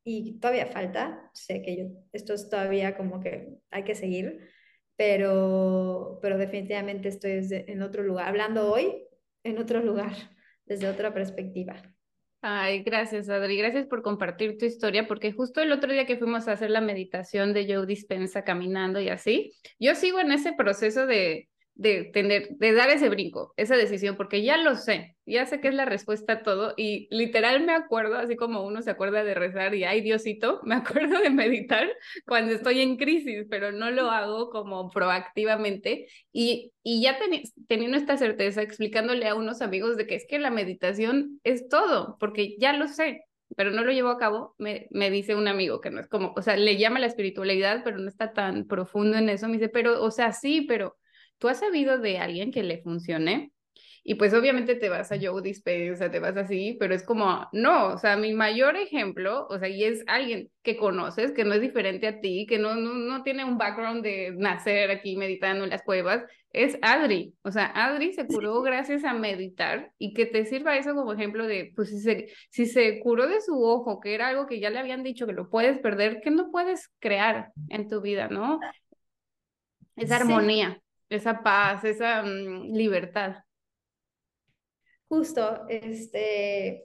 y 0.05 0.39
todavía 0.39 0.67
falta. 0.67 1.31
Sé 1.33 1.63
que 1.63 1.77
yo, 1.77 1.85
esto 2.13 2.35
es 2.35 2.49
todavía 2.49 2.97
como 2.97 3.21
que 3.21 3.59
hay 3.71 3.83
que 3.83 3.95
seguir, 3.95 4.49
pero, 4.97 6.19
pero 6.23 6.39
definitivamente 6.39 7.09
estoy 7.09 7.47
en 7.51 7.83
otro 7.83 8.03
lugar, 8.03 8.29
hablando 8.29 8.71
hoy 8.71 9.03
en 9.43 9.59
otro 9.59 9.81
lugar, 9.81 10.13
desde 10.67 10.89
otra 10.89 11.15
perspectiva. 11.15 11.83
Ay, 12.43 12.83
gracias, 12.83 13.29
Adri. 13.29 13.57
Gracias 13.57 13.87
por 13.87 14.03
compartir 14.03 14.59
tu 14.59 14.67
historia, 14.67 15.09
porque 15.09 15.33
justo 15.33 15.63
el 15.63 15.73
otro 15.73 15.93
día 15.93 16.07
que 16.07 16.19
fuimos 16.19 16.47
a 16.47 16.53
hacer 16.53 16.71
la 16.71 16.81
meditación 16.81 17.55
de 17.55 17.67
Joe 17.67 17.87
Dispensa 17.87 18.45
caminando 18.45 19.01
y 19.01 19.09
así, 19.09 19.55
yo 19.81 19.95
sigo 19.95 20.21
en 20.21 20.33
ese 20.33 20.53
proceso 20.53 21.07
de, 21.07 21.49
de 21.77 22.05
tener, 22.05 22.49
de 22.57 22.73
dar 22.73 22.89
ese 22.89 23.11
brinco, 23.11 23.53
esa 23.57 23.77
decisión, 23.77 24.17
porque 24.17 24.43
ya 24.43 24.57
lo 24.57 24.77
sé, 24.77 25.15
ya 25.27 25.45
sé 25.45 25.61
que 25.61 25.69
es 25.69 25.75
la 25.75 25.85
respuesta 25.85 26.35
a 26.35 26.43
todo 26.43 26.73
y 26.77 27.07
literal 27.15 27.65
me 27.67 27.73
acuerdo, 27.73 28.17
así 28.17 28.35
como 28.35 28.65
uno 28.65 28.81
se 28.81 28.91
acuerda 28.91 29.25
de 29.25 29.35
rezar 29.35 29.75
y 29.75 29.85
ay 29.85 30.01
Diosito, 30.01 30.61
me 30.65 30.75
acuerdo 30.77 31.21
de 31.21 31.31
meditar 31.31 31.87
cuando 32.27 32.53
estoy 32.55 32.81
en 32.81 32.97
crisis, 32.97 33.47
pero 33.51 33.73
no 33.73 33.91
lo 33.91 34.11
hago 34.11 34.49
como 34.51 34.91
proactivamente 34.91 36.09
y, 36.33 36.73
y 36.83 37.03
ya 37.03 37.19
teniendo 37.69 37.99
esta 37.99 38.17
certeza, 38.17 38.63
explicándole 38.63 39.29
a 39.29 39.35
unos 39.35 39.61
amigos 39.61 39.97
de 39.97 40.07
que 40.07 40.15
es 40.17 40.27
que 40.27 40.39
la 40.39 40.51
meditación 40.51 41.41
es 41.45 41.69
todo, 41.69 42.17
porque 42.19 42.57
ya 42.59 42.73
lo 42.73 42.89
sé, 42.89 43.25
pero 43.57 43.71
no 43.71 43.85
lo 43.85 43.93
llevo 43.93 44.09
a 44.09 44.19
cabo, 44.19 44.55
me, 44.59 44.87
me 44.91 45.11
dice 45.11 45.35
un 45.35 45.47
amigo 45.49 45.81
que 45.81 45.91
no 45.91 46.01
es 46.01 46.09
como, 46.09 46.33
o 46.37 46.43
sea, 46.43 46.57
le 46.57 46.79
llama 46.79 46.99
la 47.01 47.07
espiritualidad, 47.07 47.83
pero 47.85 47.99
no 47.99 48.09
está 48.09 48.33
tan 48.33 48.67
profundo 48.67 49.19
en 49.19 49.29
eso, 49.29 49.47
me 49.47 49.55
dice, 49.55 49.69
pero, 49.69 50.03
o 50.03 50.11
sea, 50.11 50.33
sí, 50.33 50.63
pero 50.63 50.97
¿tú 51.39 51.49
has 51.49 51.61
sabido 51.61 51.99
de 51.99 52.19
alguien 52.19 52.53
que 52.53 52.63
le 52.63 52.83
funcione? 52.83 53.53
Y 54.09 54.15
pues 54.15 54.33
obviamente 54.35 54.77
te 54.77 54.89
vas 54.89 55.11
a 55.11 55.19
Joe 55.21 55.43
Dispenza, 55.43 56.09
te 56.09 56.21
vas 56.21 56.37
así, 56.37 56.77
pero 56.79 56.95
es 56.95 57.03
como, 57.03 57.49
no, 57.51 57.89
o 57.89 57.99
sea, 57.99 58.17
mi 58.17 58.33
mayor 58.35 58.77
ejemplo, 58.77 59.49
o 59.51 59.59
sea, 59.59 59.69
y 59.69 59.83
es 59.83 60.05
alguien 60.07 60.49
que 60.63 60.77
conoces, 60.77 61.33
que 61.33 61.45
no 61.45 61.55
es 61.55 61.61
diferente 61.61 62.07
a 62.07 62.21
ti, 62.21 62.47
que 62.49 62.57
no, 62.61 62.77
no, 62.77 62.95
no 62.95 63.25
tiene 63.25 63.45
un 63.45 63.59
background 63.59 64.05
de 64.05 64.33
nacer 64.37 64.93
aquí 64.93 65.17
meditando 65.17 65.65
en 65.65 65.71
las 65.71 65.83
cuevas, 65.83 66.23
es 66.53 66.79
Adri. 66.83 67.35
O 67.43 67.51
sea, 67.51 67.67
Adri 67.75 68.13
se 68.13 68.29
curó 68.29 68.63
gracias 68.63 69.03
a 69.03 69.13
meditar 69.13 69.91
y 69.99 70.15
que 70.15 70.25
te 70.25 70.47
sirva 70.47 70.77
eso 70.77 70.95
como 70.95 71.13
ejemplo 71.13 71.45
de, 71.45 71.73
pues 71.75 71.89
si 71.89 71.99
se, 71.99 72.29
si 72.51 72.67
se 72.67 73.01
curó 73.01 73.27
de 73.27 73.41
su 73.41 73.61
ojo, 73.61 73.99
que 73.99 74.15
era 74.15 74.29
algo 74.29 74.47
que 74.47 74.61
ya 74.61 74.71
le 74.71 74.79
habían 74.79 75.03
dicho 75.03 75.27
que 75.27 75.33
lo 75.33 75.51
puedes 75.51 75.81
perder, 75.81 76.21
que 76.21 76.31
no 76.31 76.53
puedes 76.53 76.93
crear 77.01 77.51
en 77.71 77.89
tu 77.89 78.01
vida, 78.01 78.29
¿no? 78.29 78.61
Esa 79.97 80.17
armonía 80.19 80.81
esa 81.09 81.43
paz, 81.43 81.85
esa 81.85 82.23
mm, 82.23 82.73
libertad. 82.75 83.37
Justo, 85.09 85.67
este, 85.69 86.85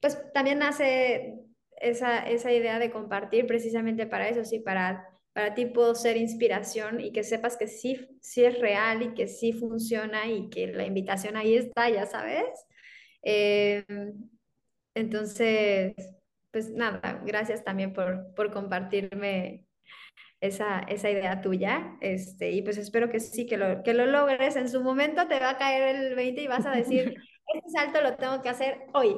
pues 0.00 0.20
también 0.32 0.58
nace 0.58 1.38
esa, 1.80 2.18
esa 2.28 2.52
idea 2.52 2.78
de 2.78 2.90
compartir 2.90 3.46
precisamente 3.46 4.06
para 4.06 4.28
eso, 4.28 4.44
sí, 4.44 4.58
para, 4.58 5.08
para 5.32 5.54
ti 5.54 5.66
puedo 5.66 5.94
ser 5.94 6.16
inspiración 6.16 7.00
y 7.00 7.12
que 7.12 7.22
sepas 7.22 7.56
que 7.56 7.68
sí, 7.68 8.18
sí 8.20 8.44
es 8.44 8.58
real 8.58 9.02
y 9.02 9.14
que 9.14 9.28
sí 9.28 9.52
funciona 9.52 10.26
y 10.26 10.48
que 10.48 10.66
la 10.68 10.84
invitación 10.86 11.36
ahí 11.36 11.56
está, 11.56 11.88
ya 11.90 12.06
sabes. 12.06 12.66
Em, 13.22 14.30
entonces, 14.94 15.94
pues 16.50 16.70
nada, 16.70 17.22
gracias 17.24 17.62
también 17.64 17.92
por, 17.92 18.34
por 18.34 18.50
compartirme 18.50 19.65
esa, 20.40 20.80
esa 20.80 21.10
idea 21.10 21.40
tuya. 21.40 21.96
Este, 22.00 22.50
y 22.50 22.62
pues 22.62 22.78
espero 22.78 23.08
que 23.08 23.20
sí, 23.20 23.46
que 23.46 23.56
lo, 23.56 23.82
que 23.82 23.94
lo 23.94 24.06
logres. 24.06 24.56
En 24.56 24.68
su 24.68 24.82
momento 24.82 25.26
te 25.28 25.38
va 25.38 25.50
a 25.50 25.58
caer 25.58 25.96
el 25.96 26.14
20 26.14 26.42
y 26.42 26.46
vas 26.46 26.66
a 26.66 26.72
decir, 26.72 27.14
este 27.54 27.70
salto 27.70 28.00
lo 28.02 28.16
tengo 28.16 28.42
que 28.42 28.48
hacer 28.48 28.86
hoy. 28.92 29.16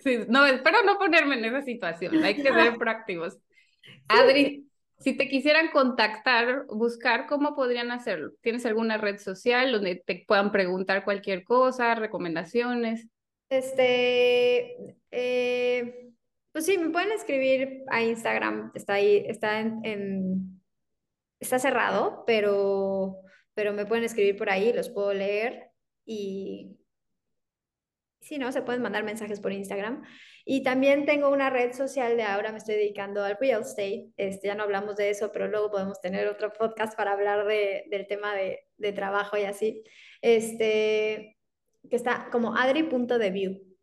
Sí, 0.00 0.20
no, 0.28 0.46
espero 0.46 0.82
no 0.84 0.98
ponerme 0.98 1.38
en 1.38 1.44
esa 1.46 1.62
situación. 1.62 2.22
Hay 2.22 2.34
que 2.34 2.42
ser 2.42 2.76
prácticos. 2.78 3.38
Adri, 4.08 4.66
si 4.98 5.16
te 5.16 5.28
quisieran 5.28 5.68
contactar, 5.70 6.66
buscar, 6.68 7.26
¿cómo 7.26 7.54
podrían 7.54 7.90
hacerlo? 7.90 8.32
¿Tienes 8.40 8.64
alguna 8.66 8.96
red 8.96 9.18
social 9.18 9.72
donde 9.72 9.96
te 9.96 10.24
puedan 10.26 10.52
preguntar 10.52 11.04
cualquier 11.04 11.44
cosa, 11.44 11.94
recomendaciones? 11.94 13.08
Este, 13.50 14.96
eh, 15.10 16.10
pues 16.54 16.66
sí, 16.66 16.78
me 16.78 16.90
pueden 16.90 17.10
escribir 17.10 17.82
a 17.88 18.00
Instagram, 18.00 18.70
está 18.76 18.94
ahí, 18.94 19.24
está 19.26 19.58
en, 19.58 20.62
está 21.40 21.58
cerrado, 21.58 22.22
pero, 22.28 23.16
pero 23.54 23.72
me 23.72 23.86
pueden 23.86 24.04
escribir 24.04 24.36
por 24.36 24.48
ahí, 24.48 24.72
los 24.72 24.88
puedo 24.88 25.12
leer 25.12 25.72
y 26.06 26.78
si 28.20 28.38
no, 28.38 28.52
se 28.52 28.62
pueden 28.62 28.82
mandar 28.82 29.02
mensajes 29.02 29.40
por 29.40 29.50
Instagram. 29.50 30.04
Y 30.44 30.62
también 30.62 31.06
tengo 31.06 31.28
una 31.28 31.50
red 31.50 31.72
social 31.72 32.16
de 32.16 32.22
ahora, 32.22 32.52
me 32.52 32.58
estoy 32.58 32.76
dedicando 32.76 33.24
al 33.24 33.36
real 33.36 33.62
estate. 33.62 34.12
Este, 34.16 34.46
ya 34.46 34.54
no 34.54 34.62
hablamos 34.62 34.94
de 34.94 35.10
eso, 35.10 35.32
pero 35.32 35.48
luego 35.48 35.72
podemos 35.72 36.00
tener 36.00 36.28
otro 36.28 36.52
podcast 36.52 36.96
para 36.96 37.14
hablar 37.14 37.46
de, 37.46 37.86
del 37.90 38.06
tema 38.06 38.32
de, 38.32 38.64
de, 38.76 38.92
trabajo 38.92 39.36
y 39.36 39.42
así. 39.42 39.82
Este, 40.22 41.36
que 41.90 41.96
está 41.96 42.28
como 42.30 42.56
adri.deview. 42.56 43.73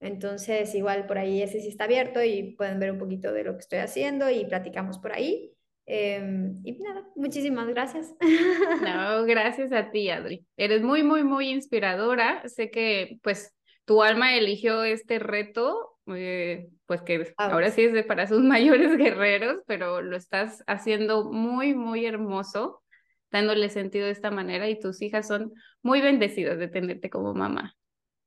Entonces, 0.00 0.74
igual 0.74 1.06
por 1.06 1.18
ahí 1.18 1.42
ese 1.42 1.60
sí 1.60 1.68
está 1.68 1.84
abierto 1.84 2.22
y 2.22 2.54
pueden 2.56 2.78
ver 2.78 2.92
un 2.92 2.98
poquito 2.98 3.32
de 3.32 3.44
lo 3.44 3.54
que 3.54 3.60
estoy 3.60 3.78
haciendo 3.80 4.30
y 4.30 4.44
platicamos 4.44 4.98
por 4.98 5.12
ahí. 5.12 5.52
Em, 5.86 6.60
y 6.64 6.72
nada, 6.78 7.04
muchísimas 7.16 7.66
gracias. 7.68 8.14
No, 8.82 9.24
gracias 9.24 9.72
a 9.72 9.90
ti, 9.90 10.10
Adri. 10.10 10.46
Eres 10.56 10.82
muy, 10.82 11.02
muy, 11.02 11.24
muy 11.24 11.48
inspiradora. 11.48 12.46
Sé 12.48 12.70
que 12.70 13.18
pues 13.22 13.54
tu 13.84 14.02
alma 14.02 14.36
eligió 14.36 14.84
este 14.84 15.18
reto, 15.18 15.96
eh, 16.06 16.68
pues 16.86 17.02
que 17.02 17.34
ahora 17.38 17.70
sí 17.70 17.82
es 17.82 17.92
de 17.92 18.04
para 18.04 18.26
sus 18.26 18.42
mayores 18.44 18.96
guerreros, 18.96 19.62
pero 19.66 20.00
lo 20.02 20.16
estás 20.16 20.62
haciendo 20.66 21.24
muy, 21.32 21.74
muy 21.74 22.06
hermoso, 22.06 22.82
dándole 23.32 23.68
sentido 23.68 24.06
de 24.06 24.12
esta 24.12 24.30
manera 24.30 24.68
y 24.68 24.78
tus 24.78 25.02
hijas 25.02 25.26
son 25.26 25.52
muy 25.82 26.00
bendecidas 26.00 26.58
de 26.58 26.68
tenerte 26.68 27.10
como 27.10 27.34
mamá 27.34 27.74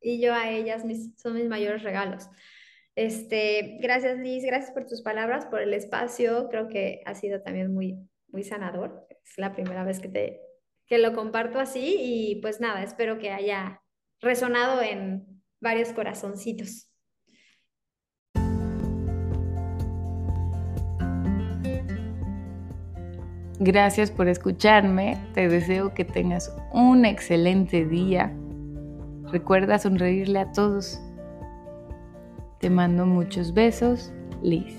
y 0.02 0.20
yo 0.20 0.34
a 0.34 0.50
ellas 0.50 0.84
son 1.18 1.36
mis 1.36 1.48
mayores 1.48 1.84
regalos. 1.84 2.30
Este, 2.96 3.78
gracias 3.82 4.20
Liz, 4.20 4.44
gracias 4.44 4.72
por 4.72 4.86
tus 4.86 5.02
palabras, 5.02 5.46
por 5.46 5.62
el 5.62 5.74
espacio, 5.74 6.50
creo 6.50 6.68
que 6.68 7.02
ha 7.06 7.16
sido 7.16 7.42
también 7.42 7.74
muy, 7.74 7.98
muy 8.28 8.44
sanador. 8.44 9.08
Es 9.24 9.38
la 9.38 9.54
primera 9.54 9.84
vez 9.84 10.00
que, 10.00 10.10
te, 10.10 10.42
que 10.88 10.98
lo 10.98 11.14
comparto 11.14 11.60
así 11.60 11.96
y 12.00 12.42
pues 12.42 12.60
nada, 12.60 12.84
espero 12.84 13.18
que 13.18 13.32
haya 13.32 13.82
resonado 14.20 14.82
en 14.82 15.42
varios 15.62 15.94
corazoncitos. 15.94 16.88
Gracias 23.64 24.10
por 24.10 24.28
escucharme. 24.28 25.18
Te 25.36 25.48
deseo 25.48 25.94
que 25.94 26.04
tengas 26.04 26.52
un 26.74 27.06
excelente 27.06 27.86
día 27.86 28.36
Recuerda 29.32 29.80
sonreírle 29.80 30.40
a 30.40 30.52
todos. 30.52 31.00
Te 32.60 32.70
mando 32.70 33.06
muchos 33.06 33.54
besos, 33.54 34.12
Liz. 34.42 34.78